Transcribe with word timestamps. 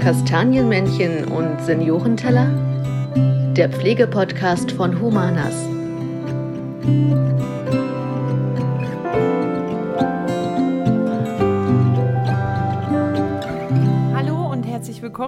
Kastanienmännchen 0.00 1.24
und 1.26 1.62
Seniorenteller? 1.64 2.50
Der 3.56 3.68
Pflegepodcast 3.70 4.72
von 4.72 5.00
Humanas. 5.00 5.54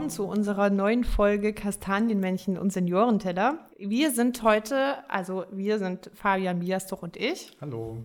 Willkommen 0.06 0.10
zu 0.10 0.38
unserer 0.38 0.70
neuen 0.70 1.02
Folge 1.02 1.52
Kastanienmännchen 1.52 2.58
und 2.58 2.72
Seniorenteller. 2.72 3.66
Wir 3.76 4.12
sind 4.12 4.40
heute, 4.44 4.98
also 5.10 5.46
wir 5.50 5.80
sind 5.80 6.12
Fabian 6.14 6.60
Biastoch 6.60 7.02
und 7.02 7.16
ich. 7.16 7.50
Hallo. 7.60 8.04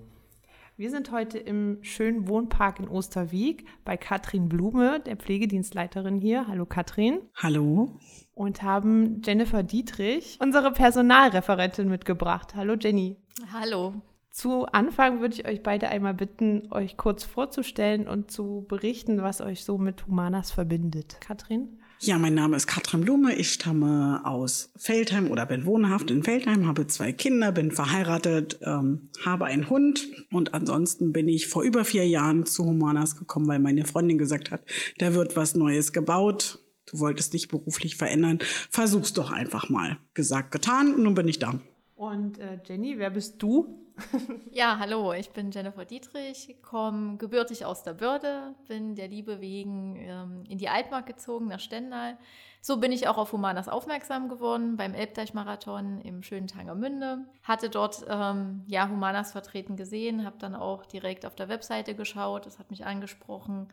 Wir 0.77 0.89
sind 0.89 1.11
heute 1.11 1.37
im 1.37 1.77
schönen 1.83 2.27
Wohnpark 2.27 2.79
in 2.79 2.87
Osterwiek 2.87 3.67
bei 3.85 3.97
Katrin 3.97 4.49
Blume, 4.49 4.99
der 5.01 5.15
Pflegedienstleiterin 5.15 6.17
hier. 6.17 6.47
Hallo 6.47 6.65
Katrin. 6.65 7.19
Hallo. 7.35 7.99
Und 8.33 8.63
haben 8.63 9.21
Jennifer 9.23 9.61
Dietrich, 9.61 10.39
unsere 10.41 10.71
Personalreferentin, 10.71 11.87
mitgebracht. 11.87 12.55
Hallo 12.55 12.77
Jenny. 12.79 13.17
Hallo. 13.53 13.93
Zu 14.31 14.65
Anfang 14.65 15.19
würde 15.19 15.35
ich 15.35 15.45
euch 15.45 15.61
beide 15.61 15.89
einmal 15.89 16.15
bitten, 16.15 16.71
euch 16.71 16.97
kurz 16.97 17.25
vorzustellen 17.25 18.07
und 18.07 18.31
zu 18.31 18.65
berichten, 18.67 19.21
was 19.21 19.41
euch 19.41 19.63
so 19.63 19.77
mit 19.77 20.07
Humanas 20.07 20.51
verbindet. 20.51 21.17
Katrin? 21.19 21.80
Ja, 22.03 22.17
mein 22.17 22.33
Name 22.33 22.57
ist 22.57 22.65
Katrin 22.65 23.01
Blume. 23.01 23.35
Ich 23.35 23.53
stamme 23.53 24.21
aus 24.23 24.71
Feldheim 24.75 25.29
oder 25.29 25.45
bin 25.45 25.67
wohnhaft 25.67 26.09
in 26.09 26.23
Feldheim, 26.23 26.65
habe 26.65 26.87
zwei 26.87 27.11
Kinder, 27.11 27.51
bin 27.51 27.69
verheiratet, 27.69 28.57
ähm, 28.63 29.11
habe 29.23 29.45
einen 29.45 29.69
Hund 29.69 30.07
und 30.31 30.55
ansonsten 30.55 31.13
bin 31.13 31.27
ich 31.27 31.47
vor 31.47 31.61
über 31.61 31.85
vier 31.85 32.07
Jahren 32.07 32.47
zu 32.47 32.65
Humanas 32.65 33.17
gekommen, 33.17 33.47
weil 33.47 33.59
meine 33.59 33.85
Freundin 33.85 34.17
gesagt 34.17 34.49
hat, 34.49 34.63
da 34.97 35.13
wird 35.13 35.35
was 35.35 35.53
Neues 35.53 35.93
gebaut. 35.93 36.57
Du 36.87 36.97
wolltest 36.97 37.35
dich 37.35 37.49
beruflich 37.49 37.97
verändern. 37.97 38.39
Versuch's 38.71 39.13
doch 39.13 39.29
einfach 39.29 39.69
mal. 39.69 39.99
Gesagt, 40.15 40.51
getan 40.51 41.03
nun 41.03 41.13
bin 41.13 41.27
ich 41.27 41.37
da. 41.37 41.61
Und 42.01 42.39
äh, 42.39 42.57
Jenny, 42.65 42.97
wer 42.97 43.11
bist 43.11 43.43
du? 43.43 43.79
ja, 44.51 44.79
hallo, 44.79 45.13
ich 45.13 45.29
bin 45.29 45.51
Jennifer 45.51 45.85
Dietrich, 45.85 46.57
komme 46.63 47.17
gebürtig 47.17 47.63
aus 47.63 47.83
der 47.83 47.93
Börde, 47.93 48.55
bin 48.67 48.95
der 48.95 49.07
Liebe 49.07 49.39
wegen 49.39 49.97
ähm, 49.97 50.43
in 50.49 50.57
die 50.57 50.67
Altmark 50.67 51.05
gezogen, 51.05 51.45
nach 51.45 51.59
Stendal. 51.59 52.17
So 52.59 52.77
bin 52.77 52.91
ich 52.91 53.07
auch 53.07 53.19
auf 53.19 53.33
Humanas 53.33 53.69
aufmerksam 53.69 54.29
geworden 54.29 54.77
beim 54.77 54.95
Elbdeich-Marathon 54.95 56.01
im 56.01 56.23
schönen 56.23 56.47
Tangermünde. 56.47 57.19
Hatte 57.43 57.69
dort 57.69 58.03
ähm, 58.09 58.63
ja, 58.65 58.89
Humanas 58.89 59.31
vertreten 59.31 59.75
gesehen, 59.75 60.25
habe 60.25 60.39
dann 60.39 60.55
auch 60.55 60.87
direkt 60.87 61.23
auf 61.23 61.35
der 61.35 61.49
Webseite 61.49 61.93
geschaut, 61.93 62.47
das 62.47 62.57
hat 62.57 62.71
mich 62.71 62.83
angesprochen 62.83 63.67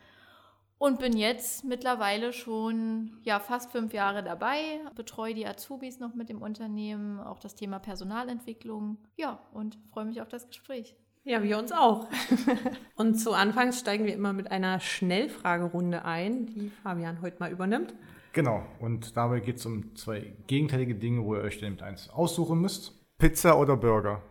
und 0.79 1.01
bin 1.01 1.17
jetzt 1.17 1.65
mittlerweile 1.65 2.33
schon 2.33 3.19
ja, 3.23 3.41
fast 3.41 3.73
fünf 3.73 3.93
Jahre 3.93 4.23
dabei, 4.23 4.81
betreue 4.95 5.35
die 5.35 5.47
Azubis 5.47 5.99
noch 5.99 6.15
mit 6.15 6.29
dem 6.29 6.41
Unternehmen, 6.41 7.21
auch 7.21 7.41
das 7.41 7.55
Thema 7.55 7.79
Personalentwicklung. 7.79 8.99
Ja, 9.17 9.41
und 9.53 9.79
freue 9.93 10.05
mich 10.05 10.23
auf 10.23 10.29
das 10.29 10.47
Gespräch. 10.47 10.97
Ja, 11.25 11.43
wir 11.43 11.59
uns 11.59 11.73
auch. 11.73 12.07
und 12.95 13.17
zu 13.17 13.33
Anfang 13.33 13.73
steigen 13.73 14.07
wir 14.07 14.15
immer 14.15 14.33
mit 14.33 14.51
einer 14.51 14.81
Schnellfragerunde 14.81 16.05
ein, 16.05 16.47
die 16.47 16.71
Fabian 16.83 17.21
heute 17.21 17.39
mal 17.41 17.51
übernimmt. 17.51 17.95
Genau, 18.33 18.65
und 18.79 19.17
dabei 19.17 19.41
geht 19.41 19.57
es 19.57 19.67
um 19.67 19.97
zwei 19.97 20.37
gegenteilige 20.47 20.95
Dinge, 20.95 21.25
wo 21.25 21.35
ihr 21.35 21.43
euch 21.43 21.59
dann 21.59 21.73
mit 21.73 21.83
eins 21.83 22.09
aussuchen 22.09 22.61
müsst. 22.61 22.95
Pizza 23.19 23.59
oder 23.59 23.77
Burger? 23.77 24.23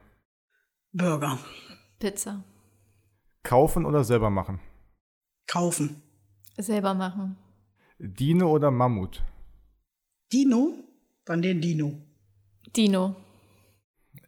Burger. 0.93 1.37
Pizza. 1.99 2.43
Kaufen 3.43 3.85
oder 3.85 4.03
selber 4.03 4.29
machen? 4.29 4.59
Kaufen. 5.47 6.01
Selber 6.57 6.93
machen. 6.93 7.37
Dino 7.99 8.51
oder 8.51 8.71
Mammut? 8.71 9.23
Dino? 10.31 10.73
Dann 11.25 11.41
den 11.41 11.61
Dino. 11.61 11.93
Dino. 12.75 13.15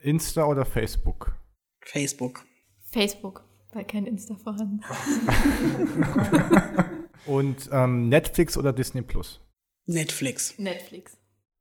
Insta 0.02 0.46
oder 0.46 0.66
Facebook? 0.66 1.36
Facebook. 1.82 2.46
Facebook, 2.92 3.44
weil 3.74 3.86
kein 3.86 4.06
Insta 4.06 4.36
vorhanden. 4.36 4.82
Und 7.26 7.70
ähm, 7.72 8.10
Netflix 8.10 8.58
oder 8.58 8.74
Disney 8.74 9.02
Plus? 9.02 9.40
Netflix. 9.86 10.58
Netflix. 10.58 11.18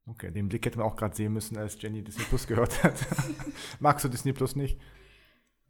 Okay, 0.06 0.30
den 0.30 0.48
Blick 0.48 0.64
hätten 0.64 0.78
wir 0.78 0.84
auch 0.84 0.96
gerade 0.96 1.14
sehen 1.14 1.32
müssen, 1.32 1.58
als 1.58 1.80
Jenny 1.80 2.02
Disney 2.02 2.24
Plus 2.24 2.46
gehört 2.46 2.82
hat. 2.82 2.94
Magst 3.80 4.04
du 4.04 4.08
Disney 4.08 4.32
Plus 4.32 4.56
nicht? 4.56 4.78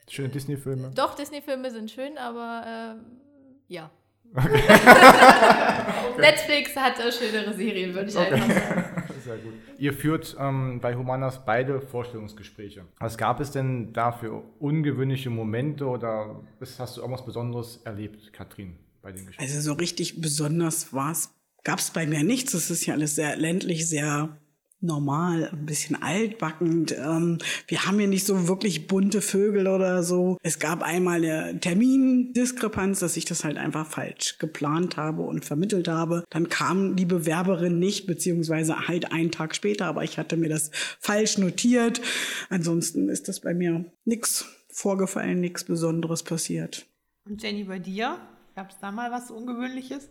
Schöne 0.09 0.29
Disney-Filme? 0.31 0.93
Doch, 0.95 1.17
Disney-Filme 1.17 1.71
sind 1.71 1.91
schön, 1.91 2.17
aber 2.17 2.97
äh, 2.97 3.73
ja. 3.73 3.91
Okay. 4.35 4.63
Netflix 6.19 6.77
hat 6.77 6.99
äh, 6.99 7.13
schönere 7.13 7.55
Serien, 7.55 7.95
würde 7.95 8.11
ich 8.11 8.17
okay. 8.17 8.35
einfach 8.35 8.49
sagen. 8.49 9.03
Sehr 9.25 9.37
gut. 9.39 9.53
Ihr 9.79 9.93
führt 9.93 10.37
ähm, 10.39 10.81
bei 10.81 10.95
Humanas 10.95 11.45
beide 11.45 11.81
Vorstellungsgespräche. 11.81 12.85
Was 12.99 13.19
gab 13.19 13.41
es 13.41 13.51
denn 13.51 13.93
da 13.93 14.13
für 14.13 14.43
ungewöhnliche 14.59 15.31
Momente 15.31 15.87
oder 15.87 16.41
hast 16.61 16.97
du 16.97 17.01
irgendwas 17.01 17.25
Besonderes 17.25 17.81
erlebt, 17.85 18.33
Katrin, 18.33 18.77
bei 19.03 19.13
den 19.13 19.27
Gesprächen? 19.27 19.51
Also 19.51 19.61
so 19.61 19.75
richtig 19.75 20.21
besonders 20.21 20.93
war 20.93 21.13
es, 21.13 21.35
gab 21.63 21.79
es 21.79 21.91
bei 21.91 22.07
mir 22.07 22.25
nichts. 22.25 22.55
Es 22.55 22.71
ist 22.71 22.87
ja 22.87 22.95
alles 22.95 23.15
sehr 23.15 23.37
ländlich, 23.37 23.89
sehr 23.89 24.37
normal, 24.81 25.49
ein 25.53 25.67
bisschen 25.67 26.01
altbackend. 26.01 26.97
Ähm, 26.97 27.39
wir 27.67 27.85
haben 27.85 27.99
hier 27.99 28.09
nicht 28.09 28.27
so 28.27 28.49
wirklich 28.49 28.87
bunte 28.87 29.21
Vögel 29.21 29.67
oder 29.67 30.03
so. 30.03 30.39
Es 30.43 30.59
gab 30.59 30.83
einmal 30.83 31.25
eine 31.25 31.59
Termindiskrepanz, 31.59 33.01
dass 33.01 33.17
ich 33.17 33.25
das 33.25 33.45
halt 33.45 33.57
einfach 33.57 33.87
falsch 33.87 34.39
geplant 34.39 34.97
habe 34.97 35.23
und 35.23 35.45
vermittelt 35.45 35.89
habe. 35.89 36.25
Dann 36.31 36.49
kam 36.49 36.97
die 36.97 37.07
Bewerberin 37.07 37.79
nicht, 37.79 38.07
beziehungsweise 38.07 38.89
halt 38.89 39.13
einen 39.13 39.33
Tag 39.33 39.55
später, 39.55 39.87
aber 39.87 40.05
ich 40.05 40.19
hatte 40.19 40.37
mir 40.37 40.49
das 40.49 40.71
falsch 41.01 41.39
notiert. 41.39 42.01
Ansonsten 42.49 43.09
ist 43.09 43.29
das 43.29 43.41
bei 43.41 43.55
mir 43.55 43.85
nichts 44.05 44.47
vorgefallen, 44.69 45.41
nichts 45.41 45.65
Besonderes 45.65 46.23
passiert. 46.23 46.87
Und 47.25 47.43
Jenny, 47.43 47.65
bei 47.65 47.79
dir? 47.79 48.19
Gab 48.55 48.71
es 48.71 48.79
da 48.81 48.91
mal 48.91 49.11
was 49.11 49.31
Ungewöhnliches? 49.31 50.09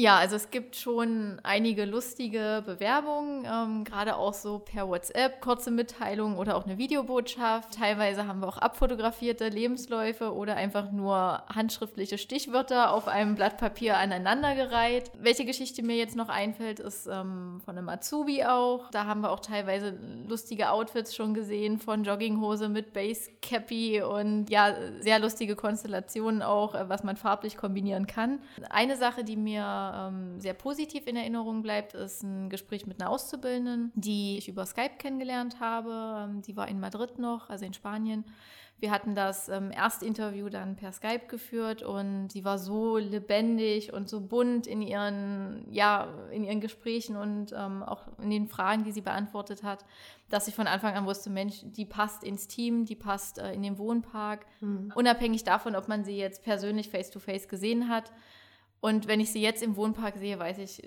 Ja, 0.00 0.16
also 0.16 0.36
es 0.36 0.52
gibt 0.52 0.76
schon 0.76 1.40
einige 1.42 1.84
lustige 1.84 2.62
Bewerbungen, 2.64 3.44
ähm, 3.44 3.82
gerade 3.82 4.14
auch 4.14 4.32
so 4.32 4.60
per 4.60 4.88
WhatsApp, 4.88 5.40
kurze 5.40 5.72
Mitteilungen 5.72 6.38
oder 6.38 6.56
auch 6.56 6.66
eine 6.66 6.78
Videobotschaft. 6.78 7.74
Teilweise 7.74 8.28
haben 8.28 8.38
wir 8.38 8.46
auch 8.46 8.58
abfotografierte 8.58 9.48
Lebensläufe 9.48 10.32
oder 10.32 10.54
einfach 10.54 10.92
nur 10.92 11.42
handschriftliche 11.52 12.16
Stichwörter 12.16 12.92
auf 12.92 13.08
einem 13.08 13.34
Blatt 13.34 13.58
Papier 13.58 13.96
aneinandergereiht. 13.96 15.10
Welche 15.18 15.44
Geschichte 15.44 15.82
mir 15.82 15.96
jetzt 15.96 16.14
noch 16.14 16.28
einfällt, 16.28 16.78
ist 16.78 17.08
ähm, 17.08 17.60
von 17.64 17.76
einem 17.76 17.88
Azubi 17.88 18.44
auch. 18.44 18.92
Da 18.92 19.06
haben 19.06 19.22
wir 19.22 19.32
auch 19.32 19.40
teilweise 19.40 19.98
lustige 20.28 20.70
Outfits 20.70 21.12
schon 21.12 21.34
gesehen, 21.34 21.80
von 21.80 22.04
Jogginghose 22.04 22.68
mit 22.68 22.92
Basecappy 22.92 24.02
und 24.02 24.48
ja, 24.48 24.76
sehr 25.00 25.18
lustige 25.18 25.56
Konstellationen 25.56 26.40
auch, 26.42 26.76
äh, 26.76 26.88
was 26.88 27.02
man 27.02 27.16
farblich 27.16 27.56
kombinieren 27.56 28.06
kann. 28.06 28.38
Eine 28.70 28.94
Sache, 28.96 29.24
die 29.24 29.36
mir 29.36 29.87
ähm, 29.94 30.40
sehr 30.40 30.54
positiv 30.54 31.06
in 31.06 31.16
Erinnerung 31.16 31.62
bleibt, 31.62 31.94
ist 31.94 32.22
ein 32.22 32.50
Gespräch 32.50 32.86
mit 32.86 33.00
einer 33.00 33.10
Auszubildenden, 33.10 33.92
die 33.94 34.38
ich 34.38 34.48
über 34.48 34.66
Skype 34.66 34.96
kennengelernt 34.98 35.60
habe. 35.60 36.28
Ähm, 36.28 36.42
die 36.42 36.56
war 36.56 36.68
in 36.68 36.80
Madrid 36.80 37.18
noch, 37.18 37.50
also 37.50 37.64
in 37.64 37.74
Spanien. 37.74 38.24
Wir 38.80 38.92
hatten 38.92 39.16
das 39.16 39.48
ähm, 39.48 39.72
Erstinterview 39.72 40.48
dann 40.48 40.76
per 40.76 40.92
Skype 40.92 41.26
geführt 41.26 41.82
und 41.82 42.30
sie 42.30 42.44
war 42.44 42.58
so 42.58 42.96
lebendig 42.96 43.92
und 43.92 44.08
so 44.08 44.20
bunt 44.20 44.68
in 44.68 44.82
ihren, 44.82 45.66
ja, 45.72 46.06
in 46.30 46.44
ihren 46.44 46.60
Gesprächen 46.60 47.16
und 47.16 47.52
ähm, 47.52 47.82
auch 47.82 48.04
in 48.22 48.30
den 48.30 48.46
Fragen, 48.46 48.84
die 48.84 48.92
sie 48.92 49.00
beantwortet 49.00 49.64
hat, 49.64 49.84
dass 50.28 50.46
ich 50.46 50.54
von 50.54 50.68
Anfang 50.68 50.94
an 50.94 51.06
wusste, 51.06 51.28
Mensch, 51.28 51.62
die 51.64 51.86
passt 51.86 52.22
ins 52.22 52.46
Team, 52.46 52.84
die 52.84 52.94
passt 52.94 53.38
äh, 53.38 53.52
in 53.52 53.64
den 53.64 53.78
Wohnpark. 53.78 54.46
Mhm. 54.60 54.92
Unabhängig 54.94 55.42
davon, 55.42 55.74
ob 55.74 55.88
man 55.88 56.04
sie 56.04 56.16
jetzt 56.16 56.44
persönlich 56.44 56.88
face-to-face 56.88 57.46
-face 57.46 57.48
gesehen 57.48 57.88
hat. 57.88 58.12
Und 58.80 59.08
wenn 59.08 59.20
ich 59.20 59.32
sie 59.32 59.42
jetzt 59.42 59.62
im 59.62 59.76
Wohnpark 59.76 60.16
sehe, 60.18 60.38
weiß 60.38 60.58
ich, 60.58 60.82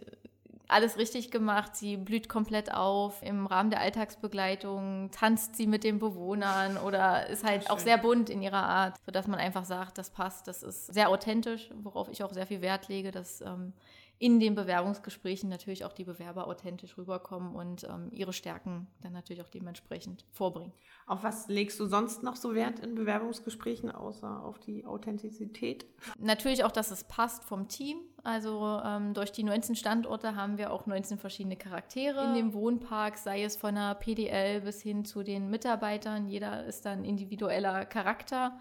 alles 0.71 0.97
richtig 0.97 1.31
gemacht. 1.31 1.75
Sie 1.75 1.97
blüht 1.97 2.29
komplett 2.29 2.73
auf. 2.73 3.21
Im 3.21 3.45
Rahmen 3.45 3.69
der 3.69 3.81
Alltagsbegleitung 3.81 5.11
tanzt 5.11 5.55
sie 5.55 5.67
mit 5.67 5.83
den 5.83 5.99
Bewohnern 5.99 6.77
oder 6.77 7.27
ist 7.27 7.43
halt 7.43 7.69
auch 7.69 7.79
sehr 7.79 7.97
bunt 7.97 8.29
in 8.29 8.41
ihrer 8.41 8.63
Art, 8.63 8.95
sodass 9.05 9.27
man 9.27 9.39
einfach 9.39 9.65
sagt, 9.65 9.97
das 9.97 10.09
passt, 10.09 10.47
das 10.47 10.63
ist 10.63 10.87
sehr 10.93 11.09
authentisch, 11.09 11.69
worauf 11.83 12.09
ich 12.09 12.23
auch 12.23 12.31
sehr 12.31 12.47
viel 12.47 12.61
Wert 12.61 12.87
lege, 12.87 13.11
dass 13.11 13.41
ähm, 13.41 13.73
in 14.21 14.39
den 14.39 14.53
Bewerbungsgesprächen 14.53 15.49
natürlich 15.49 15.83
auch 15.83 15.93
die 15.93 16.03
Bewerber 16.03 16.45
authentisch 16.45 16.95
rüberkommen 16.95 17.55
und 17.55 17.85
ähm, 17.85 18.09
ihre 18.11 18.33
Stärken 18.33 18.85
dann 19.01 19.13
natürlich 19.13 19.41
auch 19.41 19.49
dementsprechend 19.49 20.25
vorbringen. 20.31 20.73
Auf 21.07 21.23
was 21.23 21.47
legst 21.47 21.79
du 21.79 21.87
sonst 21.87 22.21
noch 22.21 22.35
so 22.35 22.53
Wert 22.53 22.79
in 22.81 22.93
Bewerbungsgesprächen, 22.93 23.89
außer 23.89 24.43
auf 24.43 24.59
die 24.59 24.85
Authentizität? 24.85 25.87
Natürlich 26.19 26.63
auch, 26.63 26.71
dass 26.71 26.91
es 26.91 27.03
passt 27.03 27.43
vom 27.43 27.67
Team. 27.67 27.97
Also 28.23 28.79
ähm, 28.85 29.15
durch 29.15 29.31
die 29.31 29.41
19 29.41 29.75
Standorte 29.75 30.35
haben 30.35 30.59
wir 30.59 30.71
auch 30.71 30.85
19 30.85 31.17
verschiedene 31.17 31.55
Charaktere 31.55 32.23
in 32.25 32.35
dem 32.35 32.53
Wohnpark, 32.53 33.17
sei 33.17 33.43
es 33.43 33.55
von 33.55 33.73
der 33.73 33.95
PDL 33.95 34.61
bis 34.61 34.83
hin 34.83 35.03
zu 35.03 35.23
den 35.23 35.49
Mitarbeitern. 35.49 36.27
Jeder 36.27 36.63
ist 36.67 36.85
dann 36.85 37.03
individueller 37.03 37.85
Charakter. 37.85 38.59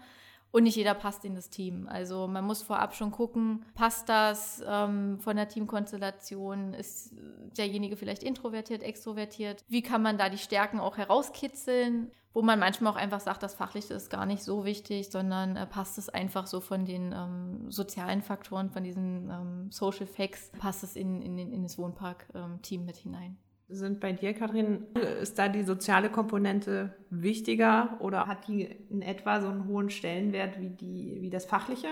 Und 0.51 0.63
nicht 0.63 0.75
jeder 0.75 0.93
passt 0.93 1.23
in 1.23 1.33
das 1.33 1.49
Team. 1.49 1.87
Also 1.87 2.27
man 2.27 2.43
muss 2.43 2.61
vorab 2.61 2.93
schon 2.93 3.11
gucken, 3.11 3.65
passt 3.73 4.09
das 4.09 4.61
ähm, 4.67 5.17
von 5.19 5.37
der 5.37 5.47
Teamkonstellation? 5.47 6.73
Ist 6.73 7.13
derjenige 7.57 7.95
vielleicht 7.95 8.21
introvertiert, 8.21 8.83
extrovertiert? 8.83 9.63
Wie 9.69 9.81
kann 9.81 10.01
man 10.01 10.17
da 10.17 10.29
die 10.29 10.37
Stärken 10.37 10.79
auch 10.79 10.97
herauskitzeln? 10.97 12.11
Wo 12.33 12.41
man 12.41 12.59
manchmal 12.59 12.93
auch 12.93 12.97
einfach 12.97 13.19
sagt, 13.19 13.43
das 13.43 13.55
Fachliche 13.55 13.93
ist 13.93 14.09
gar 14.09 14.25
nicht 14.25 14.41
so 14.43 14.63
wichtig, 14.63 15.09
sondern 15.09 15.57
äh, 15.57 15.67
passt 15.67 15.97
es 15.97 16.07
einfach 16.07 16.47
so 16.47 16.61
von 16.61 16.85
den 16.85 17.13
ähm, 17.13 17.69
sozialen 17.69 18.21
Faktoren, 18.21 18.69
von 18.69 18.85
diesen 18.85 19.29
ähm, 19.29 19.71
Social 19.71 20.05
Facts, 20.05 20.49
passt 20.57 20.83
es 20.83 20.95
in, 20.95 21.21
in, 21.21 21.37
in 21.37 21.63
das 21.63 21.77
Wohnpark-Team 21.77 22.81
ähm, 22.81 22.85
mit 22.85 22.95
hinein 22.95 23.37
sind 23.71 23.99
bei 23.99 24.11
dir, 24.11 24.33
Kathrin, 24.33 24.85
ist 25.21 25.39
da 25.39 25.47
die 25.47 25.63
soziale 25.63 26.09
Komponente 26.09 26.93
wichtiger 27.09 27.97
oder 28.01 28.27
hat 28.27 28.47
die 28.47 28.67
in 28.89 29.01
etwa 29.01 29.41
so 29.41 29.47
einen 29.47 29.67
hohen 29.67 29.89
Stellenwert 29.89 30.59
wie, 30.59 30.69
die, 30.69 31.17
wie 31.21 31.29
das 31.29 31.45
Fachliche? 31.45 31.87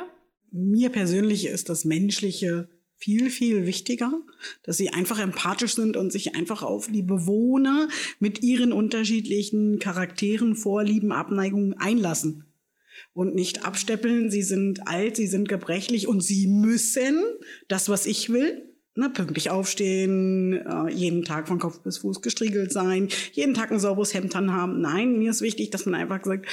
Mir 0.52 0.90
persönlich 0.90 1.48
ist 1.48 1.70
das 1.70 1.86
Menschliche 1.86 2.70
viel, 2.96 3.30
viel 3.30 3.66
wichtiger, 3.66 4.12
dass 4.64 4.78
sie 4.78 4.90
einfach 4.90 5.20
empathisch 5.20 5.76
sind 5.76 5.96
und 5.96 6.12
sich 6.12 6.36
einfach 6.36 6.64
auf 6.64 6.88
die 6.88 7.02
Bewohner 7.02 7.88
mit 8.20 8.44
ihren 8.44 8.74
unterschiedlichen 8.74 9.80
Charakteren, 9.80 10.56
Vorlieben, 10.56 11.12
Abneigungen 11.12 11.74
einlassen 11.78 12.46
und 13.14 13.36
nicht 13.36 13.66
absteppeln. 13.66 14.30
Sie 14.30 14.42
sind 14.42 14.88
alt, 14.88 15.16
sie 15.16 15.28
sind 15.28 15.48
gebrechlich 15.48 16.08
und 16.08 16.22
sie 16.22 16.48
müssen 16.48 17.24
das, 17.70 17.88
was 17.88 18.06
ich 18.06 18.30
will, 18.32 18.70
Ne, 18.96 19.10
pünktlich 19.10 19.50
aufstehen, 19.50 20.54
äh, 20.54 20.92
jeden 20.92 21.24
Tag 21.24 21.48
von 21.48 21.60
Kopf 21.60 21.80
bis 21.82 22.00
Fuß 22.00 22.22
gestriegelt 22.22 22.74
sein, 22.74 23.08
jeden 23.32 23.54
Tag 23.54 23.72
ein 23.72 23.80
sauberes 23.80 24.14
Hemd 24.14 24.36
haben. 24.36 24.82
Nein, 24.82 25.20
mir 25.20 25.32
ist 25.32 25.42
wichtig, 25.42 25.70
dass 25.70 25.86
man 25.86 25.96
einfach 25.96 26.24
sagt, 26.26 26.48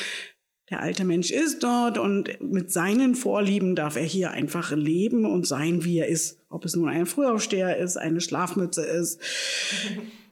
der 0.70 0.80
alte 0.80 1.04
Mensch 1.04 1.30
ist 1.30 1.62
dort 1.62 1.96
und 1.96 2.40
mit 2.40 2.72
seinen 2.72 3.14
Vorlieben 3.14 3.76
darf 3.76 3.96
er 3.96 4.02
hier 4.02 4.32
einfach 4.32 4.72
leben 4.72 5.24
und 5.24 5.46
sein, 5.46 5.84
wie 5.84 5.98
er 5.98 6.08
ist. 6.08 6.40
Ob 6.48 6.64
es 6.64 6.74
nun 6.74 6.88
ein 6.88 7.06
Frühaufsteher 7.06 7.76
ist, 7.76 7.96
eine 7.96 8.20
Schlafmütze 8.20 8.82
ist, 8.82 9.20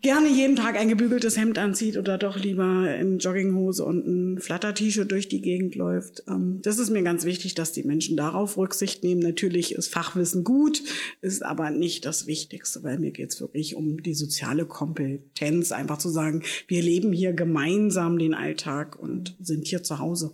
gerne 0.04 0.28
jeden 0.28 0.54
Tag 0.54 0.76
ein 0.76 0.88
gebügeltes 0.88 1.38
Hemd 1.38 1.56
anzieht 1.58 1.96
oder 1.96 2.18
doch 2.18 2.36
lieber 2.36 2.94
in 2.94 3.18
Jogginghose 3.18 3.82
und 3.82 4.06
ein 4.06 4.38
Flatter-T-Shirt 4.38 5.10
durch 5.10 5.28
die 5.28 5.40
Gegend 5.40 5.76
läuft. 5.76 6.22
Ähm, 6.28 6.60
das 6.62 6.78
ist 6.78 6.90
mir 6.90 7.02
ganz 7.02 7.24
wichtig, 7.24 7.54
dass 7.54 7.72
die 7.72 7.84
Menschen 7.84 8.14
darauf 8.14 8.58
Rücksicht 8.58 9.02
nehmen. 9.02 9.22
Natürlich 9.22 9.74
ist 9.74 9.88
Fachwissen 9.88 10.44
gut, 10.44 10.82
ist 11.22 11.42
aber 11.42 11.70
nicht 11.70 12.04
das 12.04 12.26
Wichtigste, 12.26 12.82
weil 12.82 12.98
mir 12.98 13.12
geht 13.12 13.30
es 13.30 13.40
wirklich 13.40 13.76
um 13.76 14.02
die 14.02 14.12
soziale 14.12 14.66
Kompetenz, 14.66 15.72
einfach 15.72 15.96
zu 15.96 16.10
sagen, 16.10 16.42
wir 16.68 16.82
leben 16.82 17.10
hier 17.14 17.32
gemeinsam 17.32 18.18
den 18.18 18.34
Alltag 18.34 18.98
und 19.00 19.34
sind 19.40 19.66
hier 19.66 19.82
zu 19.82 20.00
Hause. 20.00 20.32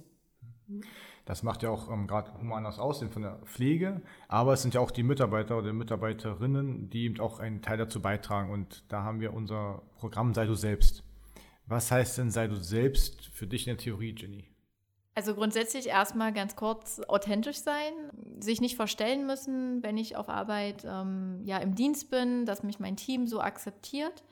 Das 1.30 1.44
macht 1.44 1.62
ja 1.62 1.70
auch 1.70 1.88
ähm, 1.88 2.08
gerade 2.08 2.32
humanes 2.40 2.80
Aussehen 2.80 3.08
von 3.08 3.22
der 3.22 3.36
Pflege, 3.44 4.02
aber 4.26 4.54
es 4.54 4.62
sind 4.62 4.74
ja 4.74 4.80
auch 4.80 4.90
die 4.90 5.04
Mitarbeiter 5.04 5.56
oder 5.58 5.72
Mitarbeiterinnen, 5.72 6.90
die 6.90 7.04
eben 7.04 7.20
auch 7.20 7.38
einen 7.38 7.62
Teil 7.62 7.78
dazu 7.78 8.02
beitragen. 8.02 8.50
Und 8.50 8.82
da 8.88 9.04
haben 9.04 9.20
wir 9.20 9.32
unser 9.32 9.80
Programm 10.00 10.34
Sei 10.34 10.44
du 10.44 10.56
selbst. 10.56 11.04
Was 11.66 11.92
heißt 11.92 12.18
denn 12.18 12.32
Sei 12.32 12.48
du 12.48 12.56
selbst 12.56 13.26
für 13.26 13.46
dich 13.46 13.68
in 13.68 13.76
der 13.76 13.78
Theorie, 13.78 14.12
Jenny? 14.18 14.50
Also 15.14 15.36
grundsätzlich 15.36 15.86
erstmal 15.86 16.32
ganz 16.32 16.56
kurz 16.56 16.98
authentisch 17.06 17.58
sein, 17.58 17.92
sich 18.40 18.60
nicht 18.60 18.74
verstellen 18.74 19.24
müssen, 19.24 19.84
wenn 19.84 19.98
ich 19.98 20.16
auf 20.16 20.28
Arbeit 20.28 20.84
ähm, 20.84 21.42
ja 21.44 21.58
im 21.58 21.76
Dienst 21.76 22.10
bin, 22.10 22.44
dass 22.44 22.64
mich 22.64 22.80
mein 22.80 22.96
Team 22.96 23.28
so 23.28 23.40
akzeptiert 23.40 24.24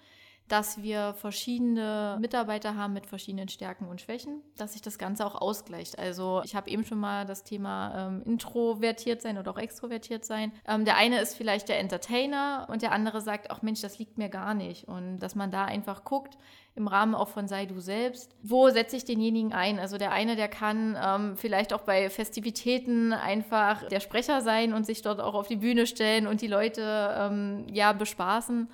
dass 0.49 0.83
wir 0.83 1.15
verschiedene 1.15 2.17
Mitarbeiter 2.21 2.75
haben 2.75 2.95
mit 2.95 3.07
verschiedenen 3.07 3.49
Stärken 3.49 3.87
und 3.87 4.01
Schwächen, 4.01 4.43
dass 4.57 4.73
sich 4.73 4.83
das 4.83 4.99
Ganze 4.99 5.25
auch 5.27 5.35
ausgleicht. 5.35 5.99
Also 5.99 6.43
ich 6.45 6.57
habe 6.57 6.71
eben 6.71 6.85
schon 6.85 6.99
mal 6.99 7.27
das 7.27 7.45
Thema 7.45 8.09
ähm, 8.09 8.23
introvertiert 8.25 9.23
sein 9.23 9.39
oder 9.39 9.51
auch 9.51 9.59
extrovertiert 9.59 10.25
sein. 10.25 10.53
Ähm, 10.67 10.85
der 10.85 10.97
eine 10.97 11.21
ist 11.21 11.37
vielleicht 11.37 11.69
der 11.69 11.79
Entertainer 11.79 12.67
und 12.71 12.83
der 12.83 12.93
andere 12.93 13.21
sagt, 13.21 13.51
ach 13.51 13.63
Mensch, 13.63 13.83
das 13.83 13.99
liegt 13.99 14.19
mir 14.19 14.29
gar 14.29 14.55
nicht. 14.55 14.89
Und 14.89 15.19
dass 15.21 15.35
man 15.35 15.51
da 15.51 15.65
einfach 15.65 16.05
guckt, 16.05 16.39
im 16.79 16.87
Rahmen 16.87 17.15
auch 17.15 17.29
von 17.29 17.49
Sei 17.49 17.67
du 17.67 17.81
selbst. 17.81 18.35
Wo 18.43 18.71
setze 18.71 18.97
ich 18.97 19.05
denjenigen 19.05 19.53
ein? 19.53 19.79
Also 19.79 19.99
der 19.99 20.13
eine, 20.13 20.37
der 20.37 20.49
kann 20.49 20.97
ähm, 21.03 21.37
vielleicht 21.37 21.73
auch 21.73 21.83
bei 21.83 22.09
Festivitäten 22.09 23.13
einfach 23.13 23.87
der 23.89 24.01
Sprecher 24.01 24.41
sein 24.41 24.73
und 24.73 24.87
sich 24.87 25.03
dort 25.03 25.21
auch 25.21 25.35
auf 25.35 25.49
die 25.49 25.57
Bühne 25.57 25.87
stellen 25.87 26.27
und 26.27 26.41
die 26.41 26.47
Leute 26.47 27.15
ähm, 27.19 27.67
ja 27.71 27.93
bespaßen. 27.93 28.69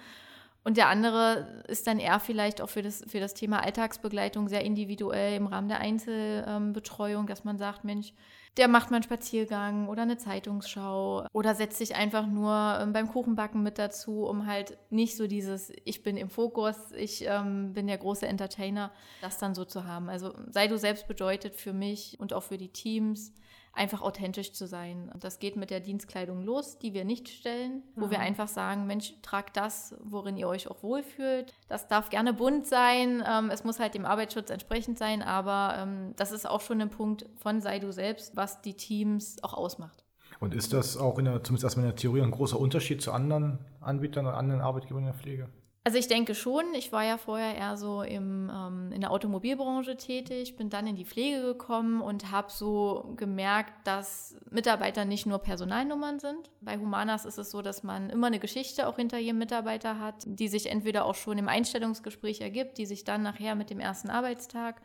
Und 0.65 0.79
der 0.79 0.89
andere 0.89 1.63
ist 1.69 1.87
dann 1.87 1.99
eher 1.99 2.19
vielleicht 2.19 2.63
auch 2.63 2.71
für 2.71 2.81
das, 2.81 3.05
für 3.07 3.21
das 3.21 3.35
Thema 3.35 3.63
Alltagsbegleitung 3.63 4.49
sehr 4.49 4.65
individuell 4.65 5.37
im 5.37 5.47
Rahmen 5.47 5.69
der 5.69 5.81
Einzelbetreuung, 5.81 7.27
dass 7.27 7.45
man 7.45 7.59
sagt, 7.59 7.85
Mensch, 7.85 8.15
der 8.57 8.69
macht 8.69 8.91
mal 8.91 8.97
einen 8.97 9.03
Spaziergang 9.03 9.89
oder 9.89 10.03
eine 10.03 10.17
Zeitungsschau 10.17 11.27
oder 11.33 11.55
setzt 11.55 11.77
sich 11.77 11.97
einfach 11.97 12.27
nur 12.27 12.79
ähm, 12.81 12.93
beim 12.93 13.09
Kuchenbacken 13.09 13.63
mit 13.63 13.79
dazu, 13.79 14.25
um 14.25 14.47
halt 14.47 14.79
nicht 14.91 15.17
so 15.17 15.27
dieses 15.27 15.71
Ich 15.85 16.03
bin 16.03 16.17
im 16.17 16.31
Fokus, 16.31 16.77
ich 16.97 17.27
ähm, 17.27 17.75
bin 17.75 17.87
der 17.87 17.99
große 17.99 18.27
Entertainer, 18.27 18.91
das 19.21 19.39
dann 19.39 19.55
so 19.55 19.65
zu 19.65 19.85
haben. 19.85 20.09
Also 20.09 20.33
sei 20.51 20.69
du 20.69 20.79
selbst 20.79 21.09
bedeutet 21.09 21.57
für 21.57 21.73
mich 21.73 22.19
und 22.21 22.33
auch 22.33 22.45
für 22.45 22.57
die 22.57 22.73
Teams, 22.73 23.35
einfach 23.75 24.03
authentisch 24.03 24.53
zu 24.53 24.67
sein. 24.67 25.11
Und 25.13 25.25
das 25.25 25.39
geht 25.39 25.57
mit 25.57 25.71
der 25.71 25.81
Dienstkleidung 25.81 26.43
los, 26.43 26.79
die 26.79 26.95
wir 26.95 27.05
nicht 27.05 27.29
stellen, 27.29 27.83
wo 27.97 28.07
mhm. 28.07 28.11
wir 28.13 28.21
einfach 28.21 28.49
sagen, 28.49 28.87
Mensch, 28.87 29.15
tragt 29.23 29.57
das, 29.57 29.95
worin 30.03 30.37
ihr 30.37 30.49
euch 30.49 30.69
auch 30.69 30.83
wohlfühlt. 30.83 31.53
Das 31.69 31.89
darf 31.89 32.11
gerne 32.11 32.33
bunt 32.33 32.67
sein, 32.67 33.23
ähm, 33.27 33.51
es 33.51 33.65
muss 33.65 33.81
halt 33.81 33.95
dem 33.95 34.07
Arbeitsschutz 34.07 34.51
entsprechend 34.51 34.99
sein, 34.99 35.23
aber 35.23 35.77
ähm, 35.79 36.15
das 36.17 36.33
ist 36.33 36.49
auch 36.49 36.61
schon 36.61 36.81
ein 36.81 36.91
Punkt 36.91 37.27
von 37.37 37.61
sei 37.61 37.79
du 37.79 37.93
selbst, 37.93 38.37
was 38.37 38.63
die 38.63 38.75
Teams 38.75 39.43
auch 39.43 39.55
ausmacht. 39.55 40.05
Und 40.41 40.55
ist 40.55 40.73
das 40.73 40.97
auch 40.97 41.19
in 41.19 41.27
der, 41.27 41.43
zumindest 41.43 41.65
erstmal 41.65 41.87
in 41.87 41.91
der 41.91 41.97
Theorie 41.97 42.23
ein 42.23 42.31
großer 42.31 42.59
Unterschied 42.59 43.01
zu 43.01 43.13
anderen 43.13 43.59
Anbietern 43.81 44.27
oder 44.27 44.37
anderen 44.37 44.61
Arbeitgebern 44.61 45.05
in 45.05 45.07
der 45.07 45.15
Pflege? 45.15 45.49
Also 45.87 45.99
ich 45.99 46.09
denke 46.09 46.35
schon. 46.35 46.73
Ich 46.73 46.93
war 46.93 47.05
ja 47.05 47.19
vorher 47.19 47.55
eher 47.57 47.77
so 47.77 48.01
im, 48.01 48.51
ähm, 48.51 48.91
in 48.91 49.03
der 49.03 49.11
Automobilbranche 49.11 49.99
tätig, 49.99 50.57
bin 50.57 50.71
dann 50.71 50.87
in 50.87 50.97
die 50.97 51.05
Pflege 51.05 51.43
gekommen 51.43 52.01
und 52.01 52.31
habe 52.31 52.51
so 52.51 53.13
gemerkt, 53.17 53.87
dass 53.87 54.35
Mitarbeiter 54.51 55.05
nicht 55.05 55.27
nur 55.27 55.41
Personalnummern 55.41 56.21
sind. 56.21 56.51
Bei 56.63 56.79
Humanas 56.79 57.27
ist 57.27 57.37
es 57.37 57.51
so, 57.51 57.61
dass 57.61 57.83
man 57.83 58.09
immer 58.09 58.29
eine 58.29 58.39
Geschichte 58.39 58.89
auch 58.89 58.97
hinter 58.97 59.19
jedem 59.19 59.37
Mitarbeiter 59.37 60.01
hat, 60.01 60.25
die 60.25 60.49
sich 60.49 60.71
entweder 60.71 61.05
auch 61.05 61.17
schon 61.17 61.37
im 61.37 61.49
Einstellungsgespräch 61.49 62.41
ergibt, 62.41 62.79
die 62.79 62.87
sich 62.87 63.05
dann 63.05 63.21
nachher 63.21 63.55
mit 63.55 63.69
dem 63.69 63.79
ersten 63.79 64.09
Arbeitstag 64.09 64.81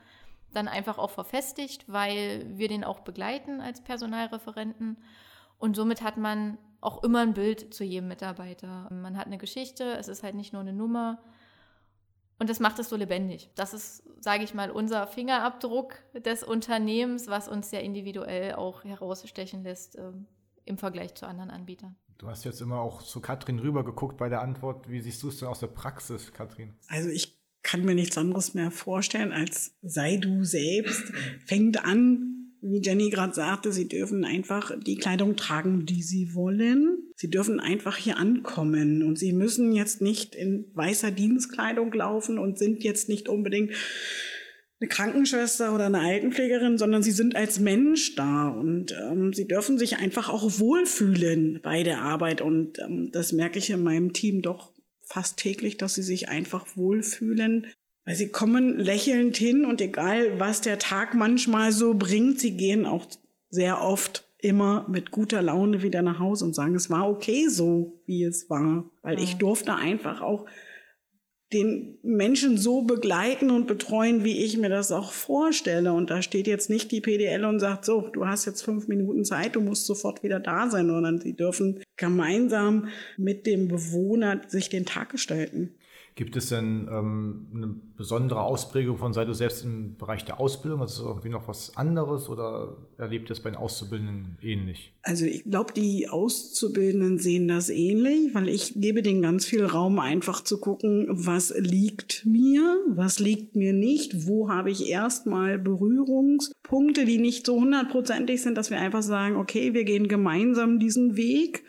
dann 0.51 0.67
einfach 0.67 0.97
auch 0.97 1.11
verfestigt, 1.11 1.85
weil 1.87 2.45
wir 2.57 2.68
den 2.68 2.83
auch 2.83 2.99
begleiten 2.99 3.61
als 3.61 3.81
Personalreferenten. 3.81 4.97
Und 5.59 5.77
somit 5.77 6.01
hat 6.01 6.18
man 6.18 6.57
auch 6.81 7.04
immer 7.04 7.19
ein 7.19 7.33
Bild 7.33 7.74
zu 7.74 7.83
jedem 7.83 8.07
Mitarbeiter. 8.07 8.90
Man 8.92 9.18
hat 9.18 9.28
eine 9.28 9.38
Geschichte, 9.38 9.98
es 9.98 10.07
ist 10.07 10.24
halt 10.24 10.36
nicht 10.36 10.54
nur 10.54 10.62
eine 10.62 10.74
Nummer. 10.74 11.21
Und 12.40 12.50
das 12.50 12.62
macht 12.62 12.80
es 12.80 12.88
so 12.88 12.95
lebendig. 12.95 13.50
Das 13.56 13.74
ist, 13.74 14.04
sage 14.21 14.44
ich 14.45 14.54
mal, 14.54 14.71
unser 14.71 15.07
Fingerabdruck 15.07 15.95
des 16.14 16.44
Unternehmens, 16.44 17.28
was 17.28 17.50
uns 17.50 17.69
sehr 17.69 17.83
individuell 17.83 18.54
auch 18.54 18.86
herausstechen 18.86 19.64
lässt 19.64 19.98
äh, 19.98 20.12
im 20.64 20.78
Vergleich 20.78 21.16
zu 21.16 21.28
anderen 21.28 21.52
Anbietern. 21.52 21.98
Du 22.18 22.28
hast 22.28 22.45
jetzt 22.45 22.62
immer 22.62 22.80
auch 22.80 23.02
zu 23.02 23.19
Katrin 23.19 23.59
rübergeguckt 23.59 24.18
bei 24.18 24.30
der 24.30 24.42
Antwort. 24.42 24.90
Wie 24.90 25.02
siehst 25.02 25.21
du 25.24 25.30
es 25.30 25.40
denn 25.40 25.50
aus 25.50 25.59
der 25.59 25.68
Praxis, 25.68 26.31
Katrin? 26.31 26.76
Also 26.88 27.09
ich 27.09 27.40
kann 27.62 27.83
mir 27.83 27.95
nichts 27.95 28.18
anderes 28.18 28.54
mehr 28.54 28.71
vorstellen, 28.71 29.31
als 29.33 29.78
sei 29.81 30.18
du 30.18 30.44
selbst, 30.45 31.12
fängt 31.45 31.83
an 31.83 32.38
wie 32.61 32.81
Jenny 32.81 33.09
gerade 33.09 33.33
sagte, 33.33 33.71
sie 33.71 33.87
dürfen 33.87 34.25
einfach 34.25 34.71
die 34.80 34.97
Kleidung 34.97 35.35
tragen, 35.35 35.85
die 35.85 36.04
sie 36.04 36.33
wollen. 36.33 36.97
Sie 37.16 37.30
dürfen 37.30 37.59
einfach 37.59 37.97
hier 37.97 38.18
ankommen 38.18 39.04
und 39.04 39.18
sie 39.18 39.33
müssen 39.33 39.71
jetzt 39.71 40.01
nicht 40.01 40.35
in 40.35 40.66
weißer 40.73 41.11
Dienstkleidung 41.11 41.92
laufen 41.94 42.37
und 42.37 42.57
sind 42.57 42.83
jetzt 42.83 43.09
nicht 43.09 43.30
unbedingt 43.30 43.73
eine 44.81 44.87
Krankenschwester 44.87 45.73
oder 45.75 45.87
eine 45.87 45.99
Altenpflegerin, 45.99 46.78
sondern 46.78 47.04
sie 47.04 47.11
sind 47.11 47.35
als 47.35 47.59
Mensch 47.59 48.16
da 48.16 48.47
und 48.47 48.94
ähm, 48.94 49.33
sie 49.33 49.47
dürfen 49.47 49.78
sich 49.78 49.97
einfach 49.97 50.30
auch 50.30 50.59
wohlfühlen 50.59 51.59
bei 51.61 51.83
der 51.83 52.01
Arbeit 52.01 52.42
und 52.42 52.80
ähm, 52.80 53.09
das 53.11 53.33
merke 53.33 53.59
ich 53.59 53.69
in 53.69 53.83
meinem 53.83 54.13
Team 54.13 54.42
doch 54.42 54.71
fast 55.01 55.37
täglich, 55.37 55.78
dass 55.78 55.95
sie 55.95 56.04
sich 56.04 56.30
einfach 56.30 56.78
wohlfühlen. 56.78 57.68
Weil 58.09 58.16
sie 58.16 58.30
kommen 58.30 58.80
lächelnd 58.80 59.37
hin 59.37 59.66
und 59.66 59.81
egal, 59.81 60.39
was 60.39 60.61
der 60.61 60.80
Tag 60.80 61.13
manchmal 61.13 61.71
so 61.71 61.94
bringt, 61.94 62.39
sie 62.39 62.57
gehen 62.57 62.87
auch 62.87 63.06
sehr 63.51 63.83
oft 63.83 64.28
immer 64.39 64.87
mit 64.89 65.11
guter 65.11 65.44
Laune 65.44 65.83
wieder 65.83 66.01
nach 66.01 66.18
Hause 66.18 66.45
und 66.45 66.56
sagen, 66.56 66.73
es 66.73 66.89
war 66.89 67.07
okay 67.07 67.49
so, 67.49 68.01
wie 68.07 68.23
es 68.23 68.49
war. 68.49 68.89
Weil 69.04 69.19
ich 69.19 69.35
durfte 69.35 69.75
einfach 69.75 70.21
auch 70.21 70.47
den 71.54 71.99
Menschen 72.01 72.57
so 72.57 72.81
begleiten 72.81 73.51
und 73.51 73.68
betreuen, 73.68 74.23
wie 74.23 74.44
ich 74.44 74.57
mir 74.57 74.69
das 74.69 74.92
auch 74.92 75.11
vorstelle. 75.11 75.94
Und 75.94 76.09
da 76.09 76.23
steht 76.23 76.47
jetzt 76.47 76.71
nicht 76.71 76.92
die 76.92 77.01
PDL 77.01 77.45
und 77.45 77.59
sagt, 77.59 77.85
so, 77.85 78.09
du 78.11 78.25
hast 78.25 78.45
jetzt 78.45 78.63
fünf 78.63 78.87
Minuten 78.87 79.23
Zeit, 79.23 79.56
du 79.56 79.61
musst 79.61 79.85
sofort 79.85 80.23
wieder 80.23 80.39
da 80.39 80.68
sein, 80.71 80.87
sondern 80.87 81.21
sie 81.21 81.35
dürfen 81.35 81.83
gemeinsam 81.95 82.87
mit 83.18 83.45
dem 83.45 83.68
Bewohner 83.68 84.42
sich 84.47 84.69
den 84.69 84.87
Tag 84.87 85.11
gestalten. 85.11 85.75
Gibt 86.19 86.35
es 86.35 86.49
denn 86.49 86.90
ähm, 86.92 87.47
eine 87.56 87.68
besondere 87.95 88.42
Ausprägung 88.42 88.97
von 88.97 89.14
Seite 89.14 89.33
selbst 89.33 89.64
im 89.64 89.95
Bereich 89.95 90.26
der 90.26 90.42
Ausbildung? 90.42 90.81
Also 90.81 91.07
irgendwie 91.07 91.30
noch 91.30 91.47
was 91.47 91.78
anderes 91.78 92.28
oder 92.28 92.76
erlebt 92.97 93.31
es 93.31 93.40
bei 93.40 93.49
den 93.49 93.57
Auszubildenden 93.57 94.38
ähnlich? 94.42 94.94
Also 95.02 95.23
ich 95.23 95.45
glaube, 95.45 95.71
die 95.71 96.09
Auszubildenden 96.09 97.19
sehen 97.19 97.47
das 97.47 97.69
ähnlich, 97.69 98.35
weil 98.35 98.49
ich 98.49 98.73
gebe 98.76 99.02
denen 99.02 99.21
ganz 99.21 99.45
viel 99.45 99.64
Raum, 99.64 99.97
einfach 99.97 100.44
zu 100.44 100.59
gucken, 100.59 101.07
was 101.09 101.54
liegt 101.57 102.26
mir, 102.26 102.83
was 102.90 103.19
liegt 103.19 103.56
mir 103.56 103.71
nicht, 103.71 104.28
wo 104.28 104.49
habe 104.49 104.71
ich 104.71 104.90
erstmal 104.90 105.57
Berührungspunkte, 105.57 107.06
die 107.06 107.18
nicht 107.18 107.45
so 107.45 107.61
hundertprozentig 107.61 108.42
sind, 108.42 108.57
dass 108.57 108.71
wir 108.71 108.81
einfach 108.81 109.04
sagen, 109.04 109.38
okay, 109.38 109.73
wir 109.73 109.85
gehen 109.85 110.09
gemeinsam 110.09 110.80
diesen 110.80 111.16
Weg. 111.16 111.64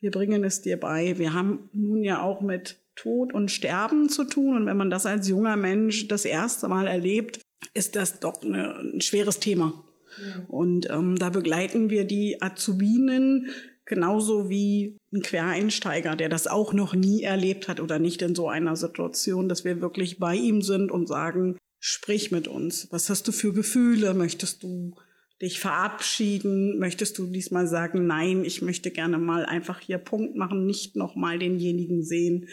Wir 0.00 0.10
bringen 0.10 0.44
es 0.44 0.60
dir 0.60 0.78
bei. 0.78 1.16
Wir 1.16 1.32
haben 1.32 1.70
nun 1.72 2.02
ja 2.02 2.20
auch 2.20 2.42
mit 2.42 2.78
Tod 2.96 3.32
und 3.32 3.50
Sterben 3.50 4.08
zu 4.08 4.24
tun. 4.24 4.56
Und 4.56 4.66
wenn 4.66 4.76
man 4.76 4.90
das 4.90 5.06
als 5.06 5.28
junger 5.28 5.56
Mensch 5.56 6.08
das 6.08 6.24
erste 6.24 6.68
Mal 6.68 6.86
erlebt, 6.86 7.40
ist 7.74 7.94
das 7.96 8.20
doch 8.20 8.42
eine, 8.42 8.76
ein 8.78 9.00
schweres 9.00 9.38
Thema. 9.38 9.84
Ja. 10.20 10.44
Und 10.48 10.90
ähm, 10.90 11.16
da 11.18 11.30
begleiten 11.30 11.90
wir 11.90 12.04
die 12.04 12.40
Azubinen 12.42 13.50
genauso 13.84 14.50
wie 14.50 14.98
ein 15.12 15.22
Quereinsteiger, 15.22 16.16
der 16.16 16.28
das 16.28 16.46
auch 16.46 16.72
noch 16.72 16.94
nie 16.94 17.22
erlebt 17.22 17.68
hat 17.68 17.80
oder 17.80 17.98
nicht 17.98 18.20
in 18.22 18.34
so 18.34 18.48
einer 18.48 18.76
Situation, 18.76 19.48
dass 19.48 19.64
wir 19.64 19.80
wirklich 19.80 20.18
bei 20.18 20.34
ihm 20.34 20.62
sind 20.62 20.90
und 20.90 21.06
sagen, 21.06 21.56
sprich 21.78 22.32
mit 22.32 22.48
uns. 22.48 22.88
Was 22.90 23.08
hast 23.08 23.28
du 23.28 23.32
für 23.32 23.52
Gefühle? 23.52 24.12
Möchtest 24.14 24.62
du 24.62 24.96
dich 25.40 25.60
verabschieden? 25.60 26.78
Möchtest 26.78 27.18
du 27.18 27.26
diesmal 27.26 27.66
sagen, 27.66 28.06
nein, 28.06 28.44
ich 28.44 28.62
möchte 28.62 28.90
gerne 28.90 29.18
mal 29.18 29.44
einfach 29.44 29.80
hier 29.80 29.98
Punkt 29.98 30.36
machen, 30.36 30.66
nicht 30.66 30.96
nochmal 30.96 31.38
denjenigen 31.38 32.02
sehen? 32.02 32.48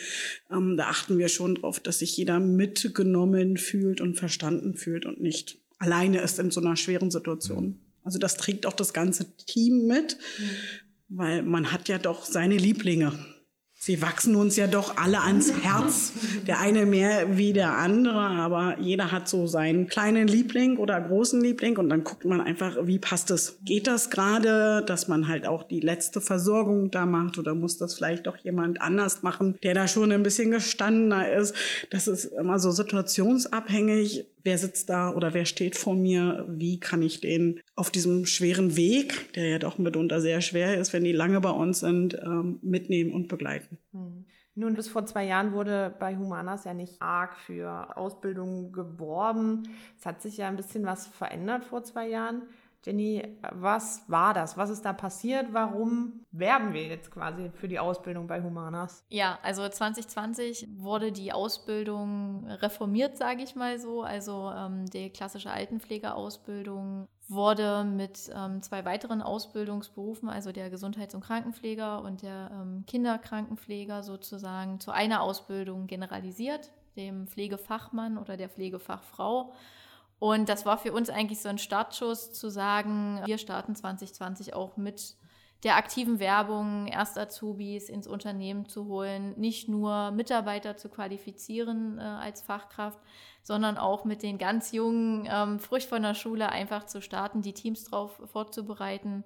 Ähm, 0.51 0.75
da 0.77 0.87
achten 0.87 1.17
wir 1.17 1.29
schon 1.29 1.55
drauf, 1.55 1.79
dass 1.79 1.99
sich 1.99 2.17
jeder 2.17 2.39
mitgenommen 2.39 3.57
fühlt 3.57 4.01
und 4.01 4.15
verstanden 4.15 4.75
fühlt 4.75 5.05
und 5.05 5.21
nicht 5.21 5.59
alleine 5.79 6.21
ist 6.21 6.39
in 6.39 6.51
so 6.51 6.61
einer 6.61 6.75
schweren 6.75 7.11
Situation. 7.11 7.79
Also 8.03 8.19
das 8.19 8.35
trägt 8.35 8.65
auch 8.65 8.73
das 8.73 8.93
ganze 8.93 9.35
Team 9.37 9.87
mit, 9.87 10.17
mhm. 10.37 11.17
weil 11.17 11.43
man 11.43 11.71
hat 11.71 11.87
ja 11.87 11.97
doch 11.97 12.25
seine 12.25 12.57
Lieblinge. 12.57 13.13
Sie 13.85 14.01
wachsen 14.01 14.37
uns 14.37 14.55
ja 14.55 14.67
doch 14.67 14.95
alle 14.95 15.19
ans 15.19 15.51
Herz. 15.61 16.13
Der 16.47 16.61
eine 16.61 16.85
mehr 16.85 17.35
wie 17.35 17.51
der 17.51 17.77
andere, 17.77 18.17
aber 18.17 18.77
jeder 18.79 19.11
hat 19.11 19.27
so 19.27 19.45
seinen 19.45 19.87
kleinen 19.87 20.29
Liebling 20.29 20.77
oder 20.77 21.01
großen 21.01 21.41
Liebling 21.41 21.75
und 21.75 21.89
dann 21.89 22.05
guckt 22.05 22.23
man 22.23 22.39
einfach, 22.39 22.77
wie 22.83 22.97
passt 22.97 23.29
es? 23.29 23.59
Geht 23.65 23.87
das 23.87 24.09
gerade, 24.09 24.85
dass 24.87 25.09
man 25.09 25.27
halt 25.27 25.45
auch 25.45 25.63
die 25.63 25.81
letzte 25.81 26.21
Versorgung 26.21 26.91
da 26.91 27.05
macht 27.05 27.37
oder 27.37 27.55
muss 27.55 27.77
das 27.77 27.95
vielleicht 27.95 28.25
doch 28.25 28.37
jemand 28.37 28.79
anders 28.81 29.21
machen, 29.21 29.57
der 29.63 29.73
da 29.73 29.89
schon 29.89 30.13
ein 30.13 30.23
bisschen 30.23 30.51
gestandener 30.51 31.33
ist? 31.33 31.53
Das 31.89 32.07
ist 32.07 32.23
immer 32.23 32.59
so 32.59 32.71
situationsabhängig 32.71 34.27
wer 34.43 34.57
sitzt 34.57 34.89
da 34.89 35.11
oder 35.11 35.33
wer 35.33 35.45
steht 35.45 35.75
vor 35.75 35.95
mir, 35.95 36.45
wie 36.49 36.79
kann 36.79 37.01
ich 37.01 37.21
den 37.21 37.61
auf 37.75 37.89
diesem 37.89 38.25
schweren 38.25 38.75
Weg, 38.75 39.33
der 39.33 39.47
ja 39.47 39.59
doch 39.59 39.77
mitunter 39.77 40.21
sehr 40.21 40.41
schwer 40.41 40.77
ist, 40.77 40.93
wenn 40.93 41.03
die 41.03 41.11
lange 41.11 41.39
bei 41.41 41.49
uns 41.49 41.79
sind, 41.79 42.15
ähm, 42.21 42.59
mitnehmen 42.61 43.11
und 43.11 43.27
begleiten. 43.27 43.77
Hm. 43.91 44.25
Nun, 44.55 44.75
bis 44.75 44.87
vor 44.87 45.03
zwei 45.07 45.25
Jahren 45.25 45.53
wurde 45.53 45.95
bei 45.99 46.15
Humanas 46.15 46.65
ja 46.65 46.75
nicht 46.75 47.01
arg 47.01 47.35
für 47.37 47.97
Ausbildung 47.97 48.71
geworben. 48.71 49.63
Es 49.97 50.05
hat 50.05 50.21
sich 50.21 50.37
ja 50.37 50.47
ein 50.47 50.57
bisschen 50.57 50.85
was 50.85 51.07
verändert 51.07 51.65
vor 51.65 51.83
zwei 51.83 52.07
Jahren. 52.07 52.43
Jenny, 52.85 53.23
was 53.51 54.03
war 54.09 54.33
das? 54.33 54.57
Was 54.57 54.69
ist 54.69 54.83
da 54.83 54.91
passiert? 54.91 55.53
Warum 55.53 56.25
werben 56.31 56.73
wir 56.73 56.83
jetzt 56.83 57.11
quasi 57.11 57.49
für 57.53 57.69
die 57.69 57.79
Ausbildung 57.79 58.27
bei 58.27 58.41
Humanas? 58.41 59.05
Ja, 59.09 59.39
also 59.41 59.67
2020 59.67 60.67
wurde 60.77 61.13
die 61.13 61.31
Ausbildung 61.31 62.45
reformiert, 62.47 63.17
sage 63.17 63.41
ich 63.41 63.55
mal 63.55 63.79
so. 63.79 64.03
Also 64.03 64.51
ähm, 64.53 64.85
die 64.87 65.09
klassische 65.09 65.49
Altenpflegeausbildung 65.51 67.07
wurde 67.29 67.85
mit 67.85 68.29
ähm, 68.35 68.61
zwei 68.61 68.83
weiteren 68.83 69.21
Ausbildungsberufen, 69.21 70.27
also 70.27 70.51
der 70.51 70.69
Gesundheits- 70.69 71.15
und 71.15 71.21
Krankenpfleger 71.21 72.01
und 72.01 72.21
der 72.21 72.51
ähm, 72.51 72.83
Kinderkrankenpfleger 72.85 74.03
sozusagen, 74.03 74.81
zu 74.81 74.91
einer 74.91 75.21
Ausbildung 75.21 75.87
generalisiert, 75.87 76.71
dem 76.97 77.27
Pflegefachmann 77.27 78.17
oder 78.17 78.35
der 78.35 78.49
Pflegefachfrau. 78.49 79.53
Und 80.23 80.47
das 80.47 80.65
war 80.65 80.77
für 80.77 80.93
uns 80.93 81.09
eigentlich 81.09 81.41
so 81.41 81.49
ein 81.49 81.57
Startschuss 81.57 82.31
zu 82.31 82.49
sagen, 82.49 83.19
wir 83.25 83.37
starten 83.37 83.75
2020 83.75 84.53
auch 84.53 84.77
mit 84.77 85.17
der 85.65 85.75
aktiven 85.75 86.17
Werbung, 86.17 86.87
erst 86.87 87.17
Azubis 87.17 87.89
ins 87.89 88.07
Unternehmen 88.07 88.65
zu 88.69 88.85
holen, 88.85 89.37
nicht 89.37 89.67
nur 89.67 90.11
Mitarbeiter 90.11 90.77
zu 90.77 90.87
qualifizieren 90.87 91.99
äh, 91.99 92.03
als 92.03 92.41
Fachkraft, 92.41 92.99
sondern 93.41 93.77
auch 93.77 94.05
mit 94.05 94.23
den 94.23 94.37
ganz 94.37 94.71
jungen, 94.71 95.27
ähm, 95.29 95.59
frisch 95.59 95.87
von 95.87 96.03
der 96.03 96.13
Schule 96.13 96.47
einfach 96.47 96.85
zu 96.85 97.01
starten, 97.01 97.41
die 97.41 97.51
Teams 97.51 97.83
darauf 97.83 98.21
vorzubereiten 98.23 99.25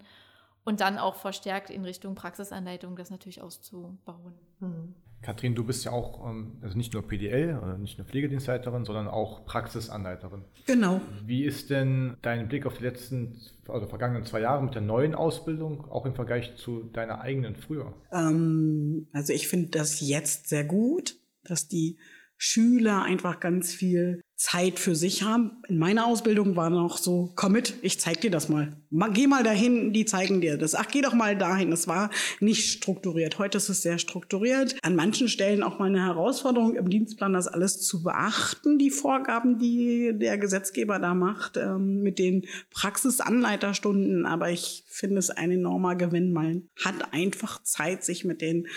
und 0.66 0.82
dann 0.82 0.98
auch 0.98 1.14
verstärkt 1.14 1.70
in 1.70 1.86
Richtung 1.86 2.16
Praxisanleitung 2.16 2.96
das 2.96 3.12
natürlich 3.12 3.44
auszubauen. 3.44 4.34
Mhm. 4.62 4.96
Kathrin, 5.22 5.56
du 5.56 5.64
bist 5.64 5.84
ja 5.84 5.92
auch 5.92 6.30
ähm, 6.30 6.58
also 6.62 6.78
nicht 6.78 6.94
nur 6.94 7.08
PDL, 7.08 7.58
oder 7.58 7.78
nicht 7.78 7.98
nur 7.98 8.08
Pflegedienstleiterin, 8.08 8.86
sondern 8.86 9.08
auch 9.08 9.46
Praxisanleiterin. 9.46 10.44
Genau. 10.66 11.02
Wie 11.26 11.44
ist 11.44 11.70
denn 11.70 12.18
dein 12.22 12.48
Blick 12.48 12.66
auf 12.66 12.78
die 12.78 12.84
letzten, 12.84 13.42
also 13.68 13.88
vergangenen 13.88 14.26
zwei 14.26 14.42
Jahre 14.42 14.64
mit 14.64 14.76
der 14.76 14.82
neuen 14.82 15.16
Ausbildung, 15.16 15.90
auch 15.90 16.06
im 16.06 16.14
Vergleich 16.14 16.56
zu 16.58 16.84
deiner 16.84 17.22
eigenen 17.22 17.56
früher? 17.56 17.94
Ähm, 18.12 19.08
also 19.12 19.34
ich 19.34 19.48
finde 19.48 19.70
das 19.70 20.00
jetzt 20.02 20.50
sehr 20.50 20.64
gut, 20.64 21.16
dass 21.44 21.68
die 21.68 21.98
Schüler 22.38 23.04
einfach 23.04 23.40
ganz 23.40 23.74
viel 23.74 24.22
Zeit 24.38 24.78
für 24.78 24.96
sich 24.96 25.24
haben. 25.24 25.64
In 25.68 25.80
meiner 25.80 26.06
Ausbildung 26.06 26.56
war 26.56 26.70
noch 26.70 27.00
so, 27.00 27.32
komm 27.36 27.54
mit, 27.54 27.74
ich 27.82 28.00
zeig 28.00 28.22
dir 28.22 28.30
das 28.30 28.50
mal. 28.50 28.78
Geh 29.14 29.26
mal 29.26 29.44
dahin, 29.44 29.94
die 29.94 30.06
zeigen 30.06 30.42
dir 30.42 30.58
das. 30.58 30.76
Ach, 30.76 30.86
geh 30.88 31.02
doch 31.02 31.16
mal 31.16 31.36
dahin. 31.36 31.72
Es 31.72 31.88
war 31.88 32.12
nicht 32.40 32.70
strukturiert. 32.70 33.40
Heute 33.40 33.58
ist 33.58 33.70
es 33.70 33.82
sehr 33.82 33.98
strukturiert. 33.98 34.78
An 34.84 34.96
manchen 34.96 35.28
Stellen 35.28 35.64
auch 35.64 35.80
mal 35.80 35.86
eine 35.86 36.06
Herausforderung 36.06 36.76
im 36.76 36.88
Dienstplan, 36.88 37.34
das 37.34 37.48
alles 37.48 37.82
zu 37.82 38.04
beachten, 38.04 38.78
die 38.78 38.92
Vorgaben, 38.92 39.58
die 39.58 40.14
der 40.14 40.38
Gesetzgeber 40.38 41.00
da 41.00 41.16
macht, 41.16 41.58
ähm, 41.58 42.04
mit 42.04 42.20
den 42.20 42.46
Praxisanleiterstunden. 42.70 44.28
Aber 44.28 44.52
ich 44.52 44.84
finde 44.88 45.18
es 45.18 45.32
ein 45.32 45.50
enormer 45.50 45.96
Gewinn. 45.96 46.32
Man 46.32 46.70
hat 46.86 47.12
einfach 47.12 47.64
Zeit, 47.64 48.04
sich 48.04 48.24
mit 48.24 48.42
den 48.42 48.68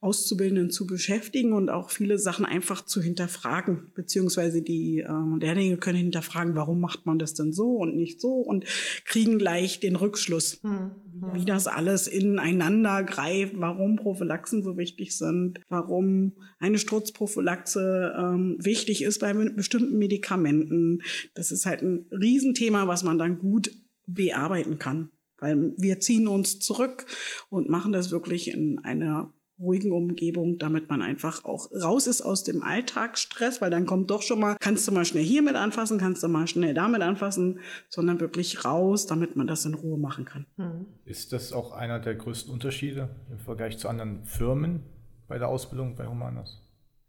Auszubildenden 0.00 0.70
zu 0.70 0.86
beschäftigen 0.86 1.52
und 1.52 1.70
auch 1.70 1.90
viele 1.90 2.18
Sachen 2.18 2.44
einfach 2.44 2.84
zu 2.84 3.02
hinterfragen, 3.02 3.90
beziehungsweise 3.96 4.62
die 4.62 5.00
äh, 5.00 5.38
Lehrlinge 5.40 5.76
können 5.76 5.98
hinterfragen, 5.98 6.54
warum 6.54 6.80
macht 6.80 7.04
man 7.04 7.18
das 7.18 7.34
denn 7.34 7.52
so 7.52 7.76
und 7.78 7.96
nicht 7.96 8.20
so 8.20 8.34
und 8.34 8.64
kriegen 9.04 9.38
gleich 9.38 9.80
den 9.80 9.96
Rückschluss, 9.96 10.60
hm, 10.62 10.92
ja. 11.20 11.34
wie 11.34 11.44
das 11.44 11.66
alles 11.66 12.06
ineinander 12.06 13.02
greift, 13.02 13.54
warum 13.56 13.96
Prophylaxen 13.96 14.62
so 14.62 14.76
wichtig 14.76 15.16
sind, 15.16 15.60
warum 15.68 16.34
eine 16.60 16.78
Sturzprophylaxe 16.78 18.14
ähm, 18.16 18.56
wichtig 18.60 19.02
ist 19.02 19.18
bei 19.18 19.32
bestimmten 19.32 19.98
Medikamenten. 19.98 21.02
Das 21.34 21.50
ist 21.50 21.66
halt 21.66 21.82
ein 21.82 22.06
Riesenthema, 22.12 22.86
was 22.86 23.02
man 23.02 23.18
dann 23.18 23.38
gut 23.38 23.72
bearbeiten 24.06 24.78
kann. 24.78 25.10
Weil 25.40 25.72
wir 25.76 26.00
ziehen 26.00 26.26
uns 26.26 26.58
zurück 26.58 27.06
und 27.48 27.68
machen 27.68 27.92
das 27.92 28.10
wirklich 28.10 28.48
in 28.52 28.80
einer 28.80 29.32
ruhigen 29.58 29.92
Umgebung, 29.92 30.58
damit 30.58 30.88
man 30.88 31.02
einfach 31.02 31.44
auch 31.44 31.70
raus 31.72 32.06
ist 32.06 32.22
aus 32.22 32.44
dem 32.44 32.62
Alltagsstress, 32.62 33.60
weil 33.60 33.70
dann 33.70 33.86
kommt 33.86 34.10
doch 34.10 34.22
schon 34.22 34.40
mal, 34.40 34.56
kannst 34.60 34.86
du 34.86 34.92
mal 34.92 35.04
schnell 35.04 35.24
hier 35.24 35.42
mit 35.42 35.56
anfassen, 35.56 35.98
kannst 35.98 36.22
du 36.22 36.28
mal 36.28 36.46
schnell 36.46 36.74
damit 36.74 37.02
anfassen, 37.02 37.60
sondern 37.88 38.20
wirklich 38.20 38.64
raus, 38.64 39.06
damit 39.06 39.36
man 39.36 39.46
das 39.46 39.64
in 39.64 39.74
Ruhe 39.74 39.98
machen 39.98 40.24
kann. 40.24 40.46
Mhm. 40.56 40.86
Ist 41.04 41.32
das 41.32 41.52
auch 41.52 41.72
einer 41.72 41.98
der 41.98 42.14
größten 42.14 42.52
Unterschiede 42.52 43.08
im 43.30 43.38
Vergleich 43.38 43.78
zu 43.78 43.88
anderen 43.88 44.24
Firmen 44.24 44.82
bei 45.26 45.38
der 45.38 45.48
Ausbildung 45.48 45.96
bei 45.96 46.06
Humanas? 46.06 46.67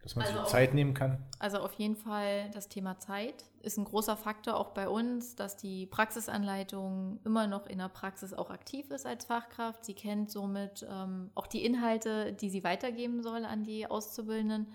Dass 0.10 0.16
man 0.16 0.26
also 0.26 0.40
sich 0.40 0.50
Zeit 0.50 0.74
nehmen 0.74 0.96
kann? 0.96 1.20
Also 1.38 1.60
auf 1.60 1.74
jeden 1.74 1.96
Fall 1.96 2.50
das 2.52 2.68
Thema 2.68 2.98
Zeit 2.98 3.46
ist 3.62 3.78
ein 3.78 3.86
großer 3.86 4.18
Faktor 4.18 4.58
auch 4.58 4.70
bei 4.70 4.90
uns, 4.90 5.36
dass 5.36 5.56
die 5.56 5.86
Praxisanleitung 5.86 7.20
immer 7.26 7.46
noch 7.46 7.68
in 7.68 7.78
der 7.78 7.90
Praxis 7.90 8.34
auch 8.34 8.50
aktiv 8.50 8.90
ist 8.90 9.06
als 9.06 9.26
Fachkraft. 9.26 9.86
Sie 9.86 9.94
kennt 9.94 10.32
somit 10.32 10.84
ähm, 10.90 11.30
auch 11.36 11.46
die 11.46 11.64
Inhalte, 11.64 12.34
die 12.34 12.50
sie 12.50 12.64
weitergeben 12.64 13.22
soll 13.22 13.46
an 13.46 13.64
die 13.64 13.86
Auszubildenden 13.86 14.74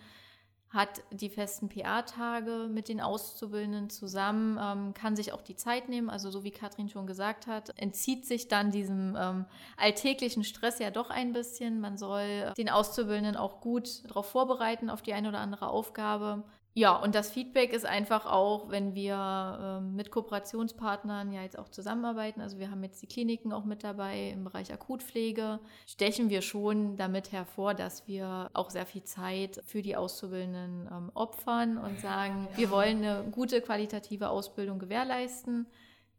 hat 0.75 1.03
die 1.13 1.31
festen 1.31 1.69
PA-Tage 1.69 2.69
mit 2.69 2.89
den 2.89 3.01
Auszubildenden 3.01 3.91
zusammen, 3.91 4.59
ähm, 4.61 4.93
kann 4.93 5.15
sich 5.15 5.33
auch 5.33 5.41
die 5.41 5.55
Zeit 5.55 5.89
nehmen, 5.89 6.11
also 6.11 6.31
so 6.33 6.43
wie 6.43 6.51
Katrin 6.51 6.89
schon 6.89 7.07
gesagt 7.07 7.47
hat, 7.47 7.71
entzieht 7.79 8.27
sich 8.27 8.49
dann 8.49 8.73
diesem 8.73 9.17
ähm, 9.17 9.45
alltäglichen 9.77 10.43
Stress 10.43 10.81
ja 10.81 10.91
doch 10.91 11.11
ein 11.11 11.33
bisschen. 11.33 11.81
Man 11.81 11.97
soll 11.97 12.53
den 12.59 12.69
Auszubildenden 12.69 13.37
auch 13.37 13.61
gut 13.61 14.03
darauf 14.09 14.27
vorbereiten, 14.27 14.91
auf 14.91 15.01
die 15.01 15.15
eine 15.15 15.29
oder 15.29 15.39
andere 15.39 15.69
Aufgabe. 15.69 16.43
Ja, 16.77 16.97
und 16.97 17.15
das 17.15 17.31
Feedback 17.31 17.73
ist 17.73 17.87
einfach 17.87 18.27
auch, 18.27 18.69
wenn 18.69 18.97
wir 18.97 19.79
ähm, 19.81 19.95
mit 19.95 20.11
Kooperationspartnern 20.11 21.33
ja 21.33 21.43
jetzt 21.43 21.57
auch 21.57 21.69
zusammenarbeiten, 21.69 22.41
also 22.41 22.59
wir 22.59 22.69
haben 22.69 22.83
jetzt 22.83 23.01
die 23.01 23.07
Kliniken 23.07 23.53
auch 23.53 23.65
mit 23.65 23.85
dabei 23.85 24.31
im 24.31 24.43
Bereich 24.43 24.73
Akutpflege, 24.73 25.61
stechen 25.87 26.31
wir 26.31 26.43
schon 26.43 26.97
damit 26.97 27.31
hervor, 27.31 27.75
dass 27.75 28.09
wir 28.09 28.51
auch 28.55 28.71
sehr 28.71 28.87
viel 28.87 29.05
Zeit 29.05 29.63
für 29.65 29.83
die 29.83 29.95
Auszubildenden 29.95 30.89
ähm, 30.91 31.11
opfern 31.15 31.79
und 31.79 32.01
sagen, 32.01 32.49
wir 32.57 32.71
wollen 32.71 33.05
eine 33.05 33.25
gute 33.31 33.61
qualitative 33.61 34.29
Ausbildung 34.29 34.81
gewährleisten. 34.81 35.67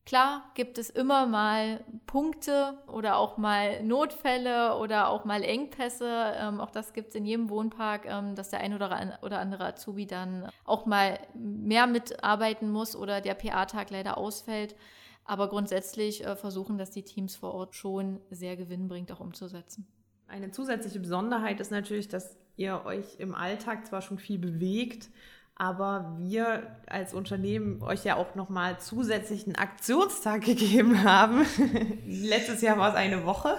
Klar 0.06 0.52
gibt 0.54 0.78
es 0.78 0.92
immer 0.92 1.26
mal 1.26 1.84
Punkte 2.06 2.78
oder 2.88 3.18
auch 3.18 3.38
mal 3.38 3.82
Notfälle 3.82 4.78
oder 4.78 5.10
auch 5.10 5.26
mal 5.26 5.42
Engpässe. 5.44 6.34
Ähm, 6.38 6.62
auch 6.62 6.70
das 6.70 6.94
gibt 6.94 7.10
es 7.10 7.16
in 7.16 7.26
jedem 7.26 7.50
Wohnpark, 7.50 8.06
ähm, 8.06 8.36
dass 8.36 8.52
der 8.52 8.60
ein 8.60 8.76
oder, 8.76 9.18
oder 9.24 9.40
andere 9.40 9.66
Azubi 9.66 10.06
dann 10.06 10.48
auch 10.64 10.86
mal 10.86 11.18
mehr 11.34 11.88
mitarbeiten 11.88 12.70
muss 12.70 12.96
oder 12.96 13.20
der 13.20 13.34
PA-Tag 13.34 13.90
leider 13.90 14.20
ausfällt. 14.20 14.76
Aber 15.24 15.50
grundsätzlich 15.50 16.24
äh, 16.24 16.36
versuchen 16.36 16.78
das 16.78 16.92
die 16.92 17.02
Teams 17.02 17.36
vor 17.36 17.56
Ort 17.56 17.74
schon 17.74 18.22
sehr 18.30 18.56
gewinnbringend 18.56 19.12
auch 19.12 19.22
umzusetzen. 19.22 19.88
Eine 20.28 20.52
zusätzliche 20.52 21.00
Besonderheit 21.00 21.60
ist 21.60 21.72
natürlich, 21.72 22.08
dass 22.10 22.38
ihr 22.58 22.86
euch 22.86 23.20
im 23.20 23.34
Alltag 23.34 23.88
zwar 23.88 24.04
schon 24.04 24.20
viel 24.20 24.38
bewegt, 24.38 25.10
aber 25.56 26.18
wir 26.20 26.76
als 26.88 27.14
Unternehmen 27.14 27.82
euch 27.82 28.04
ja 28.04 28.18
auch 28.18 28.36
nochmal 28.36 28.80
zusätzlich 28.80 29.46
einen 29.46 29.56
Aktionstag 29.56 30.42
gegeben 30.44 31.04
haben. 31.04 31.46
Letztes 32.06 32.62
Jahr 32.62 32.78
war 32.78 32.90
es 32.90 32.96
eine 32.96 33.26
Woche. 33.26 33.58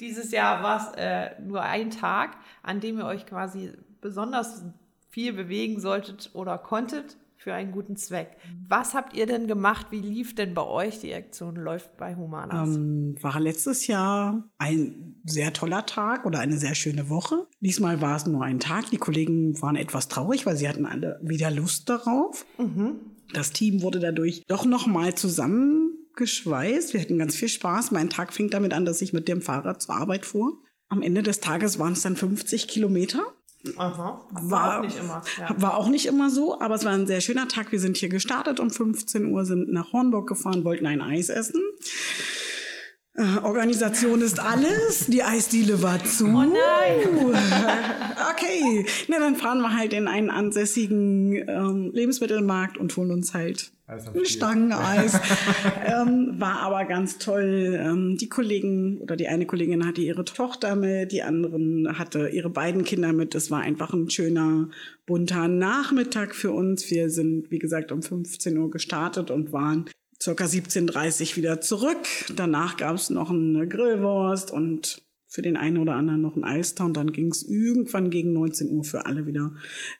Dieses 0.00 0.32
Jahr 0.32 0.62
war 0.62 0.78
es 0.78 0.96
äh, 0.96 1.40
nur 1.42 1.62
ein 1.62 1.90
Tag, 1.90 2.36
an 2.62 2.80
dem 2.80 2.98
ihr 2.98 3.04
euch 3.04 3.26
quasi 3.26 3.72
besonders 4.00 4.64
viel 5.10 5.34
bewegen 5.34 5.80
solltet 5.80 6.30
oder 6.32 6.56
konntet 6.56 7.16
für 7.40 7.54
einen 7.54 7.72
guten 7.72 7.96
Zweck. 7.96 8.36
Was 8.68 8.92
habt 8.92 9.16
ihr 9.16 9.24
denn 9.24 9.46
gemacht? 9.46 9.86
Wie 9.90 10.00
lief 10.00 10.34
denn 10.34 10.52
bei 10.52 10.62
euch 10.62 11.00
die 11.00 11.14
Aktion 11.14 11.56
Läuft 11.56 11.96
bei 11.96 12.14
Humanas? 12.14 12.76
Ähm, 12.76 13.16
war 13.22 13.40
letztes 13.40 13.86
Jahr 13.86 14.44
ein 14.58 15.14
sehr 15.24 15.54
toller 15.54 15.86
Tag 15.86 16.26
oder 16.26 16.40
eine 16.40 16.58
sehr 16.58 16.74
schöne 16.74 17.08
Woche. 17.08 17.46
Diesmal 17.60 18.02
war 18.02 18.16
es 18.16 18.26
nur 18.26 18.44
ein 18.44 18.60
Tag. 18.60 18.90
Die 18.90 18.98
Kollegen 18.98 19.60
waren 19.62 19.76
etwas 19.76 20.08
traurig, 20.08 20.44
weil 20.44 20.56
sie 20.56 20.68
hatten 20.68 20.84
alle 20.84 21.18
wieder 21.22 21.50
Lust 21.50 21.88
darauf. 21.88 22.44
Mhm. 22.58 23.00
Das 23.32 23.52
Team 23.52 23.80
wurde 23.80 24.00
dadurch 24.00 24.44
doch 24.46 24.66
noch 24.66 24.86
mal 24.86 25.14
zusammengeschweißt. 25.14 26.92
Wir 26.92 27.00
hatten 27.00 27.16
ganz 27.16 27.36
viel 27.36 27.48
Spaß. 27.48 27.90
Mein 27.90 28.10
Tag 28.10 28.34
fing 28.34 28.50
damit 28.50 28.74
an, 28.74 28.84
dass 28.84 29.00
ich 29.00 29.14
mit 29.14 29.28
dem 29.28 29.40
Fahrrad 29.40 29.80
zur 29.80 29.94
Arbeit 29.94 30.26
fuhr. 30.26 30.58
Am 30.90 31.00
Ende 31.00 31.22
des 31.22 31.40
Tages 31.40 31.78
waren 31.78 31.94
es 31.94 32.02
dann 32.02 32.16
50 32.16 32.68
Kilometer. 32.68 33.22
Aha. 33.76 34.24
War, 34.30 34.50
war, 34.50 34.78
auch 34.78 34.82
nicht 34.82 34.98
immer. 34.98 35.22
Ja. 35.38 35.60
War 35.60 35.76
auch 35.76 35.88
nicht 35.88 36.06
immer 36.06 36.30
so, 36.30 36.60
aber 36.60 36.76
es 36.76 36.84
war 36.84 36.92
ein 36.92 37.06
sehr 37.06 37.20
schöner 37.20 37.46
Tag. 37.46 37.72
Wir 37.72 37.80
sind 37.80 37.98
hier 37.98 38.08
gestartet 38.08 38.58
um 38.58 38.70
15 38.70 39.26
Uhr, 39.26 39.44
sind 39.44 39.70
nach 39.70 39.92
Hornburg 39.92 40.28
gefahren, 40.28 40.64
wollten 40.64 40.86
ein 40.86 41.02
Eis 41.02 41.28
essen. 41.28 41.60
Äh, 43.20 43.38
Organisation 43.44 44.22
ist 44.22 44.40
alles. 44.40 45.06
Die 45.06 45.22
Eisdiele 45.22 45.82
war 45.82 46.02
zu. 46.02 46.24
Oh 46.24 46.42
nein! 46.42 47.34
okay, 48.32 48.86
na 49.08 49.18
dann 49.18 49.36
fahren 49.36 49.60
wir 49.60 49.76
halt 49.76 49.92
in 49.92 50.08
einen 50.08 50.30
ansässigen 50.30 51.34
ähm, 51.34 51.90
Lebensmittelmarkt 51.92 52.78
und 52.78 52.96
holen 52.96 53.10
uns 53.10 53.34
halt 53.34 53.72
ein 53.86 54.24
Stangeneis. 54.24 55.20
ähm, 55.84 56.36
war 56.38 56.60
aber 56.60 56.86
ganz 56.86 57.18
toll. 57.18 57.78
Ähm, 57.78 58.16
die 58.16 58.28
Kollegen 58.30 58.98
oder 59.02 59.16
die 59.16 59.28
eine 59.28 59.44
Kollegin 59.44 59.86
hatte 59.86 60.00
ihre 60.00 60.24
Tochter 60.24 60.74
mit, 60.74 61.12
die 61.12 61.22
anderen 61.22 61.98
hatte 61.98 62.28
ihre 62.28 62.48
beiden 62.48 62.84
Kinder 62.84 63.12
mit. 63.12 63.34
Es 63.34 63.50
war 63.50 63.60
einfach 63.60 63.92
ein 63.92 64.08
schöner, 64.08 64.70
bunter 65.04 65.48
Nachmittag 65.48 66.34
für 66.34 66.52
uns. 66.52 66.90
Wir 66.90 67.10
sind, 67.10 67.50
wie 67.50 67.58
gesagt, 67.58 67.92
um 67.92 68.02
15 68.02 68.56
Uhr 68.56 68.70
gestartet 68.70 69.30
und 69.30 69.52
waren 69.52 69.90
circa 70.22 70.44
17.30 70.44 71.30
Uhr 71.30 71.36
wieder 71.36 71.60
zurück. 71.60 72.06
Danach 72.34 72.76
gab 72.76 72.96
es 72.96 73.10
noch 73.10 73.30
eine 73.30 73.66
Grillwurst 73.66 74.50
und 74.50 75.02
für 75.26 75.42
den 75.42 75.56
einen 75.56 75.78
oder 75.78 75.94
anderen 75.94 76.20
noch 76.20 76.36
ein 76.36 76.44
Eistau. 76.44 76.84
Und 76.84 76.96
dann 76.96 77.12
ging 77.12 77.28
es 77.28 77.42
irgendwann 77.42 78.10
gegen 78.10 78.32
19 78.32 78.70
Uhr 78.70 78.84
für 78.84 79.06
alle 79.06 79.26
wieder 79.26 79.52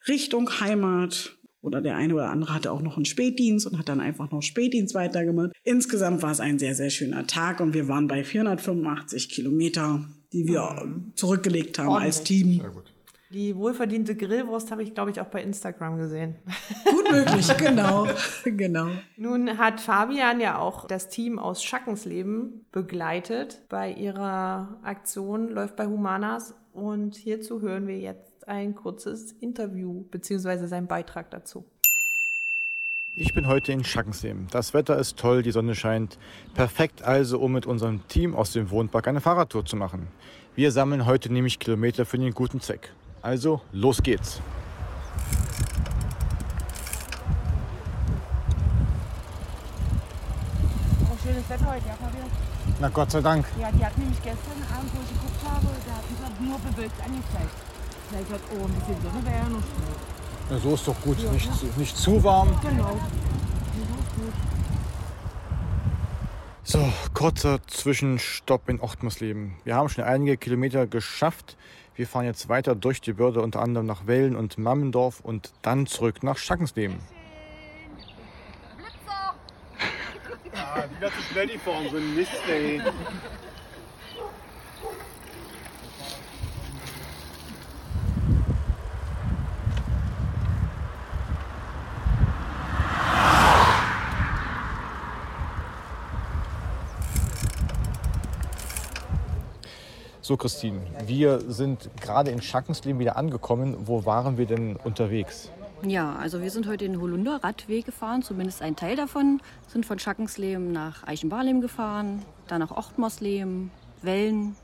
Richtung 0.08 0.50
Heimat. 0.60 1.36
Oder 1.62 1.82
der 1.82 1.96
eine 1.96 2.14
oder 2.14 2.30
andere 2.30 2.54
hatte 2.54 2.72
auch 2.72 2.80
noch 2.80 2.96
einen 2.96 3.04
Spätdienst 3.04 3.66
und 3.66 3.78
hat 3.78 3.88
dann 3.88 4.00
einfach 4.00 4.30
noch 4.30 4.40
Spätdienst 4.40 4.94
weitergemacht. 4.94 5.52
Insgesamt 5.62 6.22
war 6.22 6.32
es 6.32 6.40
ein 6.40 6.58
sehr, 6.58 6.74
sehr 6.74 6.88
schöner 6.88 7.26
Tag 7.26 7.60
und 7.60 7.74
wir 7.74 7.86
waren 7.86 8.08
bei 8.08 8.24
485 8.24 9.28
Kilometer, 9.28 10.08
die 10.32 10.46
wir 10.46 10.84
mhm. 10.84 11.12
zurückgelegt 11.14 11.78
haben 11.78 11.88
Ordentlich. 11.88 12.06
als 12.06 12.24
Team. 12.24 12.60
Sehr 12.60 12.70
gut. 12.70 12.89
Die 13.32 13.54
wohlverdiente 13.54 14.16
Grillwurst 14.16 14.72
habe 14.72 14.82
ich, 14.82 14.92
glaube 14.92 15.12
ich, 15.12 15.20
auch 15.20 15.26
bei 15.26 15.40
Instagram 15.40 15.98
gesehen. 15.98 16.34
Gut 16.84 17.12
möglich, 17.12 17.56
genau. 17.58 18.08
genau. 18.44 18.88
Nun 19.16 19.56
hat 19.56 19.80
Fabian 19.80 20.40
ja 20.40 20.58
auch 20.58 20.88
das 20.88 21.08
Team 21.08 21.38
aus 21.38 21.62
Schackensleben 21.62 22.66
begleitet 22.72 23.62
bei 23.68 23.92
ihrer 23.92 24.80
Aktion 24.82 25.48
Läuft 25.48 25.76
bei 25.76 25.86
Humanas. 25.86 26.56
Und 26.72 27.14
hierzu 27.14 27.60
hören 27.60 27.86
wir 27.86 27.98
jetzt 27.98 28.48
ein 28.48 28.74
kurzes 28.74 29.30
Interview 29.30 30.02
bzw. 30.10 30.66
seinen 30.66 30.88
Beitrag 30.88 31.30
dazu. 31.30 31.64
Ich 33.14 33.32
bin 33.32 33.46
heute 33.46 33.70
in 33.70 33.84
Schackensleben. 33.84 34.48
Das 34.50 34.74
Wetter 34.74 34.98
ist 34.98 35.16
toll, 35.18 35.42
die 35.42 35.52
Sonne 35.52 35.76
scheint. 35.76 36.18
Perfekt 36.54 37.02
also, 37.02 37.38
um 37.38 37.52
mit 37.52 37.66
unserem 37.66 38.06
Team 38.08 38.34
aus 38.34 38.52
dem 38.52 38.70
Wohnpark 38.70 39.06
eine 39.06 39.20
Fahrradtour 39.20 39.64
zu 39.64 39.76
machen. 39.76 40.08
Wir 40.56 40.72
sammeln 40.72 41.06
heute 41.06 41.32
nämlich 41.32 41.60
Kilometer 41.60 42.04
für 42.04 42.18
den 42.18 42.34
guten 42.34 42.60
Zweck. 42.60 42.92
Also, 43.22 43.60
los 43.72 44.02
geht's. 44.02 44.40
Oh, 51.04 51.16
schönes 51.22 51.48
Wetter 51.50 51.66
heute, 51.66 51.86
ja, 51.86 51.94
Fabian? 52.00 52.30
Na 52.80 52.88
Gott 52.88 53.10
sei 53.10 53.20
Dank. 53.20 53.44
Ja, 53.60 53.70
die 53.72 53.84
hat 53.84 53.98
nämlich 53.98 54.22
gestern 54.22 54.62
Abend, 54.74 54.90
wo 54.94 55.02
ich 55.02 55.08
geguckt 55.08 55.44
habe, 55.44 55.66
da 55.86 55.96
hat 55.96 56.04
es 56.04 56.40
nur 56.40 56.58
bewölkt 56.60 57.00
angezeigt. 57.04 57.54
Vielleicht 58.08 58.30
hat 58.32 58.40
oh, 58.58 58.64
ein 58.64 58.72
bisschen 58.72 59.02
Sonne 59.02 59.24
wäre 59.26 59.36
ja 59.36 59.48
noch 59.50 59.60
schön. 59.60 60.10
Ja, 60.50 60.58
so 60.58 60.74
ist 60.74 60.88
doch 60.88 61.00
gut. 61.02 61.20
Ja, 61.20 61.30
nicht, 61.30 61.46
ja. 61.46 61.68
nicht 61.76 61.96
zu 61.96 62.24
warm. 62.24 62.58
Genau. 62.62 62.98
So, 66.62 66.92
kurzer 67.12 67.58
Zwischenstopp 67.66 68.68
in 68.68 68.80
Ochtmersleben. 68.80 69.56
Wir 69.64 69.74
haben 69.74 69.88
schon 69.88 70.04
einige 70.04 70.36
Kilometer 70.36 70.86
geschafft. 70.86 71.56
Wir 72.00 72.06
fahren 72.06 72.24
jetzt 72.24 72.48
weiter 72.48 72.74
durch 72.74 73.02
die 73.02 73.12
Börde, 73.12 73.42
unter 73.42 73.60
anderem 73.60 73.84
nach 73.84 74.06
Wellen 74.06 74.34
und 74.34 74.56
Mammendorf 74.56 75.20
und 75.20 75.52
dann 75.60 75.86
zurück 75.86 76.22
nach 76.22 76.38
Schackensleben. 76.38 76.96
Ah, 80.54 80.84
die 80.90 80.98
ganze 80.98 81.18
Blödi 81.34 81.58
fahren, 81.58 81.88
so 81.90 81.98
ein 81.98 82.14
Mist, 82.14 82.30
ey. 82.48 82.80
So, 100.30 100.36
Christine, 100.36 100.80
wir 101.06 101.40
sind 101.40 101.90
gerade 102.00 102.30
in 102.30 102.40
Schackensleben 102.40 103.00
wieder 103.00 103.16
angekommen. 103.16 103.76
Wo 103.88 104.06
waren 104.06 104.38
wir 104.38 104.46
denn 104.46 104.76
unterwegs? 104.76 105.50
Ja, 105.82 106.14
also 106.14 106.40
wir 106.40 106.52
sind 106.52 106.68
heute 106.68 106.84
den 106.84 107.00
Holunder 107.00 107.42
Radweg 107.42 107.84
gefahren, 107.84 108.22
zumindest 108.22 108.62
ein 108.62 108.76
Teil 108.76 108.94
davon. 108.94 109.40
Sind 109.66 109.84
von 109.84 109.98
Schackensleben 109.98 110.70
nach 110.70 111.04
Eichenbarlem 111.04 111.60
gefahren, 111.60 112.22
dann 112.46 112.60
nach 112.60 112.70
Ochtmarsleben, 112.70 113.72
Wellen, 114.02 114.54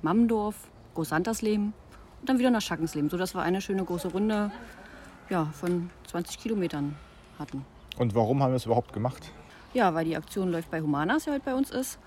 Mammendorf, 0.00 0.56
Großantersleben 0.94 1.74
und 2.20 2.28
dann 2.30 2.38
wieder 2.38 2.50
nach 2.50 2.62
Schackensleben, 2.62 3.10
sodass 3.10 3.34
wir 3.34 3.42
eine 3.42 3.60
schöne 3.60 3.84
große 3.84 4.08
Runde 4.08 4.50
ja, 5.28 5.44
von 5.52 5.90
20 6.06 6.38
Kilometern 6.38 6.96
hatten. 7.38 7.66
Und 7.98 8.14
warum 8.14 8.42
haben 8.42 8.52
wir 8.52 8.56
es 8.56 8.64
überhaupt 8.64 8.94
gemacht? 8.94 9.30
Ja, 9.74 9.92
weil 9.92 10.06
die 10.06 10.16
Aktion 10.16 10.50
läuft 10.50 10.70
bei 10.70 10.80
Humanas 10.80 11.26
ja 11.26 11.34
heute 11.34 11.44
bei 11.44 11.54
uns 11.54 11.70
ist. 11.70 11.98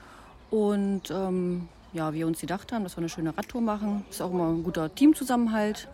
Und 0.49 1.11
ähm, 1.11 1.67
ja, 1.95 2.13
wir 2.13 2.27
uns 2.27 2.41
gedacht 2.41 2.71
haben, 2.71 2.83
dass 2.83 2.97
wir 2.97 2.99
eine 2.99 3.09
schöne 3.09 3.35
Radtour 3.35 3.61
machen. 3.61 4.05
Ist 4.09 4.21
auch 4.21 4.31
immer 4.31 4.49
ein 4.49 4.63
guter 4.63 4.93
Teamzusammenhalt. 4.93 5.87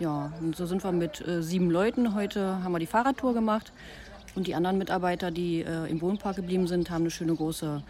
Ja, 0.00 0.32
und 0.40 0.56
so 0.56 0.66
sind 0.66 0.82
wir 0.82 0.92
mit 0.92 1.26
äh, 1.26 1.42
sieben 1.42 1.70
Leuten. 1.70 2.14
Heute 2.14 2.62
haben 2.64 2.72
wir 2.72 2.80
die 2.80 2.86
Fahrradtour 2.86 3.32
gemacht. 3.32 3.72
Und 4.34 4.46
die 4.46 4.54
anderen 4.54 4.78
Mitarbeiter, 4.78 5.30
die 5.30 5.60
äh, 5.60 5.88
im 5.88 6.00
Wohnpark 6.00 6.36
geblieben 6.36 6.66
sind, 6.66 6.90
haben 6.90 7.02
eine 7.02 7.10
schöne 7.10 7.34
große 7.34 7.82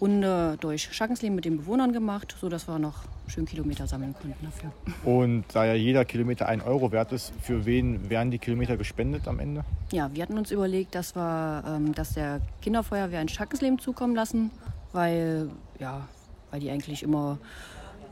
Runde 0.00 0.56
durch 0.60 0.88
Schackensleben 0.92 1.36
mit 1.36 1.44
den 1.44 1.58
Bewohnern 1.58 1.92
gemacht, 1.92 2.34
sodass 2.40 2.66
wir 2.66 2.78
noch 2.78 3.04
schön 3.28 3.46
Kilometer 3.46 3.86
sammeln 3.86 4.14
konnten 4.20 4.44
dafür. 4.44 4.72
Und 5.04 5.44
da 5.52 5.64
ja 5.64 5.74
jeder 5.74 6.04
Kilometer 6.04 6.48
ein 6.48 6.60
Euro 6.60 6.90
wert 6.90 7.12
ist, 7.12 7.32
für 7.40 7.64
wen 7.64 8.10
werden 8.10 8.30
die 8.32 8.38
Kilometer 8.38 8.76
gespendet 8.76 9.28
am 9.28 9.38
Ende? 9.38 9.64
Ja, 9.92 10.10
wir 10.12 10.22
hatten 10.22 10.36
uns 10.36 10.50
überlegt, 10.50 10.94
dass 10.94 11.14
wir 11.14 11.62
ähm, 11.66 11.94
dass 11.94 12.14
der 12.14 12.40
Kinderfeuerwehr 12.62 13.20
ein 13.20 13.28
Schackensleben 13.28 13.78
zukommen 13.78 14.16
lassen, 14.16 14.50
weil, 14.92 15.48
ja, 15.78 16.08
weil 16.54 16.60
die 16.60 16.70
eigentlich 16.70 17.02
immer 17.02 17.36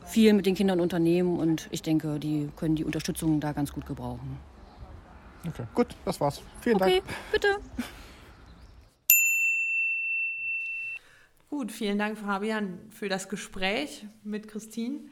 viel 0.04 0.32
mit 0.32 0.46
den 0.46 0.56
Kindern 0.56 0.80
unternehmen 0.80 1.38
und 1.38 1.68
ich 1.70 1.80
denke, 1.80 2.18
die 2.18 2.50
können 2.56 2.74
die 2.74 2.84
Unterstützung 2.84 3.38
da 3.38 3.52
ganz 3.52 3.72
gut 3.72 3.86
gebrauchen. 3.86 4.36
Okay, 5.46 5.62
gut, 5.76 5.94
das 6.04 6.20
war's. 6.20 6.42
Vielen 6.60 6.74
Okay, 6.74 7.02
Dank. 7.06 7.16
bitte. 7.30 7.48
Gut, 11.50 11.70
vielen 11.70 11.98
Dank, 11.98 12.18
Fabian, 12.18 12.80
für 12.90 13.08
das 13.08 13.28
Gespräch 13.28 14.06
mit 14.24 14.48
Christine. 14.48 15.02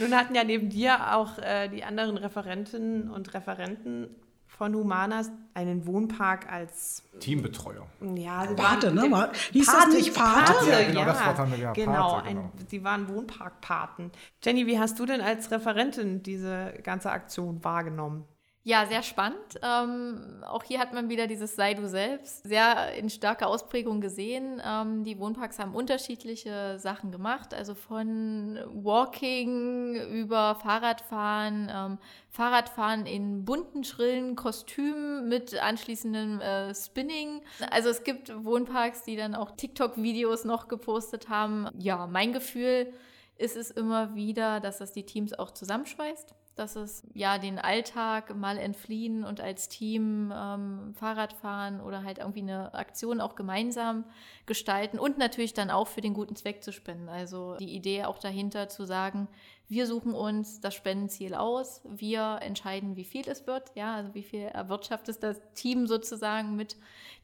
Nun 0.00 0.12
hatten 0.12 0.34
ja 0.34 0.42
neben 0.42 0.68
dir 0.68 1.14
auch 1.14 1.38
äh, 1.38 1.68
die 1.68 1.84
anderen 1.84 2.16
Referentinnen 2.16 3.08
und 3.08 3.34
Referenten 3.34 4.08
von 4.56 4.74
Humanas 4.74 5.30
einen 5.52 5.86
Wohnpark 5.86 6.50
als 6.50 7.02
Teambetreuer. 7.20 7.86
ja, 8.16 8.46
sie 8.46 8.54
Pate, 8.54 8.86
waren- 8.88 8.94
ne? 8.94 9.10
War- 9.10 9.32
hieß 9.52 9.66
das 9.66 9.88
nicht 9.88 10.14
Pate? 10.14 10.52
Pate, 10.52 10.70
Ja, 10.70 10.78
ja, 10.80 10.86
genau, 10.88 11.04
das 11.04 11.26
Wort 11.26 11.38
haben 11.38 11.50
wir 11.50 11.58
gehabt, 11.58 11.76
Genau, 11.76 12.12
Pate, 12.14 12.26
ein, 12.28 12.36
genau. 12.36 12.50
sie 12.68 12.84
waren 12.84 13.08
Wohnparkpaten. 13.08 14.10
Jenny, 14.44 14.66
wie 14.66 14.78
hast 14.78 14.98
du 14.98 15.06
denn 15.06 15.20
als 15.20 15.50
Referentin 15.50 16.22
diese 16.22 16.74
ganze 16.82 17.10
Aktion 17.10 17.62
wahrgenommen? 17.64 18.24
Ja, 18.66 18.86
sehr 18.86 19.02
spannend. 19.02 19.60
Ähm, 19.62 20.42
auch 20.48 20.62
hier 20.62 20.78
hat 20.78 20.94
man 20.94 21.10
wieder 21.10 21.26
dieses 21.26 21.54
Sei 21.54 21.74
du 21.74 21.86
selbst 21.86 22.48
sehr 22.48 22.94
in 22.94 23.10
starker 23.10 23.48
Ausprägung 23.48 24.00
gesehen. 24.00 24.62
Ähm, 24.64 25.04
die 25.04 25.18
Wohnparks 25.18 25.58
haben 25.58 25.74
unterschiedliche 25.74 26.78
Sachen 26.78 27.12
gemacht, 27.12 27.52
also 27.52 27.74
von 27.74 28.58
Walking 28.72 29.96
über 29.96 30.54
Fahrradfahren, 30.54 31.70
ähm, 31.70 31.98
Fahrradfahren 32.30 33.04
in 33.04 33.44
bunten, 33.44 33.84
schrillen 33.84 34.34
Kostümen 34.34 35.28
mit 35.28 35.60
anschließendem 35.60 36.40
äh, 36.40 36.74
Spinning. 36.74 37.42
Also 37.70 37.90
es 37.90 38.02
gibt 38.02 38.32
Wohnparks, 38.46 39.02
die 39.02 39.16
dann 39.16 39.34
auch 39.34 39.50
TikTok-Videos 39.50 40.46
noch 40.46 40.68
gepostet 40.68 41.28
haben. 41.28 41.68
Ja, 41.78 42.06
mein 42.06 42.32
Gefühl 42.32 42.94
ist 43.36 43.56
es 43.56 43.70
immer 43.70 44.14
wieder, 44.14 44.60
dass 44.60 44.78
das 44.78 44.92
die 44.92 45.06
Teams 45.06 45.32
auch 45.32 45.50
zusammenschweißt 45.50 46.34
dass 46.56 46.76
es 46.76 47.02
ja 47.14 47.38
den 47.38 47.58
Alltag 47.58 48.34
mal 48.36 48.58
entfliehen 48.58 49.24
und 49.24 49.40
als 49.40 49.68
Team 49.68 50.32
ähm, 50.34 50.94
Fahrrad 50.94 51.32
fahren 51.32 51.80
oder 51.80 52.04
halt 52.04 52.18
irgendwie 52.18 52.42
eine 52.42 52.72
Aktion 52.74 53.20
auch 53.20 53.34
gemeinsam 53.34 54.04
gestalten 54.46 54.98
und 54.98 55.18
natürlich 55.18 55.52
dann 55.54 55.70
auch 55.70 55.88
für 55.88 56.00
den 56.00 56.14
guten 56.14 56.36
Zweck 56.36 56.62
zu 56.62 56.72
spenden. 56.72 57.08
Also 57.08 57.56
die 57.56 57.74
Idee 57.74 58.04
auch 58.04 58.18
dahinter 58.18 58.68
zu 58.68 58.84
sagen, 58.84 59.28
wir 59.68 59.86
suchen 59.86 60.14
uns 60.14 60.60
das 60.60 60.74
Spendenziel 60.74 61.34
aus, 61.34 61.80
wir 61.84 62.38
entscheiden, 62.42 62.96
wie 62.96 63.04
viel 63.04 63.28
es 63.28 63.46
wird, 63.46 63.72
ja, 63.74 63.96
also 63.96 64.14
wie 64.14 64.22
viel 64.22 64.42
erwirtschaftet 64.42 65.22
das 65.22 65.40
Team 65.54 65.86
sozusagen 65.86 66.54
mit 66.54 66.76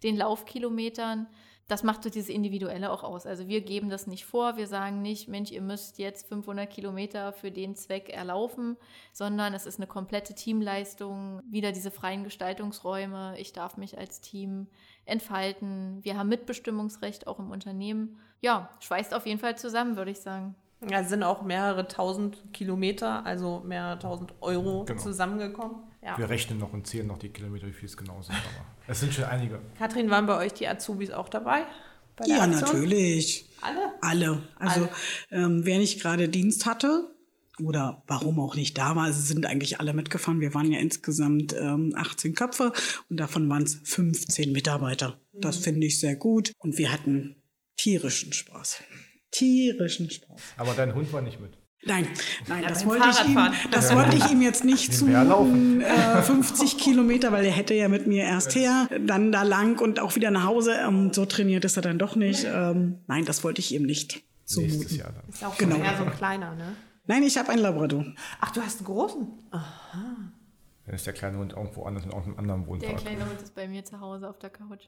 den 0.02 0.16
Laufkilometern 0.16 1.28
das 1.70 1.84
macht 1.84 2.02
so 2.02 2.10
dieses 2.10 2.28
Individuelle 2.28 2.90
auch 2.90 3.04
aus. 3.04 3.26
Also 3.26 3.46
wir 3.46 3.60
geben 3.60 3.90
das 3.90 4.08
nicht 4.08 4.24
vor, 4.24 4.56
wir 4.56 4.66
sagen 4.66 5.02
nicht, 5.02 5.28
Mensch, 5.28 5.52
ihr 5.52 5.62
müsst 5.62 5.98
jetzt 5.98 6.26
500 6.26 6.68
Kilometer 6.68 7.32
für 7.32 7.52
den 7.52 7.76
Zweck 7.76 8.08
erlaufen, 8.08 8.76
sondern 9.12 9.54
es 9.54 9.66
ist 9.66 9.78
eine 9.78 9.86
komplette 9.86 10.34
Teamleistung, 10.34 11.40
wieder 11.48 11.70
diese 11.70 11.92
freien 11.92 12.24
Gestaltungsräume, 12.24 13.34
ich 13.38 13.52
darf 13.52 13.76
mich 13.76 13.96
als 13.96 14.20
Team 14.20 14.66
entfalten, 15.04 15.98
wir 16.02 16.18
haben 16.18 16.28
Mitbestimmungsrecht 16.28 17.26
auch 17.26 17.38
im 17.38 17.50
Unternehmen. 17.50 18.18
Ja, 18.40 18.70
schweißt 18.80 19.14
auf 19.14 19.26
jeden 19.26 19.38
Fall 19.38 19.56
zusammen, 19.56 19.96
würde 19.96 20.10
ich 20.10 20.20
sagen. 20.20 20.56
Ja, 20.88 21.00
es 21.00 21.10
sind 21.10 21.22
auch 21.22 21.42
mehrere 21.42 21.86
tausend 21.86 22.42
Kilometer, 22.52 23.24
also 23.26 23.62
mehrere 23.64 23.98
tausend 23.98 24.32
Euro 24.40 24.84
Genau. 24.86 25.00
zusammengekommen. 25.00 25.76
Ja. 26.02 26.16
Wir 26.16 26.28
rechnen 26.30 26.58
noch 26.58 26.72
und 26.72 26.86
zählen 26.86 27.06
noch 27.06 27.18
die 27.18 27.28
Kilometer, 27.28 27.66
wie 27.66 27.72
viel 27.72 27.86
es 27.88 27.96
genau 27.96 28.22
sind. 28.22 28.34
Aber 28.36 28.64
es 28.86 29.00
sind 29.00 29.12
schon 29.12 29.24
einige. 29.24 29.60
Katrin, 29.78 30.08
waren 30.10 30.26
bei 30.26 30.36
euch 30.38 30.54
die 30.54 30.66
Azubis 30.66 31.10
auch 31.10 31.28
dabei? 31.28 31.66
Ja, 32.26 32.42
Aktion? 32.42 32.50
natürlich. 32.60 33.46
Alle? 33.60 33.92
Alle. 34.00 34.42
Also 34.56 34.80
Alle. 34.82 35.44
Ähm, 35.44 35.60
wer 35.64 35.78
nicht 35.78 36.00
gerade 36.00 36.28
Dienst 36.28 36.66
hatte 36.66 37.10
oder 37.62 38.02
warum 38.06 38.40
auch 38.40 38.56
nicht 38.56 38.76
da 38.78 38.96
war, 38.96 39.12
sie 39.12 39.20
sind 39.22 39.44
eigentlich 39.46 39.80
alle 39.80 39.92
mitgefahren. 39.94 40.40
Wir 40.40 40.52
waren 40.54 40.70
ja 40.72 40.80
insgesamt 40.80 41.54
ähm, 41.54 41.92
18 41.96 42.34
Köpfe 42.34 42.72
und 43.10 43.18
davon 43.18 43.48
waren 43.48 43.62
es 43.62 43.80
15 43.84 44.52
Mitarbeiter. 44.52 45.18
Das 45.32 45.58
Mhm. 45.60 45.62
finde 45.64 45.86
ich 45.86 46.00
sehr 46.00 46.16
gut 46.16 46.52
und 46.58 46.76
wir 46.78 46.92
hatten 46.92 47.36
tierischen 47.76 48.32
Spaß. 48.32 48.82
Tierischen 49.30 50.10
Spaß. 50.10 50.40
Aber 50.56 50.74
dein 50.74 50.94
Hund 50.94 51.12
war 51.12 51.22
nicht 51.22 51.40
mit. 51.40 51.52
Nein, 51.82 52.06
nein, 52.46 52.62
Ja, 52.62 52.68
das, 52.68 52.84
wollte 52.84 53.08
ich, 53.08 53.24
ihm, 53.26 53.38
das 53.70 53.94
wollte 53.94 54.16
ich 54.16 54.30
ihm 54.30 54.42
jetzt 54.42 54.64
nicht 54.64 54.92
zumuten. 54.98 55.80
Äh, 55.80 56.20
50 56.22 56.76
Kilometer, 56.76 57.32
weil 57.32 57.44
er 57.46 57.52
hätte 57.52 57.72
ja 57.74 57.88
mit 57.88 58.06
mir 58.06 58.24
erst 58.24 58.54
her, 58.54 58.86
dann 59.00 59.32
da 59.32 59.42
lang 59.44 59.80
und 59.80 59.98
auch 59.98 60.14
wieder 60.14 60.30
nach 60.30 60.44
Hause. 60.44 60.74
Ähm, 60.86 61.12
so 61.14 61.24
trainiert 61.24 61.64
ist 61.64 61.76
er 61.76 61.82
dann 61.82 61.98
doch 61.98 62.16
nicht. 62.16 62.44
Ähm, 62.44 62.98
nein, 63.06 63.24
das 63.24 63.42
wollte 63.44 63.60
ich 63.60 63.72
ihm 63.74 63.84
nicht 63.84 64.16
Nächstes 64.16 64.54
zumuten. 64.72 64.96
Jahr 64.96 65.12
dann. 65.12 65.28
Ist 65.30 65.42
auch 65.44 65.56
Genau. 65.56 65.76
eher 65.76 65.96
so 65.96 66.04
ein 66.04 66.12
kleiner, 66.14 66.54
ne? 66.54 66.76
Nein, 67.06 67.22
ich 67.22 67.38
habe 67.38 67.48
einen 67.48 67.62
Labrador. 67.62 68.04
Ach, 68.40 68.50
du 68.50 68.60
hast 68.60 68.78
einen 68.80 68.86
großen? 68.86 69.26
Dann 69.50 70.94
ist 70.94 71.06
der 71.06 71.14
kleine 71.14 71.38
Hund 71.38 71.54
irgendwo 71.54 71.84
anders 71.84 72.04
in 72.04 72.10
irgendeinem 72.10 72.38
anderen 72.38 72.60
Der 72.62 72.68
Wohnpark. 72.68 72.96
kleine 72.98 73.20
Hund 73.26 73.40
ist 73.42 73.54
bei 73.54 73.66
mir 73.66 73.84
zu 73.84 73.98
Hause 74.00 74.28
auf 74.28 74.38
der 74.38 74.50
Couch. 74.50 74.84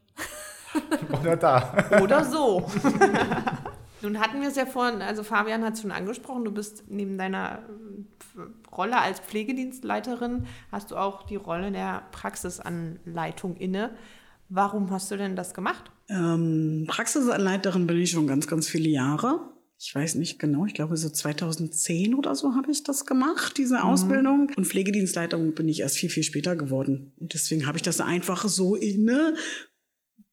Oder 1.20 1.36
da. 1.36 2.00
Oder 2.02 2.24
so. 2.24 2.70
Nun 4.02 4.18
hatten 4.20 4.40
wir 4.40 4.48
es 4.48 4.56
ja 4.56 4.66
vorhin, 4.66 5.00
also 5.00 5.22
Fabian 5.22 5.64
hat 5.64 5.74
es 5.74 5.82
schon 5.82 5.92
angesprochen, 5.92 6.44
du 6.44 6.50
bist 6.50 6.84
neben 6.88 7.18
deiner 7.18 7.62
äh, 8.36 8.74
Rolle 8.74 9.00
als 9.00 9.20
Pflegedienstleiterin, 9.20 10.46
hast 10.70 10.90
du 10.90 10.96
auch 10.96 11.24
die 11.24 11.36
Rolle 11.36 11.70
der 11.70 12.02
Praxisanleitung 12.12 13.56
inne. 13.56 13.90
Warum 14.48 14.90
hast 14.90 15.10
du 15.10 15.16
denn 15.16 15.36
das 15.36 15.54
gemacht? 15.54 15.90
Ähm, 16.08 16.84
Praxisanleiterin 16.88 17.86
bin 17.86 17.96
ich 17.98 18.10
schon 18.10 18.26
ganz, 18.26 18.46
ganz 18.46 18.68
viele 18.68 18.88
Jahre. 18.88 19.40
Ich 19.78 19.94
weiß 19.94 20.14
nicht 20.16 20.38
genau, 20.38 20.66
ich 20.66 20.74
glaube 20.74 20.96
so 20.96 21.08
2010 21.08 22.14
oder 22.14 22.34
so 22.34 22.54
habe 22.54 22.70
ich 22.70 22.84
das 22.84 23.04
gemacht, 23.04 23.58
diese 23.58 23.82
Ausbildung. 23.82 24.52
Und 24.56 24.66
Pflegedienstleitung 24.66 25.54
bin 25.54 25.68
ich 25.68 25.80
erst 25.80 25.96
viel, 25.96 26.10
viel 26.10 26.22
später 26.22 26.54
geworden. 26.54 27.12
Und 27.18 27.34
deswegen 27.34 27.66
habe 27.66 27.78
ich 27.78 27.82
das 27.82 28.00
einfach 28.00 28.46
so 28.46 28.76
inne, 28.76 29.34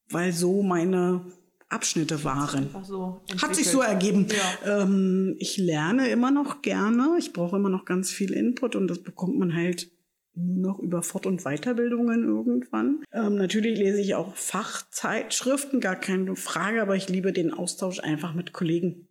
weil 0.10 0.34
so 0.34 0.62
meine 0.62 1.26
Abschnitte 1.70 2.24
waren. 2.24 2.70
So 2.84 3.22
Hat 3.42 3.56
sich 3.56 3.70
so 3.70 3.82
ergeben. 3.82 4.28
Ja. 4.66 4.84
Ähm, 4.84 5.36
ich 5.40 5.58
lerne 5.58 6.10
immer 6.10 6.32
noch 6.32 6.62
gerne. 6.62 7.16
Ich 7.20 7.32
brauche 7.34 7.56
immer 7.56 7.70
noch 7.70 7.86
ganz 7.86 8.12
viel 8.12 8.34
Input 8.34 8.76
und 8.76 8.88
das 8.88 9.00
bekommt 9.00 9.38
man 9.38 9.56
halt 9.56 9.90
nur 10.36 10.72
noch 10.72 10.80
über 10.80 11.04
Fort- 11.04 11.26
und 11.26 11.44
Weiterbildungen 11.44 12.24
irgendwann. 12.24 13.04
Ähm, 13.14 13.36
natürlich 13.36 13.78
lese 13.78 14.02
ich 14.02 14.16
auch 14.16 14.36
Fachzeitschriften, 14.36 15.80
gar 15.80 15.96
keine 15.96 16.36
Frage, 16.36 16.82
aber 16.82 16.96
ich 16.96 17.10
liebe 17.10 17.34
den 17.34 17.54
Austausch 17.54 18.00
einfach 18.00 18.34
mit 18.34 18.54
Kollegen. 18.54 19.08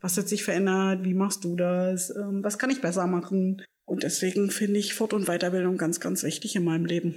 Was 0.00 0.16
hat 0.16 0.26
sich 0.26 0.42
verändert? 0.42 1.04
Wie 1.04 1.12
machst 1.12 1.44
du 1.44 1.54
das? 1.54 2.08
Ähm, 2.16 2.42
was 2.42 2.58
kann 2.58 2.70
ich 2.70 2.80
besser 2.80 3.06
machen? 3.06 3.60
Und 3.84 4.02
deswegen 4.02 4.50
finde 4.50 4.80
ich 4.80 4.94
Fort- 4.94 5.12
und 5.12 5.26
Weiterbildung 5.26 5.76
ganz, 5.76 6.00
ganz 6.00 6.22
wichtig 6.22 6.56
in 6.56 6.64
meinem 6.64 6.86
Leben. 6.86 7.14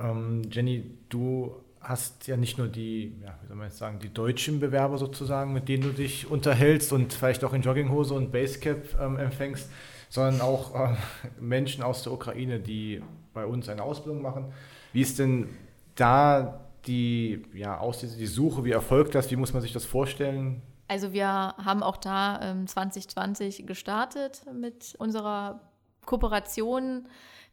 Ähm, 0.00 0.42
Jenny, 0.50 0.82
du 1.08 1.52
hast 1.80 2.26
ja 2.26 2.36
nicht 2.36 2.58
nur 2.58 2.68
die, 2.68 3.16
ja, 3.22 3.38
wie 3.40 3.46
soll 3.46 3.56
man 3.56 3.66
jetzt 3.66 3.78
sagen, 3.78 3.98
die 3.98 4.12
deutschen 4.12 4.60
Bewerber 4.60 4.98
sozusagen, 4.98 5.52
mit 5.52 5.68
denen 5.68 5.84
du 5.84 5.90
dich 5.90 6.30
unterhältst 6.30 6.92
und 6.92 7.12
vielleicht 7.12 7.44
auch 7.44 7.52
in 7.52 7.62
Jogginghose 7.62 8.14
und 8.14 8.32
Basecap 8.32 9.00
ähm, 9.00 9.16
empfängst, 9.16 9.70
sondern 10.08 10.40
auch 10.40 10.74
ähm, 10.74 10.96
Menschen 11.40 11.82
aus 11.82 12.02
der 12.02 12.12
Ukraine, 12.12 12.60
die 12.60 13.02
bei 13.32 13.46
uns 13.46 13.68
eine 13.68 13.82
Ausbildung 13.82 14.22
machen. 14.22 14.52
Wie 14.92 15.02
ist 15.02 15.18
denn 15.18 15.48
da 15.94 16.60
die, 16.86 17.42
ja, 17.54 17.78
aus 17.78 18.00
die 18.00 18.26
Suche, 18.26 18.64
wie 18.64 18.72
erfolgt 18.72 19.14
das, 19.14 19.30
wie 19.30 19.36
muss 19.36 19.52
man 19.52 19.62
sich 19.62 19.72
das 19.72 19.84
vorstellen? 19.84 20.62
Also 20.88 21.12
wir 21.12 21.28
haben 21.28 21.82
auch 21.82 21.98
da 21.98 22.40
ähm, 22.42 22.66
2020 22.66 23.66
gestartet 23.66 24.42
mit 24.52 24.94
unserer 24.98 25.60
Kooperation. 26.06 27.06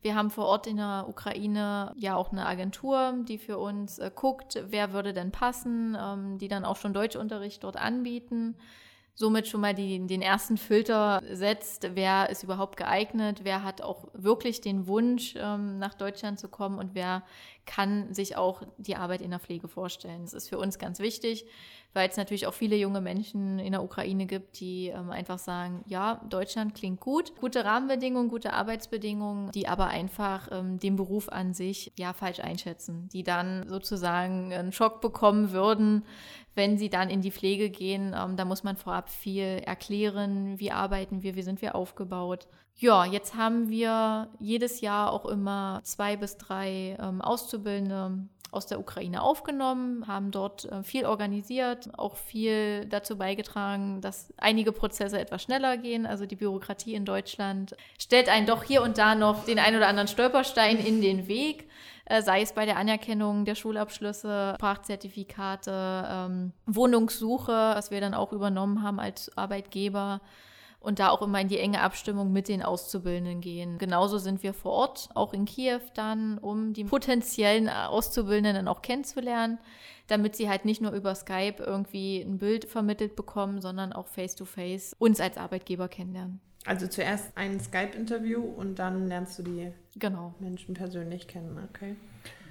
Wir 0.05 0.13
haben 0.13 0.29
vor 0.29 0.45
Ort 0.45 0.67
in 0.67 0.77
der 0.77 1.07
Ukraine 1.09 1.91
ja 1.97 2.15
auch 2.15 2.31
eine 2.31 2.45
Agentur, 2.45 3.15
die 3.27 3.39
für 3.39 3.57
uns 3.57 3.97
äh, 3.97 4.11
guckt, 4.13 4.63
wer 4.67 4.93
würde 4.93 5.13
denn 5.13 5.31
passen, 5.31 5.97
ähm, 5.99 6.37
die 6.37 6.47
dann 6.47 6.63
auch 6.63 6.75
schon 6.75 6.93
Deutschunterricht 6.93 7.63
dort 7.63 7.75
anbieten. 7.75 8.55
Somit 9.15 9.47
schon 9.47 9.61
mal 9.61 9.73
die, 9.73 10.05
den 10.05 10.21
ersten 10.21 10.57
Filter 10.57 11.23
setzt, 11.31 11.95
wer 11.95 12.29
ist 12.29 12.43
überhaupt 12.43 12.77
geeignet, 12.77 13.39
wer 13.45 13.63
hat 13.63 13.81
auch 13.81 14.05
wirklich 14.13 14.61
den 14.61 14.85
Wunsch, 14.85 15.33
ähm, 15.39 15.79
nach 15.79 15.95
Deutschland 15.95 16.39
zu 16.39 16.49
kommen 16.49 16.77
und 16.77 16.93
wer 16.93 17.23
kann 17.65 18.13
sich 18.13 18.37
auch 18.37 18.61
die 18.77 18.97
Arbeit 18.97 19.21
in 19.21 19.31
der 19.31 19.39
Pflege 19.39 19.67
vorstellen. 19.67 20.21
Das 20.21 20.35
ist 20.35 20.49
für 20.49 20.59
uns 20.59 20.77
ganz 20.77 20.99
wichtig, 20.99 21.47
weil 21.95 22.09
es 22.09 22.17
natürlich 22.17 22.45
auch 22.45 22.53
viele 22.53 22.75
junge 22.75 22.99
Menschen 22.99 23.57
in 23.57 23.71
der 23.71 23.81
Ukraine 23.81 24.25
gibt, 24.25 24.59
die 24.59 24.89
ähm, 24.89 25.09
einfach 25.09 25.39
sagen, 25.39 25.83
ja, 25.87 26.21
Deutschland 26.29 26.75
klingt 26.75 26.99
gut, 26.99 27.33
gute 27.39 27.63
Rahmenbedingungen, 27.63 28.27
gute 28.27 28.51
Arbeitsbedingungen, 28.51 29.51
die 29.51 29.67
aber 29.67 29.87
einfach 29.87 30.49
ähm, 30.51 30.77
den 30.77 30.97
Beruf 30.97 31.29
an 31.29 31.53
sich 31.53 31.93
ja 31.97 32.11
falsch 32.11 32.41
einschätzen, 32.41 33.07
die 33.13 33.23
dann 33.23 33.67
sozusagen 33.69 34.53
einen 34.53 34.73
Schock 34.73 34.99
bekommen 34.99 35.51
würden, 35.51 36.03
wenn 36.53 36.77
sie 36.77 36.89
dann 36.89 37.09
in 37.09 37.21
die 37.21 37.31
Pflege 37.31 37.69
gehen. 37.69 38.13
Ähm, 38.13 38.35
da 38.35 38.43
muss 38.43 38.63
man 38.63 38.75
vorab 38.75 39.09
viel 39.09 39.61
erklären, 39.65 40.59
wie 40.59 40.71
arbeiten 40.71 41.23
wir, 41.23 41.35
wie 41.35 41.43
sind 41.43 41.61
wir 41.61 41.75
aufgebaut. 41.75 42.47
Ja, 42.77 43.05
jetzt 43.05 43.35
haben 43.35 43.69
wir 43.69 44.27
jedes 44.39 44.81
Jahr 44.81 45.13
auch 45.13 45.25
immer 45.25 45.79
zwei 45.83 46.17
bis 46.17 46.37
drei 46.37 46.97
ähm, 46.99 47.21
Auszubildende 47.21 48.27
aus 48.55 48.65
der 48.65 48.79
Ukraine 48.79 49.21
aufgenommen, 49.21 50.07
haben 50.07 50.31
dort 50.31 50.65
äh, 50.65 50.83
viel 50.83 51.05
organisiert, 51.05 51.89
auch 51.97 52.15
viel 52.15 52.85
dazu 52.85 53.17
beigetragen, 53.17 54.01
dass 54.01 54.33
einige 54.37 54.71
Prozesse 54.71 55.19
etwas 55.19 55.43
schneller 55.43 55.77
gehen. 55.77 56.05
Also 56.05 56.25
die 56.25 56.35
Bürokratie 56.35 56.95
in 56.95 57.05
Deutschland 57.05 57.75
stellt 57.99 58.29
einen 58.29 58.47
doch 58.47 58.63
hier 58.63 58.81
und 58.81 58.97
da 58.97 59.15
noch 59.15 59.45
den 59.45 59.59
ein 59.59 59.75
oder 59.75 59.87
anderen 59.87 60.07
Stolperstein 60.07 60.77
in 60.77 61.01
den 61.01 61.27
Weg 61.27 61.67
äh, 62.05 62.21
sei 62.21 62.41
es 62.41 62.53
bei 62.53 62.65
der 62.65 62.77
Anerkennung 62.77 63.45
der 63.45 63.55
Schulabschlüsse, 63.55 64.53
Sprachzertifikate, 64.57 66.07
ähm, 66.07 66.53
Wohnungssuche, 66.67 67.51
was 67.51 67.89
wir 67.89 67.99
dann 67.99 68.13
auch 68.13 68.31
übernommen 68.31 68.83
haben 68.83 68.99
als 68.99 69.35
Arbeitgeber 69.35 70.21
und 70.85 70.99
da 70.99 71.09
auch 71.09 71.21
immer 71.21 71.41
in 71.41 71.47
die 71.47 71.59
enge 71.59 71.81
Abstimmung 71.81 72.31
mit 72.31 72.47
den 72.47 72.61
Auszubildenden 72.61 73.41
gehen. 73.41 73.77
Genauso 73.77 74.17
sind 74.19 74.43
wir 74.43 74.53
vor 74.53 74.71
Ort, 74.71 75.09
auch 75.15 75.33
in 75.33 75.45
Kiew 75.45 75.81
dann, 75.95 76.37
um 76.37 76.73
die 76.73 76.83
potenziellen 76.83 77.67
Auszubildenden 77.69 78.55
dann 78.55 78.67
auch 78.67 78.81
kennenzulernen, 78.81 79.57
damit 80.07 80.35
sie 80.35 80.47
halt 80.47 80.65
nicht 80.65 80.81
nur 80.81 80.91
über 80.91 81.15
Skype 81.15 81.55
irgendwie 81.57 82.21
ein 82.21 82.37
Bild 82.37 82.65
vermittelt 82.65 83.15
bekommen, 83.15 83.61
sondern 83.61 83.93
auch 83.93 84.07
face-to-face 84.07 84.93
-face 84.93 84.95
uns 84.99 85.19
als 85.19 85.37
Arbeitgeber 85.37 85.87
kennenlernen. 85.87 86.39
Also 86.65 86.87
zuerst 86.87 87.35
ein 87.35 87.59
Skype-Interview 87.59 88.41
und 88.41 88.79
dann 88.79 89.07
lernst 89.07 89.37
du 89.39 89.43
die 89.43 89.71
genau. 89.95 90.33
Menschen 90.39 90.73
persönlich 90.73 91.27
kennen, 91.27 91.59
okay? 91.69 91.95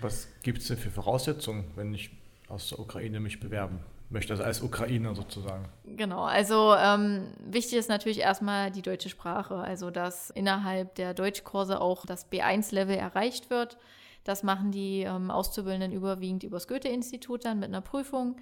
Was 0.00 0.28
gibt 0.42 0.58
es 0.58 0.68
denn 0.68 0.76
für 0.76 0.90
Voraussetzungen, 0.90 1.64
wenn 1.74 1.94
ich 1.94 2.10
aus 2.48 2.68
der 2.68 2.78
Ukraine 2.78 3.20
mich 3.20 3.40
bewerben 3.40 3.80
möchte, 4.14 4.32
also 4.32 4.42
als 4.42 4.62
Ukrainer 4.62 5.14
sozusagen. 5.14 5.68
Genau, 5.84 6.22
also 6.22 6.74
ähm, 6.74 7.26
wichtig 7.38 7.74
ist 7.78 7.90
natürlich 7.90 8.20
erstmal 8.20 8.70
die 8.70 8.80
deutsche 8.80 9.10
Sprache, 9.10 9.56
also 9.56 9.90
dass 9.90 10.30
innerhalb 10.30 10.94
der 10.94 11.12
Deutschkurse 11.12 11.80
auch 11.82 12.06
das 12.06 12.32
B1-Level 12.32 12.96
erreicht 12.96 13.50
wird. 13.50 13.76
Das 14.24 14.42
machen 14.42 14.72
die 14.72 15.02
ähm, 15.02 15.30
Auszubildenden 15.30 15.92
überwiegend 15.92 16.44
übers 16.44 16.66
Goethe-Institut 16.66 17.44
dann 17.44 17.58
mit 17.58 17.68
einer 17.68 17.82
Prüfung. 17.82 18.36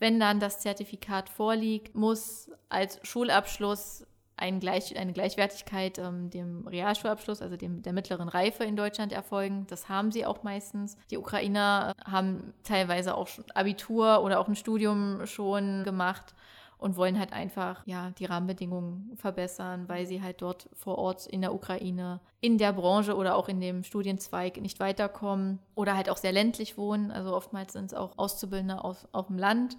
Wenn 0.00 0.18
dann 0.18 0.40
das 0.40 0.58
Zertifikat 0.58 1.28
vorliegt, 1.28 1.94
muss 1.94 2.50
als 2.68 2.98
Schulabschluss 3.04 4.04
ein 4.38 4.60
Gleich, 4.60 4.96
eine 4.96 5.12
Gleichwertigkeit 5.12 5.98
ähm, 5.98 6.30
dem 6.30 6.66
Realschulabschluss, 6.66 7.42
also 7.42 7.56
dem, 7.56 7.82
der 7.82 7.92
mittleren 7.92 8.28
Reife 8.28 8.64
in 8.64 8.76
Deutschland 8.76 9.12
erfolgen. 9.12 9.66
Das 9.68 9.88
haben 9.88 10.12
sie 10.12 10.24
auch 10.24 10.42
meistens. 10.42 10.96
Die 11.10 11.18
Ukrainer 11.18 11.92
haben 12.04 12.54
teilweise 12.62 13.14
auch 13.16 13.28
Abitur 13.54 14.22
oder 14.22 14.40
auch 14.40 14.48
ein 14.48 14.56
Studium 14.56 15.26
schon 15.26 15.84
gemacht 15.84 16.34
und 16.78 16.96
wollen 16.96 17.18
halt 17.18 17.32
einfach 17.32 17.84
ja 17.86 18.10
die 18.18 18.24
Rahmenbedingungen 18.24 19.16
verbessern, 19.16 19.88
weil 19.88 20.06
sie 20.06 20.22
halt 20.22 20.40
dort 20.40 20.68
vor 20.74 20.96
Ort 20.98 21.26
in 21.26 21.40
der 21.40 21.52
Ukraine 21.52 22.20
in 22.40 22.56
der 22.56 22.72
Branche 22.72 23.16
oder 23.16 23.34
auch 23.34 23.48
in 23.48 23.60
dem 23.60 23.82
Studienzweig 23.82 24.60
nicht 24.60 24.78
weiterkommen 24.78 25.58
oder 25.74 25.96
halt 25.96 26.08
auch 26.08 26.16
sehr 26.16 26.32
ländlich 26.32 26.78
wohnen. 26.78 27.10
Also 27.10 27.34
oftmals 27.34 27.72
sind 27.72 27.86
es 27.86 27.94
auch 27.94 28.16
Auszubildende 28.16 28.84
auf, 28.84 29.08
auf 29.10 29.26
dem 29.26 29.38
Land, 29.38 29.76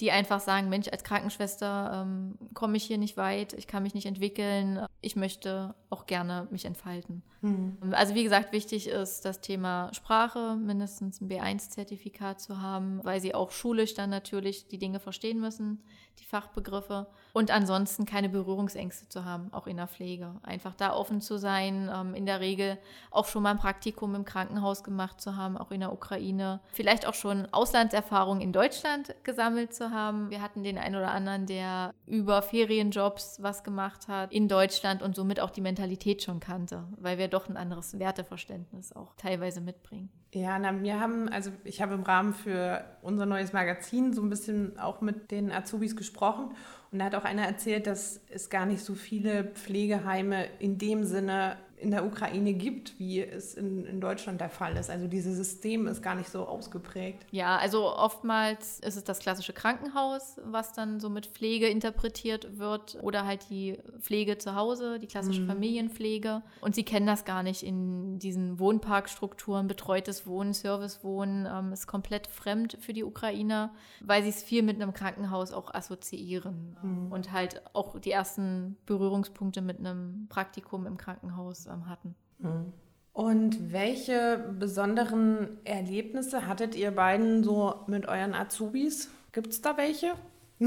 die 0.00 0.10
einfach 0.10 0.40
sagen, 0.40 0.68
Mensch, 0.68 0.88
als 0.88 1.04
Krankenschwester 1.04 2.02
ähm, 2.02 2.36
komme 2.52 2.76
ich 2.76 2.84
hier 2.84 2.98
nicht 2.98 3.16
weit, 3.16 3.54
ich 3.54 3.66
kann 3.66 3.82
mich 3.82 3.94
nicht 3.94 4.06
entwickeln, 4.06 4.84
ich 5.00 5.16
möchte 5.16 5.74
auch 5.88 6.04
gerne 6.04 6.46
mich 6.50 6.66
entfalten. 6.66 7.22
Mhm. 7.40 7.78
Also 7.92 8.14
wie 8.14 8.24
gesagt, 8.24 8.52
wichtig 8.52 8.88
ist 8.88 9.24
das 9.24 9.40
Thema 9.40 9.88
Sprache, 9.94 10.56
mindestens 10.56 11.22
ein 11.22 11.30
B1-Zertifikat 11.30 12.40
zu 12.40 12.60
haben, 12.60 13.00
weil 13.02 13.20
sie 13.20 13.34
auch 13.34 13.50
schulisch 13.50 13.94
dann 13.94 14.10
natürlich 14.10 14.68
die 14.68 14.78
Dinge 14.78 15.00
verstehen 15.00 15.40
müssen, 15.40 15.82
die 16.18 16.24
Fachbegriffe 16.24 17.06
und 17.34 17.50
ansonsten 17.50 18.06
keine 18.06 18.28
Berührungsängste 18.28 19.08
zu 19.08 19.24
haben, 19.24 19.52
auch 19.52 19.66
in 19.66 19.76
der 19.76 19.88
Pflege. 19.88 20.36
Einfach 20.44 20.74
da 20.76 20.94
offen 20.94 21.20
zu 21.20 21.36
sein, 21.36 21.90
ähm, 21.92 22.14
in 22.14 22.26
der 22.26 22.38
Regel 22.38 22.78
auch 23.10 23.26
schon 23.26 23.42
mal 23.42 23.50
ein 23.50 23.58
Praktikum 23.58 24.14
im 24.14 24.24
Krankenhaus 24.24 24.84
gemacht 24.84 25.20
zu 25.20 25.36
haben, 25.36 25.58
auch 25.58 25.72
in 25.72 25.80
der 25.80 25.92
Ukraine. 25.92 26.60
Vielleicht 26.72 27.06
auch 27.06 27.14
schon 27.14 27.48
Auslandserfahrung 27.52 28.40
in 28.40 28.52
Deutschland 28.52 29.16
gesammelt 29.24 29.74
zu 29.74 29.90
haben. 29.90 30.30
Wir 30.30 30.40
hatten 30.40 30.62
den 30.62 30.78
einen 30.78 30.94
oder 30.94 31.10
anderen, 31.10 31.46
der 31.46 31.92
über 32.06 32.40
Ferienjobs 32.40 33.42
was 33.42 33.64
gemacht 33.64 34.06
hat 34.06 34.32
in 34.32 34.46
Deutschland 34.46 35.02
und 35.02 35.16
somit 35.16 35.40
auch 35.40 35.50
die 35.50 35.60
Mentalität 35.60 36.22
schon 36.22 36.38
kannte, 36.38 36.84
weil 36.98 37.18
wir 37.18 37.26
doch 37.26 37.48
ein 37.48 37.56
anderes 37.56 37.98
Werteverständnis 37.98 38.92
auch 38.92 39.12
teilweise 39.16 39.60
mitbringen. 39.60 40.08
Ja, 40.34 40.58
na, 40.58 40.82
wir 40.82 40.98
haben, 40.98 41.28
also 41.28 41.52
ich 41.62 41.80
habe 41.80 41.94
im 41.94 42.02
Rahmen 42.02 42.34
für 42.34 42.84
unser 43.02 43.24
neues 43.24 43.52
Magazin 43.52 44.12
so 44.12 44.20
ein 44.20 44.30
bisschen 44.30 44.76
auch 44.80 45.00
mit 45.00 45.30
den 45.30 45.52
Azubis 45.52 45.94
gesprochen. 45.94 46.56
Und 46.90 46.98
da 46.98 47.04
hat 47.04 47.14
auch 47.14 47.24
einer 47.24 47.46
erzählt, 47.46 47.86
dass 47.86 48.20
es 48.30 48.50
gar 48.50 48.66
nicht 48.66 48.82
so 48.82 48.94
viele 48.94 49.44
Pflegeheime 49.44 50.46
in 50.58 50.76
dem 50.76 51.04
Sinne 51.04 51.56
in 51.76 51.90
der 51.90 52.04
Ukraine 52.04 52.54
gibt, 52.54 52.98
wie 52.98 53.20
es 53.20 53.54
in, 53.54 53.84
in 53.84 54.00
Deutschland 54.00 54.40
der 54.40 54.48
Fall 54.48 54.76
ist. 54.76 54.90
Also 54.90 55.06
dieses 55.06 55.36
System 55.36 55.86
ist 55.86 56.02
gar 56.02 56.14
nicht 56.14 56.30
so 56.30 56.46
ausgeprägt. 56.46 57.26
Ja, 57.30 57.56
also 57.56 57.94
oftmals 57.94 58.80
ist 58.80 58.96
es 58.96 59.04
das 59.04 59.18
klassische 59.18 59.52
Krankenhaus, 59.52 60.40
was 60.44 60.72
dann 60.72 61.00
so 61.00 61.10
mit 61.10 61.26
Pflege 61.26 61.68
interpretiert 61.68 62.58
wird 62.58 62.98
oder 63.02 63.26
halt 63.26 63.50
die 63.50 63.78
Pflege 64.00 64.38
zu 64.38 64.54
Hause, 64.54 64.98
die 64.98 65.06
klassische 65.06 65.42
mhm. 65.42 65.48
Familienpflege. 65.48 66.42
Und 66.60 66.74
sie 66.74 66.84
kennen 66.84 67.06
das 67.06 67.24
gar 67.24 67.42
nicht 67.42 67.62
in 67.62 68.18
diesen 68.18 68.58
Wohnparkstrukturen, 68.58 69.66
betreutes 69.66 70.26
Wohnen, 70.26 70.52
Servicewohnen, 70.52 71.46
ähm, 71.50 71.72
ist 71.72 71.86
komplett 71.86 72.28
fremd 72.28 72.78
für 72.80 72.92
die 72.92 73.04
Ukrainer, 73.04 73.74
weil 74.00 74.22
sie 74.22 74.30
es 74.30 74.42
viel 74.42 74.62
mit 74.62 74.80
einem 74.80 74.94
Krankenhaus 74.94 75.52
auch 75.52 75.74
assoziieren 75.74 76.76
mhm. 76.82 77.12
und 77.12 77.32
halt 77.32 77.62
auch 77.74 77.98
die 77.98 78.10
ersten 78.10 78.76
Berührungspunkte 78.86 79.60
mit 79.60 79.78
einem 79.78 80.26
Praktikum 80.28 80.86
im 80.86 80.96
Krankenhaus 80.96 81.66
ähm, 81.74 81.88
hatten. 81.88 82.14
Mhm. 82.38 82.72
Und 83.12 83.72
welche 83.72 84.54
besonderen 84.58 85.58
Erlebnisse 85.64 86.48
hattet 86.48 86.74
ihr 86.74 86.90
beiden 86.90 87.44
so 87.44 87.84
mit 87.86 88.06
euren 88.06 88.34
Azubis? 88.34 89.08
Gibt 89.32 89.48
es 89.48 89.60
da 89.60 89.76
welche? 89.76 90.14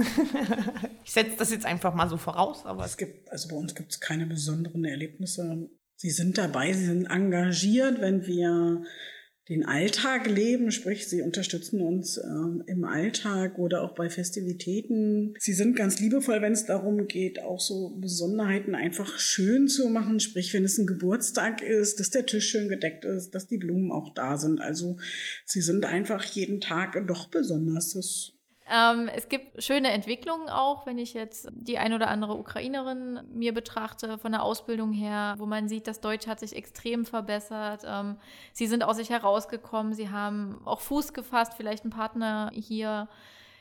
ich 1.04 1.12
setze 1.12 1.36
das 1.38 1.52
jetzt 1.52 1.66
einfach 1.66 1.94
mal 1.94 2.10
so 2.10 2.18
voraus, 2.18 2.66
aber. 2.66 2.86
Es 2.86 2.98
gibt, 2.98 3.30
also 3.32 3.50
bei 3.50 3.56
uns 3.56 3.76
gibt 3.76 3.92
es 3.92 4.00
keine 4.00 4.26
besonderen 4.26 4.86
Erlebnisse. 4.86 5.70
Sie 5.96 6.10
sind 6.10 6.38
dabei, 6.38 6.72
sie 6.74 6.86
sind 6.86 7.06
engagiert, 7.08 8.00
wenn 8.00 8.26
wir 8.26 8.84
den 9.50 9.66
Alltag 9.66 10.28
leben, 10.28 10.72
sprich 10.72 11.08
sie 11.08 11.22
unterstützen 11.22 11.82
uns 11.82 12.18
ähm, 12.18 12.64
im 12.68 12.84
Alltag 12.84 13.58
oder 13.58 13.82
auch 13.82 13.96
bei 13.96 14.10
Festivitäten. 14.10 15.36
Sie 15.40 15.54
sind 15.54 15.76
ganz 15.76 16.00
liebevoll, 16.00 16.42
wenn 16.42 16.54
es 16.54 16.66
darum 16.66 17.08
geht, 17.08 17.42
auch 17.42 17.60
so 17.60 17.96
Besonderheiten 17.98 18.76
einfach 18.76 19.20
schön 19.20 19.68
zu 19.68 19.90
machen, 19.90 20.20
sprich 20.20 20.54
wenn 20.54 20.66
es 20.66 20.78
ein 20.78 20.88
Geburtstag 20.88 21.62
ist, 21.62 22.00
dass 22.00 22.10
der 22.10 22.26
Tisch 22.26 22.50
schön 22.50 22.68
gedeckt 22.68 23.06
ist, 23.06 23.32
dass 23.32 23.48
die 23.48 23.58
Blumen 23.58 23.92
auch 23.92 24.14
da 24.14 24.38
sind. 24.38 24.60
Also 24.60 24.98
sie 25.46 25.62
sind 25.62 25.86
einfach 25.86 26.24
jeden 26.26 26.60
Tag 26.60 27.02
doch 27.08 27.30
besonders. 27.30 27.94
Das 27.94 28.37
ähm, 28.70 29.10
es 29.16 29.30
gibt 29.30 29.64
schöne 29.64 29.92
Entwicklungen 29.92 30.50
auch, 30.50 30.86
wenn 30.86 30.98
ich 30.98 31.14
jetzt 31.14 31.50
die 31.52 31.78
ein 31.78 31.94
oder 31.94 32.10
andere 32.10 32.36
Ukrainerin 32.36 33.22
mir 33.34 33.54
betrachte 33.54 34.18
von 34.18 34.34
der 34.34 34.44
Ausbildung 34.44 34.92
her, 34.92 35.36
wo 35.38 35.46
man 35.46 35.70
sieht, 35.70 35.88
das 35.88 36.02
Deutsch 36.02 36.28
hat 36.28 36.40
sich 36.40 36.56
extrem 36.56 37.06
verbessert. 37.06 37.84
Ähm, 37.86 38.18
sie 38.52 38.68
sind 38.68 38.84
aus 38.84 38.98
sich 38.98 39.10
herausgekommen, 39.10 39.94
sie 39.94 40.10
haben 40.10 40.60
auch 40.66 40.82
Fuß 40.82 41.14
gefasst, 41.14 41.54
vielleicht 41.56 41.84
einen 41.84 41.94
Partner 41.94 42.52
hier 42.54 43.08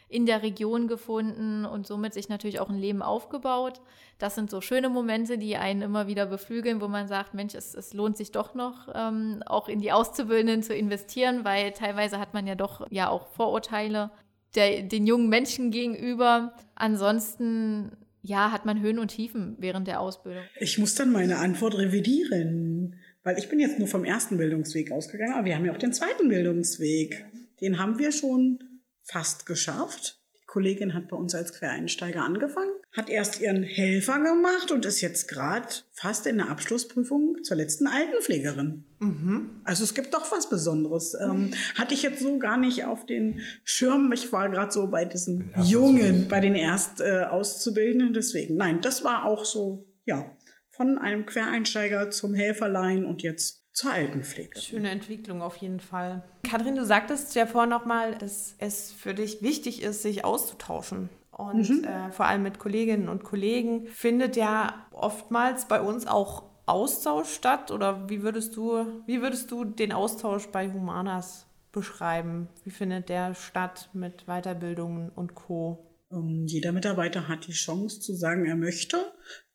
in 0.08 0.26
der 0.26 0.42
Region 0.42 0.86
gefunden 0.86 1.64
und 1.64 1.86
somit 1.86 2.14
sich 2.14 2.28
natürlich 2.28 2.60
auch 2.60 2.68
ein 2.68 2.78
Leben 2.78 3.02
aufgebaut. 3.02 3.80
Das 4.18 4.34
sind 4.34 4.50
so 4.50 4.60
schöne 4.60 4.88
Momente, 4.88 5.36
die 5.36 5.56
einen 5.56 5.82
immer 5.82 6.06
wieder 6.06 6.26
beflügeln, 6.26 6.80
wo 6.80 6.88
man 6.88 7.08
sagt, 7.08 7.34
Mensch, 7.34 7.54
es, 7.54 7.74
es 7.74 7.92
lohnt 7.92 8.16
sich 8.16 8.30
doch 8.30 8.54
noch, 8.54 8.88
ähm, 8.94 9.42
auch 9.46 9.68
in 9.68 9.80
die 9.80 9.92
Auszubildenden 9.92 10.62
zu 10.62 10.74
investieren, 10.74 11.44
weil 11.44 11.72
teilweise 11.72 12.20
hat 12.20 12.34
man 12.34 12.46
ja 12.46 12.54
doch 12.54 12.86
ja 12.90 13.08
auch 13.08 13.26
Vorurteile 13.26 14.10
der, 14.56 14.82
den 14.82 15.06
jungen 15.06 15.28
Menschen 15.28 15.70
gegenüber. 15.70 16.54
Ansonsten, 16.74 17.92
ja, 18.22 18.50
hat 18.50 18.66
man 18.66 18.80
Höhen 18.80 18.98
und 18.98 19.08
Tiefen 19.08 19.56
während 19.58 19.86
der 19.86 20.00
Ausbildung. 20.00 20.42
Ich 20.58 20.78
muss 20.78 20.94
dann 20.94 21.12
meine 21.12 21.38
Antwort 21.38 21.76
revidieren, 21.76 22.96
weil 23.22 23.38
ich 23.38 23.48
bin 23.48 23.60
jetzt 23.60 23.78
nur 23.78 23.88
vom 23.88 24.04
ersten 24.04 24.36
Bildungsweg 24.36 24.90
ausgegangen, 24.92 25.34
aber 25.34 25.44
wir 25.44 25.56
haben 25.56 25.64
ja 25.64 25.72
auch 25.72 25.78
den 25.78 25.92
zweiten 25.92 26.28
Bildungsweg. 26.28 27.26
Den 27.60 27.78
haben 27.78 27.98
wir 27.98 28.12
schon 28.12 28.58
fast 29.02 29.46
geschafft. 29.46 30.20
Die 30.40 30.46
Kollegin 30.46 30.94
hat 30.94 31.08
bei 31.08 31.16
uns 31.16 31.34
als 31.34 31.52
Quereinsteiger 31.52 32.22
angefangen, 32.22 32.72
hat 32.96 33.10
erst 33.10 33.40
ihren 33.40 33.62
Helfer 33.62 34.20
gemacht 34.20 34.72
und 34.72 34.86
ist 34.86 35.02
jetzt 35.02 35.28
gerade 35.28 35.68
fast 35.92 36.26
in 36.26 36.38
der 36.38 36.48
Abschlussprüfung 36.48 37.42
zur 37.42 37.58
letzten 37.58 37.86
Altenpflegerin. 37.86 38.84
Mhm. 39.00 39.60
Also 39.64 39.84
es 39.84 39.92
gibt 39.92 40.14
doch 40.14 40.32
was 40.32 40.48
Besonderes. 40.48 41.14
Ähm, 41.20 41.52
hatte 41.74 41.92
ich 41.92 42.02
jetzt 42.02 42.22
so 42.22 42.38
gar 42.38 42.56
nicht 42.56 42.86
auf 42.86 43.04
den 43.04 43.40
Schirm. 43.64 44.10
Ich 44.12 44.32
war 44.32 44.48
gerade 44.48 44.72
so 44.72 44.86
bei 44.86 45.04
diesen 45.04 45.52
Jungen, 45.62 46.28
bei 46.28 46.40
den 46.40 46.54
Erst 46.54 47.02
äh, 47.02 47.24
Auszubildenden. 47.24 48.14
Deswegen, 48.14 48.56
nein, 48.56 48.80
das 48.80 49.04
war 49.04 49.26
auch 49.26 49.44
so, 49.44 49.86
ja, 50.06 50.34
von 50.70 50.96
einem 50.96 51.26
Quereinsteiger 51.26 52.10
zum 52.10 52.32
Helferlein 52.34 53.04
und 53.04 53.22
jetzt 53.22 53.66
zur 53.74 53.92
Altenpflege. 53.92 54.58
Schöne 54.58 54.88
Entwicklung 54.88 55.42
auf 55.42 55.56
jeden 55.56 55.80
Fall. 55.80 56.22
Kathrin, 56.48 56.76
du 56.76 56.86
sagtest 56.86 57.34
ja 57.34 57.44
vorhin 57.44 57.68
nochmal, 57.68 58.16
dass 58.16 58.54
es 58.56 58.90
für 58.90 59.12
dich 59.12 59.42
wichtig 59.42 59.82
ist, 59.82 60.00
sich 60.00 60.24
auszutauschen 60.24 61.10
und 61.36 61.68
mhm. 61.68 61.84
äh, 61.84 62.10
vor 62.12 62.26
allem 62.26 62.42
mit 62.42 62.58
Kolleginnen 62.58 63.08
und 63.08 63.22
Kollegen 63.22 63.86
findet 63.88 64.36
ja 64.36 64.86
oftmals 64.90 65.68
bei 65.68 65.80
uns 65.80 66.06
auch 66.06 66.44
Austausch 66.64 67.28
statt 67.28 67.70
oder 67.70 68.08
wie 68.08 68.22
würdest 68.22 68.56
du, 68.56 69.02
wie 69.06 69.20
würdest 69.20 69.50
du 69.50 69.64
den 69.64 69.92
Austausch 69.92 70.48
bei 70.48 70.72
Humanas 70.72 71.46
beschreiben? 71.72 72.48
Wie 72.64 72.70
findet 72.70 73.10
der 73.10 73.34
statt 73.34 73.90
mit 73.92 74.24
Weiterbildungen 74.26 75.10
und 75.10 75.34
Co? 75.34 75.86
Ähm, 76.10 76.46
jeder 76.46 76.72
Mitarbeiter 76.72 77.28
hat 77.28 77.46
die 77.46 77.52
Chance 77.52 78.00
zu 78.00 78.14
sagen, 78.14 78.46
er 78.46 78.56
möchte 78.56 78.96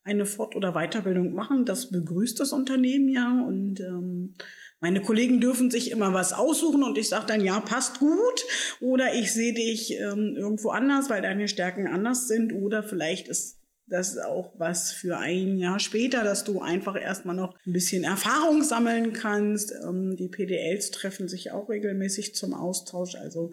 eine 0.04 0.26
Fort- 0.26 0.56
oder 0.56 0.74
Weiterbildung 0.74 1.34
machen. 1.34 1.66
Das 1.66 1.90
begrüßt 1.90 2.40
das 2.40 2.54
Unternehmen 2.54 3.10
ja 3.10 3.44
und 3.46 3.80
ähm, 3.80 4.36
meine 4.82 5.02
Kollegen 5.02 5.40
dürfen 5.40 5.70
sich 5.70 5.92
immer 5.92 6.12
was 6.14 6.34
aussuchen 6.34 6.84
und 6.84 6.98
ich 6.98 7.08
sage 7.08 7.28
dann, 7.28 7.46
ja, 7.46 7.60
passt 7.60 8.00
gut. 8.00 8.46
Oder 8.80 9.14
ich 9.14 9.32
sehe 9.32 9.54
dich 9.54 9.94
ähm, 9.94 10.36
irgendwo 10.36 10.72
anders, 10.72 11.10
weil 11.10 11.22
deine 11.22 11.48
Stärken 11.48 11.88
anders 11.88 12.28
sind. 12.28 12.52
Oder 12.52 12.82
vielleicht 12.82 13.28
ist 13.28 13.60
das 13.86 14.18
auch 14.18 14.54
was 14.58 14.92
für 14.92 15.18
ein 15.18 15.58
Jahr 15.60 15.80
später, 15.80 16.24
dass 16.24 16.44
du 16.46 16.62
einfach 16.62 17.00
erstmal 17.00 17.36
noch 17.36 17.56
ein 17.68 17.74
bisschen 17.74 18.04
Erfahrung 18.04 18.64
sammeln 18.64 19.14
kannst. 19.14 19.72
Ähm, 19.72 20.16
die 20.16 20.30
PDLs 20.30 20.90
treffen 20.90 21.28
sich 21.28 21.52
auch 21.52 21.70
regelmäßig 21.70 22.34
zum 22.34 22.56
Austausch. 22.56 23.14
Also 23.14 23.52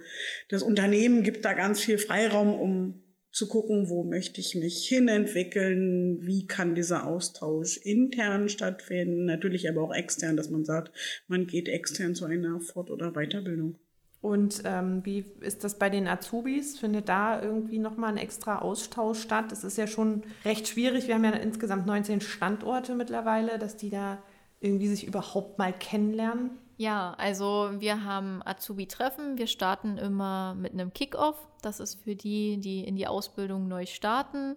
das 0.49 0.63
Unternehmen 0.63 1.25
gibt 1.25 1.45
da 1.45 1.53
ganz 1.53 1.79
viel 1.81 1.99
Freiraum, 1.99 2.55
um 2.55 3.03
zu 3.31 3.49
gucken, 3.49 3.89
wo 3.89 4.05
möchte 4.05 4.41
ich 4.41 4.55
mich 4.55 4.87
hinentwickeln, 4.89 6.19
wie 6.23 6.47
kann 6.47 6.75
dieser 6.75 7.07
Austausch 7.07 7.77
intern 7.79 8.49
stattfinden, 8.49 9.27
natürlich 9.27 9.69
aber 9.69 9.83
auch 9.83 9.95
extern, 9.95 10.37
dass 10.37 10.51
man 10.51 10.65
sagt, 10.65 10.93
man 11.29 11.47
geht 11.47 11.69
extern 11.69 12.15
zu 12.15 12.25
einer 12.25 12.61
Fort- 12.61 12.91
oder 12.91 13.13
Weiterbildung. 13.13 13.77
Und 14.21 14.63
ähm, 14.65 15.05
wie 15.05 15.25
ist 15.41 15.63
das 15.63 15.79
bei 15.79 15.91
den 15.91 16.09
Azubis? 16.09 16.79
Findet 16.79 17.09
da 17.09 17.41
irgendwie 17.41 17.79
nochmal 17.79 18.11
ein 18.11 18.17
extra 18.17 18.59
Austausch 18.59 19.21
statt? 19.21 19.53
Das 19.53 19.63
ist 19.63 19.79
ja 19.79 19.87
schon 19.87 20.25
recht 20.45 20.67
schwierig. 20.67 21.07
Wir 21.07 21.15
haben 21.15 21.25
ja 21.25 21.31
insgesamt 21.31 21.87
19 21.87 22.21
Standorte 22.21 22.97
mittlerweile, 22.97 23.59
dass 23.59 23.77
die 23.77 23.91
da 23.91 24.21
irgendwie 24.61 24.89
sich 24.89 25.07
überhaupt 25.07 25.59
mal 25.59 25.73
kennenlernen. 25.73 26.51
Ja, 26.79 27.15
also 27.19 27.71
wir 27.79 28.05
haben 28.05 28.41
Azubi-Treffen. 28.45 29.37
Wir 29.37 29.49
starten 29.49 29.99
immer 29.99 30.55
mit 30.55 30.73
einem 30.73 30.93
Kick-Off. 30.93 31.37
Das 31.61 31.81
ist 31.81 31.97
für 32.05 32.15
die, 32.15 32.59
die 32.61 32.85
in 32.85 32.95
die 32.95 33.09
Ausbildung 33.09 33.67
neu 33.67 33.85
starten. 33.85 34.55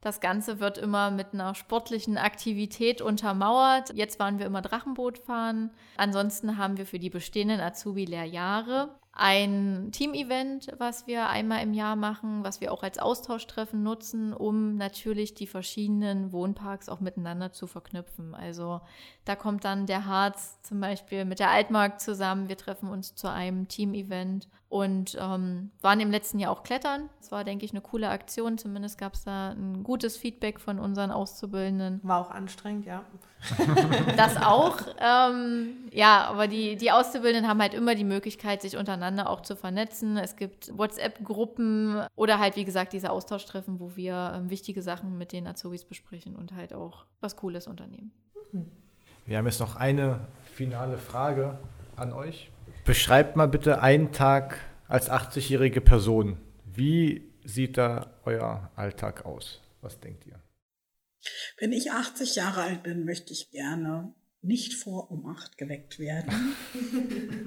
Das 0.00 0.20
Ganze 0.20 0.58
wird 0.58 0.76
immer 0.76 1.12
mit 1.12 1.32
einer 1.32 1.54
sportlichen 1.54 2.18
Aktivität 2.18 3.00
untermauert. 3.00 3.94
Jetzt 3.94 4.18
waren 4.18 4.40
wir 4.40 4.46
immer 4.46 4.60
Drachenboot 4.60 5.18
fahren. 5.18 5.70
Ansonsten 5.96 6.58
haben 6.58 6.78
wir 6.78 6.84
für 6.84 6.98
die 6.98 7.10
bestehenden 7.10 7.60
Azubi-Lehrjahre 7.60 8.88
ein 9.14 9.90
Team-Event, 9.92 10.68
was 10.78 11.06
wir 11.06 11.28
einmal 11.28 11.62
im 11.62 11.74
Jahr 11.74 11.96
machen, 11.96 12.44
was 12.44 12.62
wir 12.62 12.72
auch 12.72 12.82
als 12.82 12.98
Austauschtreffen 12.98 13.82
nutzen, 13.82 14.32
um 14.32 14.76
natürlich 14.76 15.34
die 15.34 15.46
verschiedenen 15.46 16.32
Wohnparks 16.32 16.88
auch 16.88 17.00
miteinander 17.00 17.52
zu 17.52 17.66
verknüpfen. 17.66 18.34
Also 18.34 18.80
da 19.26 19.36
kommt 19.36 19.64
dann 19.64 19.86
der 19.86 20.06
Harz 20.06 20.62
zum 20.62 20.80
Beispiel 20.80 21.26
mit 21.26 21.40
der 21.40 21.50
Altmark 21.50 22.00
zusammen. 22.00 22.48
Wir 22.48 22.56
treffen 22.56 22.88
uns 22.88 23.14
zu 23.14 23.30
einem 23.30 23.68
Team-Event 23.68 24.48
und 24.72 25.18
ähm, 25.20 25.70
waren 25.82 26.00
im 26.00 26.10
letzten 26.10 26.38
Jahr 26.38 26.50
auch 26.50 26.62
klettern. 26.62 27.10
Das 27.20 27.30
war, 27.30 27.44
denke 27.44 27.66
ich, 27.66 27.72
eine 27.72 27.82
coole 27.82 28.08
Aktion. 28.08 28.56
Zumindest 28.56 28.96
gab 28.96 29.12
es 29.12 29.22
da 29.22 29.50
ein 29.50 29.82
gutes 29.82 30.16
Feedback 30.16 30.58
von 30.58 30.78
unseren 30.78 31.10
Auszubildenden. 31.10 32.00
War 32.02 32.22
auch 32.22 32.30
anstrengend, 32.30 32.86
ja. 32.86 33.04
das 34.16 34.38
auch. 34.38 34.78
Ähm, 34.98 35.90
ja, 35.90 36.24
aber 36.24 36.48
die, 36.48 36.76
die 36.76 36.90
Auszubildenden 36.90 37.50
haben 37.50 37.60
halt 37.60 37.74
immer 37.74 37.94
die 37.94 38.04
Möglichkeit, 38.04 38.62
sich 38.62 38.78
untereinander 38.78 39.28
auch 39.28 39.42
zu 39.42 39.56
vernetzen. 39.56 40.16
Es 40.16 40.36
gibt 40.36 40.70
WhatsApp-Gruppen 40.74 42.06
oder 42.16 42.38
halt, 42.38 42.56
wie 42.56 42.64
gesagt, 42.64 42.94
diese 42.94 43.10
Austauschtreffen, 43.10 43.78
wo 43.78 43.94
wir 43.94 44.32
ähm, 44.34 44.48
wichtige 44.48 44.80
Sachen 44.80 45.18
mit 45.18 45.32
den 45.32 45.46
Azubis 45.46 45.84
besprechen 45.84 46.34
und 46.34 46.54
halt 46.54 46.72
auch 46.72 47.04
was 47.20 47.36
Cooles 47.36 47.66
unternehmen. 47.66 48.10
Wir 49.26 49.36
haben 49.36 49.44
jetzt 49.44 49.60
noch 49.60 49.76
eine 49.76 50.20
finale 50.54 50.96
Frage 50.96 51.58
an 51.94 52.14
euch. 52.14 52.50
Beschreibt 52.84 53.36
mal 53.36 53.46
bitte 53.46 53.80
einen 53.80 54.10
Tag 54.10 54.58
als 54.88 55.08
80-jährige 55.08 55.80
Person. 55.80 56.38
Wie 56.64 57.30
sieht 57.44 57.78
da 57.78 58.20
euer 58.24 58.72
Alltag 58.74 59.24
aus? 59.24 59.60
Was 59.80 60.00
denkt 60.00 60.26
ihr? 60.26 60.40
Wenn 61.58 61.72
ich 61.72 61.92
80 61.92 62.34
Jahre 62.34 62.62
alt 62.62 62.82
bin, 62.82 63.04
möchte 63.04 63.32
ich 63.32 63.52
gerne 63.52 64.12
nicht 64.42 64.74
vor 64.74 65.12
um 65.12 65.26
acht 65.26 65.56
geweckt 65.56 66.00
werden. 66.00 66.56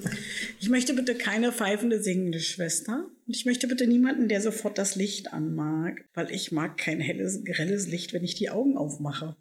ich 0.59 0.69
möchte 0.69 0.93
bitte 0.93 1.15
keine 1.15 1.51
pfeifende, 1.51 2.01
singende 2.01 2.39
Schwester. 2.39 3.09
Und 3.27 3.35
ich 3.35 3.45
möchte 3.45 3.67
bitte 3.67 3.87
niemanden, 3.87 4.29
der 4.29 4.39
sofort 4.39 4.77
das 4.77 4.95
Licht 4.95 5.33
anmag, 5.33 5.95
weil 6.13 6.31
ich 6.31 6.53
mag 6.53 6.77
kein 6.77 7.01
helles, 7.01 7.43
grelles 7.43 7.87
Licht, 7.87 8.13
wenn 8.13 8.23
ich 8.23 8.35
die 8.35 8.49
Augen 8.49 8.77
aufmache. 8.77 9.35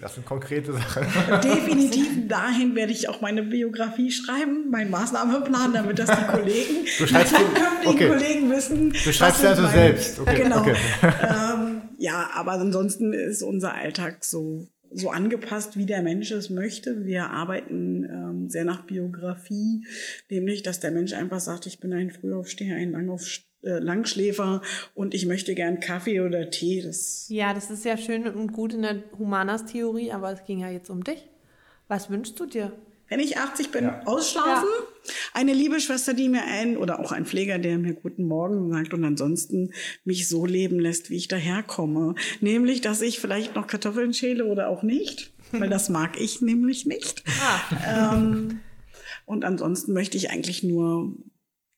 Das 0.00 0.14
sind 0.14 0.26
konkrete 0.26 0.72
Sachen. 0.72 1.04
Definitiv 1.42 2.28
dahin 2.28 2.74
werde 2.74 2.92
ich 2.92 3.08
auch 3.08 3.20
meine 3.20 3.42
Biografie 3.42 4.10
schreiben, 4.10 4.70
meinen 4.70 4.90
Maßnahmeplan, 4.90 5.72
damit 5.72 5.98
das 5.98 6.10
die 6.10 6.26
Kollegen, 6.30 6.84
die 6.84 7.06
zukünftigen 7.06 7.86
okay. 7.86 8.08
Kollegen 8.08 8.50
wissen. 8.50 8.90
Du 8.90 9.12
schreibst 9.12 9.42
ja 9.42 9.50
also 9.50 9.66
selbst. 9.66 10.20
Okay. 10.20 10.42
Genau. 10.42 10.60
Okay. 10.60 10.76
Ähm, 11.02 11.82
ja, 11.98 12.30
aber 12.34 12.52
ansonsten 12.52 13.12
ist 13.12 13.42
unser 13.42 13.74
Alltag 13.74 14.24
so 14.24 14.68
so 14.96 15.10
angepasst, 15.10 15.76
wie 15.76 15.86
der 15.86 16.02
Mensch 16.02 16.30
es 16.30 16.50
möchte. 16.50 17.04
Wir 17.04 17.30
arbeiten 17.30 18.04
ähm, 18.04 18.48
sehr 18.48 18.64
nach 18.64 18.86
Biografie, 18.86 19.84
nämlich, 20.30 20.62
dass 20.62 20.78
der 20.78 20.92
Mensch 20.92 21.12
einfach 21.12 21.40
sagt, 21.40 21.66
ich 21.66 21.80
bin 21.80 21.92
ein 21.92 22.10
Frühaufsteher, 22.10 22.76
ein 22.76 22.92
Langaufsteher 22.92 23.44
äh, 23.44 23.53
Langschläfer 23.64 24.62
und 24.94 25.14
ich 25.14 25.26
möchte 25.26 25.54
gern 25.54 25.80
Kaffee 25.80 26.20
oder 26.20 26.50
Tee. 26.50 26.82
Das 26.82 27.26
ja, 27.28 27.54
das 27.54 27.70
ist 27.70 27.84
ja 27.84 27.96
schön 27.96 28.26
und 28.26 28.52
gut 28.52 28.74
in 28.74 28.82
der 28.82 29.02
Humanas-Theorie, 29.18 30.12
aber 30.12 30.32
es 30.32 30.44
ging 30.44 30.60
ja 30.60 30.70
jetzt 30.70 30.90
um 30.90 31.02
dich. 31.02 31.28
Was 31.88 32.10
wünschst 32.10 32.38
du 32.40 32.46
dir? 32.46 32.72
Wenn 33.08 33.20
ich 33.20 33.36
80 33.36 33.70
bin, 33.70 33.84
ja. 33.84 34.02
ausschlafen. 34.06 34.68
Ja. 35.04 35.12
Eine 35.34 35.52
liebe 35.52 35.78
Schwester, 35.78 36.14
die 36.14 36.28
mir 36.28 36.44
ein, 36.44 36.76
oder 36.76 37.00
auch 37.00 37.12
ein 37.12 37.26
Pfleger, 37.26 37.58
der 37.58 37.78
mir 37.78 37.92
guten 37.92 38.26
Morgen 38.26 38.72
sagt 38.72 38.94
und 38.94 39.04
ansonsten 39.04 39.72
mich 40.04 40.26
so 40.26 40.46
leben 40.46 40.80
lässt, 40.80 41.10
wie 41.10 41.16
ich 41.16 41.28
daherkomme. 41.28 42.14
Nämlich, 42.40 42.80
dass 42.80 43.02
ich 43.02 43.20
vielleicht 43.20 43.54
noch 43.54 43.66
Kartoffeln 43.66 44.14
schäle 44.14 44.46
oder 44.46 44.68
auch 44.68 44.82
nicht, 44.82 45.32
weil 45.52 45.68
das 45.68 45.90
mag 45.90 46.18
ich 46.18 46.40
nämlich 46.40 46.86
nicht. 46.86 47.22
Ah. 47.42 48.16
Ähm, 48.16 48.60
und 49.26 49.44
ansonsten 49.44 49.92
möchte 49.92 50.16
ich 50.16 50.30
eigentlich 50.30 50.62
nur 50.62 51.12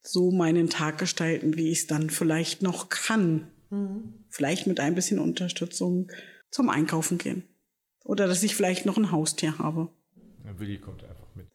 so 0.07 0.31
meinen 0.31 0.71
Tag 0.71 0.99
gestalten, 0.99 1.57
wie 1.57 1.71
ich 1.71 1.81
es 1.81 1.87
dann 1.87 2.11
vielleicht 2.11 2.63
noch 2.63 2.89
kann. 2.89 3.49
Mhm. 3.71 4.15
Vielleicht 4.29 4.67
mit 4.67 4.81
ein 4.81 4.95
bisschen 4.95 5.19
Unterstützung 5.19 6.11
zum 6.51 6.69
Einkaufen 6.69 7.19
gehen. 7.19 7.45
Oder 8.05 8.27
dass 8.27 8.43
ich 8.43 8.55
vielleicht 8.55 8.87
noch 8.87 8.97
ein 8.97 9.11
Haustier 9.11 9.59
habe. 9.59 9.89
Willi 10.59 10.79
kommt 10.79 11.03
einfach 11.03 11.16
mit. 11.37 11.47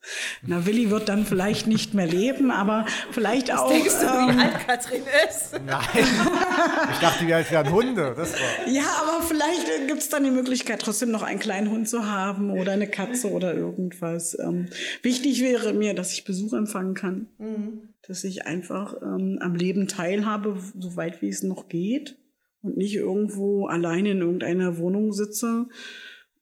Na, 0.41 0.65
Willi 0.65 0.89
wird 0.89 1.09
dann 1.09 1.25
vielleicht 1.25 1.67
nicht 1.67 1.93
mehr 1.93 2.07
leben, 2.07 2.51
aber 2.51 2.85
vielleicht 3.11 3.49
Was 3.49 3.59
auch. 3.59 3.69
Denkst 3.69 3.99
du, 3.99 4.05
ähm, 4.05 4.37
wie 4.37 4.41
alt 4.41 4.67
Katrin 4.67 5.03
ist? 5.29 5.59
Nein. 5.65 6.07
Ich 6.93 6.99
dachte, 6.99 7.27
wie 7.27 7.33
alt 7.33 7.51
wären 7.51 7.71
Hunde. 7.71 8.13
Das 8.15 8.33
war. 8.33 8.71
Ja, 8.71 8.83
aber 9.01 9.23
vielleicht 9.23 9.65
gibt 9.87 10.01
es 10.01 10.09
dann 10.09 10.23
die 10.23 10.31
Möglichkeit, 10.31 10.81
trotzdem 10.81 11.11
noch 11.11 11.23
einen 11.23 11.39
kleinen 11.39 11.69
Hund 11.69 11.89
zu 11.89 12.09
haben 12.09 12.51
oder 12.51 12.73
eine 12.73 12.87
Katze 12.87 13.31
oder 13.31 13.53
irgendwas. 13.53 14.37
Ähm, 14.39 14.67
wichtig 15.01 15.41
wäre 15.41 15.73
mir, 15.73 15.93
dass 15.93 16.13
ich 16.13 16.23
Besuch 16.23 16.53
empfangen 16.53 16.93
kann. 16.93 17.27
Mhm 17.37 17.91
dass 18.07 18.23
ich 18.23 18.45
einfach 18.45 19.01
ähm, 19.01 19.37
am 19.41 19.55
Leben 19.55 19.87
teilhabe, 19.87 20.57
soweit 20.77 21.21
wie 21.21 21.29
es 21.29 21.43
noch 21.43 21.69
geht 21.69 22.17
und 22.61 22.77
nicht 22.77 22.95
irgendwo 22.95 23.67
alleine 23.67 24.11
in 24.11 24.19
irgendeiner 24.19 24.77
Wohnung 24.77 25.13
sitze. 25.13 25.67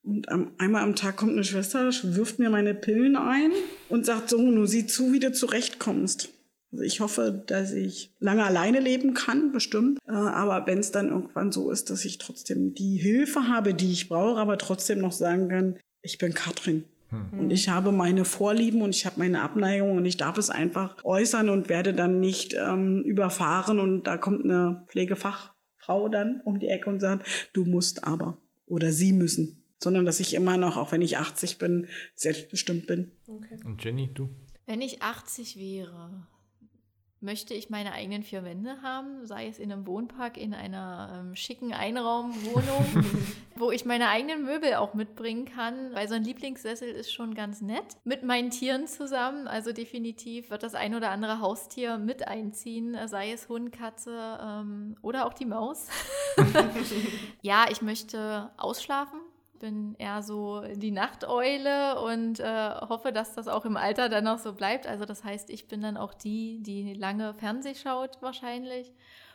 Und 0.04 0.30
am, 0.30 0.52
einmal 0.58 0.84
am 0.84 0.96
Tag 0.96 1.18
kommt 1.18 1.34
eine 1.34 1.44
Schwester, 1.44 1.92
wirft 2.04 2.40
mir 2.40 2.50
meine 2.50 2.74
Pillen 2.74 3.16
ein 3.16 3.52
und 3.90 4.06
sagt 4.06 4.30
so, 4.30 4.42
nur 4.42 4.68
sieh 4.68 4.88
zu, 4.88 5.12
wie 5.14 5.20
du 5.20 5.32
zurechtkommst. 5.32 6.30
Also 6.72 6.84
ich 6.84 7.00
hoffe, 7.00 7.44
dass 7.48 7.72
ich 7.72 8.14
lange 8.20 8.44
alleine 8.44 8.80
leben 8.80 9.14
kann, 9.14 9.52
bestimmt. 9.52 10.00
Äh, 10.08 10.12
aber 10.12 10.68
wenn 10.68 10.80
es 10.80 10.92
dann 10.92 11.10
irgendwann 11.10 11.52
so 11.52 11.72
ist, 11.72 11.90
dass 11.90 12.06
ich 12.06 12.20
trotzdem 12.20 12.74
die 12.74 12.98
Hilfe 12.98 13.48
habe, 13.48 13.74
die 13.74 13.92
ich 13.92 14.08
brauche, 14.08 14.40
aber 14.40 14.58
trotzdem 14.58 15.00
noch 15.00 15.12
sagen 15.12 15.50
kann, 15.50 15.78
ich 16.02 16.18
bin 16.18 16.34
Katrin. 16.34 16.86
Hm. 17.10 17.40
Und 17.40 17.52
ich 17.52 17.70
habe 17.70 17.92
meine 17.92 18.24
Vorlieben 18.24 18.84
und 18.84 18.96
ich 18.96 19.06
habe 19.06 19.20
meine 19.20 19.42
Abneigung 19.42 19.98
und 19.98 20.06
ich 20.06 20.18
darf 20.18 20.38
es 20.38 20.52
einfach 20.52 21.04
äußern 21.04 21.50
und 21.50 21.70
werde 21.70 21.94
dann 21.94 22.20
nicht 22.20 22.54
ähm, 22.54 23.02
überfahren 23.02 23.80
und 23.80 24.04
da 24.04 24.18
kommt 24.18 24.46
eine 24.46 24.86
Pflegefachfrau 24.88 25.54
Frau 25.90 26.08
dann 26.08 26.42
um 26.46 26.60
die 26.60 26.68
Ecke 26.68 26.88
und 26.88 27.00
sagt, 27.00 27.26
du 27.54 27.66
musst 27.66 28.04
aber 28.04 28.38
oder 28.68 28.92
sie 28.92 29.12
müssen, 29.12 29.59
sondern 29.80 30.06
dass 30.06 30.20
ich 30.20 30.34
immer 30.34 30.58
noch, 30.58 30.78
auch 30.78 30.92
wenn 30.92 31.02
ich 31.02 31.18
80 31.18 31.58
bin, 31.58 31.88
selbstbestimmt 32.16 32.88
bin. 32.88 33.12
Okay. 33.28 33.60
Und 33.64 33.84
Jenny, 33.84 34.14
du? 34.14 34.30
Wenn 34.66 34.82
ich 34.82 35.02
80 35.02 35.58
wäre, 35.58 36.28
möchte 37.22 37.54
ich 37.54 37.70
meine 37.70 37.92
eigenen 37.92 38.24
vier 38.24 38.44
Wände 38.44 38.82
haben, 38.82 39.26
sei 39.26 39.48
es 39.48 39.60
in 39.60 39.72
einem 39.72 39.86
Wohnpark, 39.86 40.38
in 40.38 40.54
einer 40.54 41.20
ähm, 41.20 41.36
schicken 41.36 41.74
Einraumwohnung, 41.74 43.06
wo 43.56 43.72
ich 43.72 43.84
meine 43.84 44.10
eigenen 44.10 44.46
Möbel 44.46 44.76
auch 44.76 44.94
mitbringen 44.94 45.46
kann, 45.46 45.94
weil 45.94 46.08
so 46.08 46.16
ein 46.16 46.24
Lieblingssessel 46.24 46.90
ist 46.90 47.12
schon 47.12 47.34
ganz 47.34 47.62
nett. 47.62 47.98
Mit 48.06 48.24
meinen 48.24 48.52
Tieren 48.52 48.88
zusammen, 48.88 49.48
also 49.48 49.74
definitiv 49.74 50.50
wird 50.50 50.64
das 50.64 50.76
ein 50.76 50.96
oder 50.96 51.12
andere 51.12 51.42
Haustier 51.42 51.98
mit 51.98 52.28
einziehen, 52.28 52.98
sei 53.08 53.32
es 53.32 53.50
Hund, 53.50 53.72
Katze 53.72 54.40
ähm, 54.42 54.96
oder 55.02 55.26
auch 55.26 55.34
die 55.34 55.46
Maus. 55.46 55.88
ja, 57.42 57.66
ich 57.70 57.82
möchte 57.82 58.50
ausschlafen 58.58 59.19
bin 59.60 59.96
eher 60.00 60.24
so 60.24 60.64
die 60.76 60.92
Nachteule 60.92 62.02
und 62.02 62.40
äh, 62.40 62.72
hoffe, 62.82 63.12
dass 63.12 63.34
das 63.34 63.48
auch 63.48 63.66
im 63.66 63.78
Alter 63.78 64.10
dann 64.10 64.24
noch 64.24 64.40
so 64.40 64.54
bleibt. 64.54 64.88
Also 64.88 65.06
das 65.06 65.24
heißt, 65.24 65.50
ich 65.50 65.68
bin 65.68 65.82
dann 65.82 65.98
auch 65.98 66.14
die, 66.14 66.62
die 66.62 66.94
lange 66.94 67.34
Fernseh 67.34 67.76
schaut 67.76 68.22
wahrscheinlich 68.22 68.94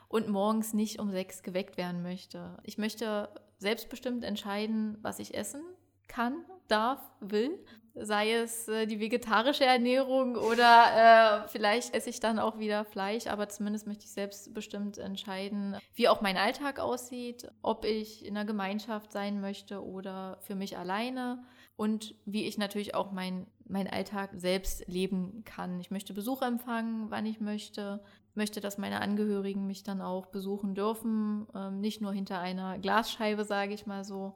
und 0.08 0.28
morgens 0.28 0.74
nicht 0.74 0.98
um 0.98 1.10
sechs 1.10 1.42
geweckt 1.42 1.76
werden 1.76 2.02
möchte. 2.02 2.56
Ich 2.62 2.78
möchte 2.78 3.28
selbstbestimmt 3.58 4.24
entscheiden, 4.24 4.98
was 5.02 5.18
ich 5.18 5.34
essen 5.34 5.62
kann, 6.08 6.44
darf, 6.68 7.00
will 7.20 7.58
sei 7.94 8.32
es 8.32 8.68
äh, 8.68 8.86
die 8.86 9.00
vegetarische 9.00 9.64
Ernährung 9.64 10.36
oder 10.36 11.44
äh, 11.44 11.48
vielleicht 11.48 11.94
esse 11.94 12.10
ich 12.10 12.20
dann 12.20 12.38
auch 12.38 12.58
wieder 12.58 12.84
Fleisch, 12.84 13.26
aber 13.26 13.48
zumindest 13.48 13.86
möchte 13.86 14.04
ich 14.04 14.12
selbstbestimmt 14.12 14.98
entscheiden, 14.98 15.76
wie 15.94 16.08
auch 16.08 16.20
mein 16.20 16.36
Alltag 16.36 16.80
aussieht, 16.80 17.48
ob 17.62 17.84
ich 17.84 18.24
in 18.24 18.36
einer 18.36 18.46
Gemeinschaft 18.46 19.12
sein 19.12 19.40
möchte 19.40 19.84
oder 19.84 20.38
für 20.40 20.54
mich 20.54 20.76
alleine 20.76 21.44
und 21.76 22.14
wie 22.24 22.46
ich 22.46 22.58
natürlich 22.58 22.94
auch 22.94 23.12
mein, 23.12 23.46
mein 23.66 23.88
Alltag 23.88 24.30
selbst 24.34 24.86
leben 24.88 25.42
kann. 25.44 25.80
Ich 25.80 25.90
möchte 25.90 26.14
Besuch 26.14 26.42
empfangen, 26.42 27.10
wann 27.10 27.26
ich 27.26 27.40
möchte, 27.40 28.02
möchte, 28.34 28.60
dass 28.60 28.78
meine 28.78 29.00
Angehörigen 29.00 29.66
mich 29.66 29.82
dann 29.82 30.00
auch 30.00 30.26
besuchen 30.26 30.74
dürfen, 30.74 31.46
ähm, 31.54 31.80
nicht 31.80 32.00
nur 32.00 32.12
hinter 32.12 32.40
einer 32.40 32.78
Glasscheibe, 32.78 33.44
sage 33.44 33.74
ich 33.74 33.86
mal 33.86 34.04
so. 34.04 34.34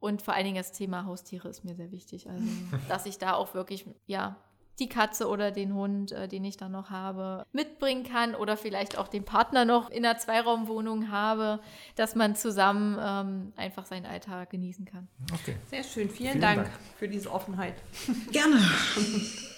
Und 0.00 0.22
vor 0.22 0.34
allen 0.34 0.44
Dingen 0.44 0.56
das 0.56 0.72
Thema 0.72 1.04
Haustiere 1.04 1.48
ist 1.48 1.64
mir 1.64 1.74
sehr 1.74 1.90
wichtig. 1.90 2.28
Also, 2.28 2.44
dass 2.88 3.06
ich 3.06 3.18
da 3.18 3.34
auch 3.34 3.54
wirklich, 3.54 3.86
ja, 4.06 4.36
die 4.78 4.88
Katze 4.88 5.28
oder 5.28 5.50
den 5.50 5.74
Hund, 5.74 6.12
äh, 6.12 6.28
den 6.28 6.44
ich 6.44 6.56
dann 6.56 6.72
noch 6.72 6.90
habe, 6.90 7.44
mitbringen 7.52 8.04
kann 8.04 8.34
oder 8.34 8.56
vielleicht 8.56 8.96
auch 8.96 9.08
den 9.08 9.24
Partner 9.24 9.64
noch 9.64 9.90
in 9.90 10.04
einer 10.04 10.18
Zweiraumwohnung 10.18 11.10
habe, 11.10 11.60
dass 11.96 12.14
man 12.14 12.36
zusammen 12.36 12.96
ähm, 13.00 13.52
einfach 13.56 13.86
seinen 13.86 14.06
Alltag 14.06 14.50
genießen 14.50 14.84
kann. 14.84 15.08
Okay. 15.32 15.56
Sehr 15.68 15.82
schön. 15.82 16.08
Vielen, 16.08 16.30
Vielen 16.30 16.40
Dank, 16.40 16.64
Dank, 16.64 16.70
für 16.96 17.08
diese 17.08 17.30
Offenheit. 17.32 17.74
Gerne. 18.32 18.60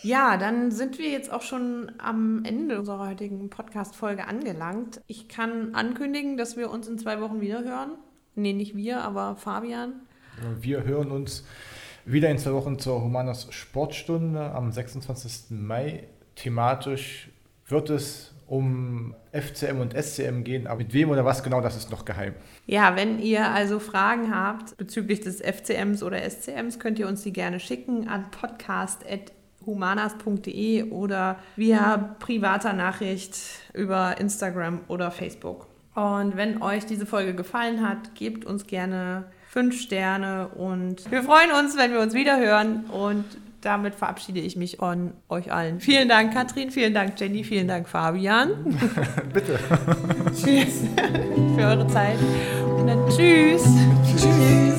ja, 0.03 0.37
dann 0.37 0.71
sind 0.71 0.99
wir 0.99 1.11
jetzt 1.11 1.31
auch 1.31 1.43
schon 1.43 1.93
am 1.99 2.45
Ende 2.45 2.79
unserer 2.79 3.09
heutigen 3.09 3.51
Podcast-Folge 3.51 4.27
angelangt. 4.27 5.01
Ich 5.07 5.29
kann 5.29 5.75
ankündigen, 5.75 6.37
dass 6.37 6.57
wir 6.57 6.71
uns 6.71 6.89
in 6.89 6.99
zwei 6.99 7.21
Wochen 7.21 7.41
wieder 7.41 7.63
hören. 7.63 7.93
Nee, 8.37 8.53
nicht 8.53 8.77
wir, 8.77 9.03
aber 9.03 9.37
Fabian 9.37 10.01
wir 10.61 10.85
hören 10.85 11.11
uns 11.11 11.45
wieder 12.05 12.31
in 12.31 12.39
zwei 12.39 12.53
Wochen 12.53 12.79
zur 12.79 13.03
Humanas 13.03 13.49
Sportstunde 13.51 14.53
am 14.53 14.71
26. 14.73 15.51
Mai. 15.51 16.05
Thematisch 16.35 17.31
wird 17.67 17.91
es 17.91 18.35
um 18.47 19.15
FCM 19.33 19.81
und 19.81 19.95
SCM 19.95 20.43
gehen, 20.43 20.67
aber 20.67 20.79
mit 20.79 20.93
wem 20.93 21.11
oder 21.11 21.25
was 21.25 21.45
genau, 21.45 21.61
das 21.61 21.77
ist 21.77 21.93
noch 21.93 22.05
geheim. 22.05 22.35
Ja, 22.67 22.97
wenn 22.97 23.21
ihr 23.21 23.49
also 23.49 23.79
Fragen 23.79 24.35
habt 24.35 24.77
bezüglich 24.77 25.21
des 25.21 25.41
FCMs 25.41 26.03
oder 26.03 26.29
SCMs, 26.29 26.81
könnt 26.81 26.99
ihr 26.99 27.07
uns 27.07 27.23
die 27.23 27.33
gerne 27.33 27.61
schicken 27.61 28.09
an 28.09 28.29
podcast.humanas.de 28.33 30.91
oder 30.91 31.39
via 31.55 32.17
privater 32.19 32.73
Nachricht 32.73 33.37
über 33.73 34.19
Instagram 34.19 34.81
oder 34.89 35.13
Facebook. 35.13 35.69
Und 35.95 36.37
wenn 36.37 36.61
euch 36.61 36.87
diese 36.87 37.07
Folge 37.07 37.37
gefallen 37.37 37.89
hat, 37.89 38.17
gebt 38.17 38.45
uns 38.45 38.67
gerne 38.67 39.27
fünf 39.51 39.81
Sterne 39.81 40.49
und 40.49 41.11
wir 41.11 41.25
freuen 41.25 41.51
uns, 41.51 41.77
wenn 41.77 41.93
wir 41.93 42.01
uns 42.01 42.15
wieder 42.15 42.39
hören 42.39 42.85
und 42.85 43.25
damit 43.61 43.95
verabschiede 43.95 44.41
ich 44.41 44.57
mich 44.57 44.77
von 44.79 45.13
euch 45.29 45.53
allen. 45.53 45.81
Vielen 45.81 46.09
Dank, 46.09 46.33
Katrin, 46.33 46.71
vielen 46.71 46.95
Dank, 46.95 47.19
Jenny, 47.19 47.45
vielen 47.45 47.69
Dank, 47.69 47.89
Fabian. 47.89 48.51
Bitte. 49.35 49.59
tschüss 50.29 50.83
für 51.57 51.65
eure 51.65 51.87
Zeit. 51.89 52.19
Und 52.79 52.87
dann 52.87 53.07
tschüss. 53.11 53.65
Tschüss. 54.17 54.70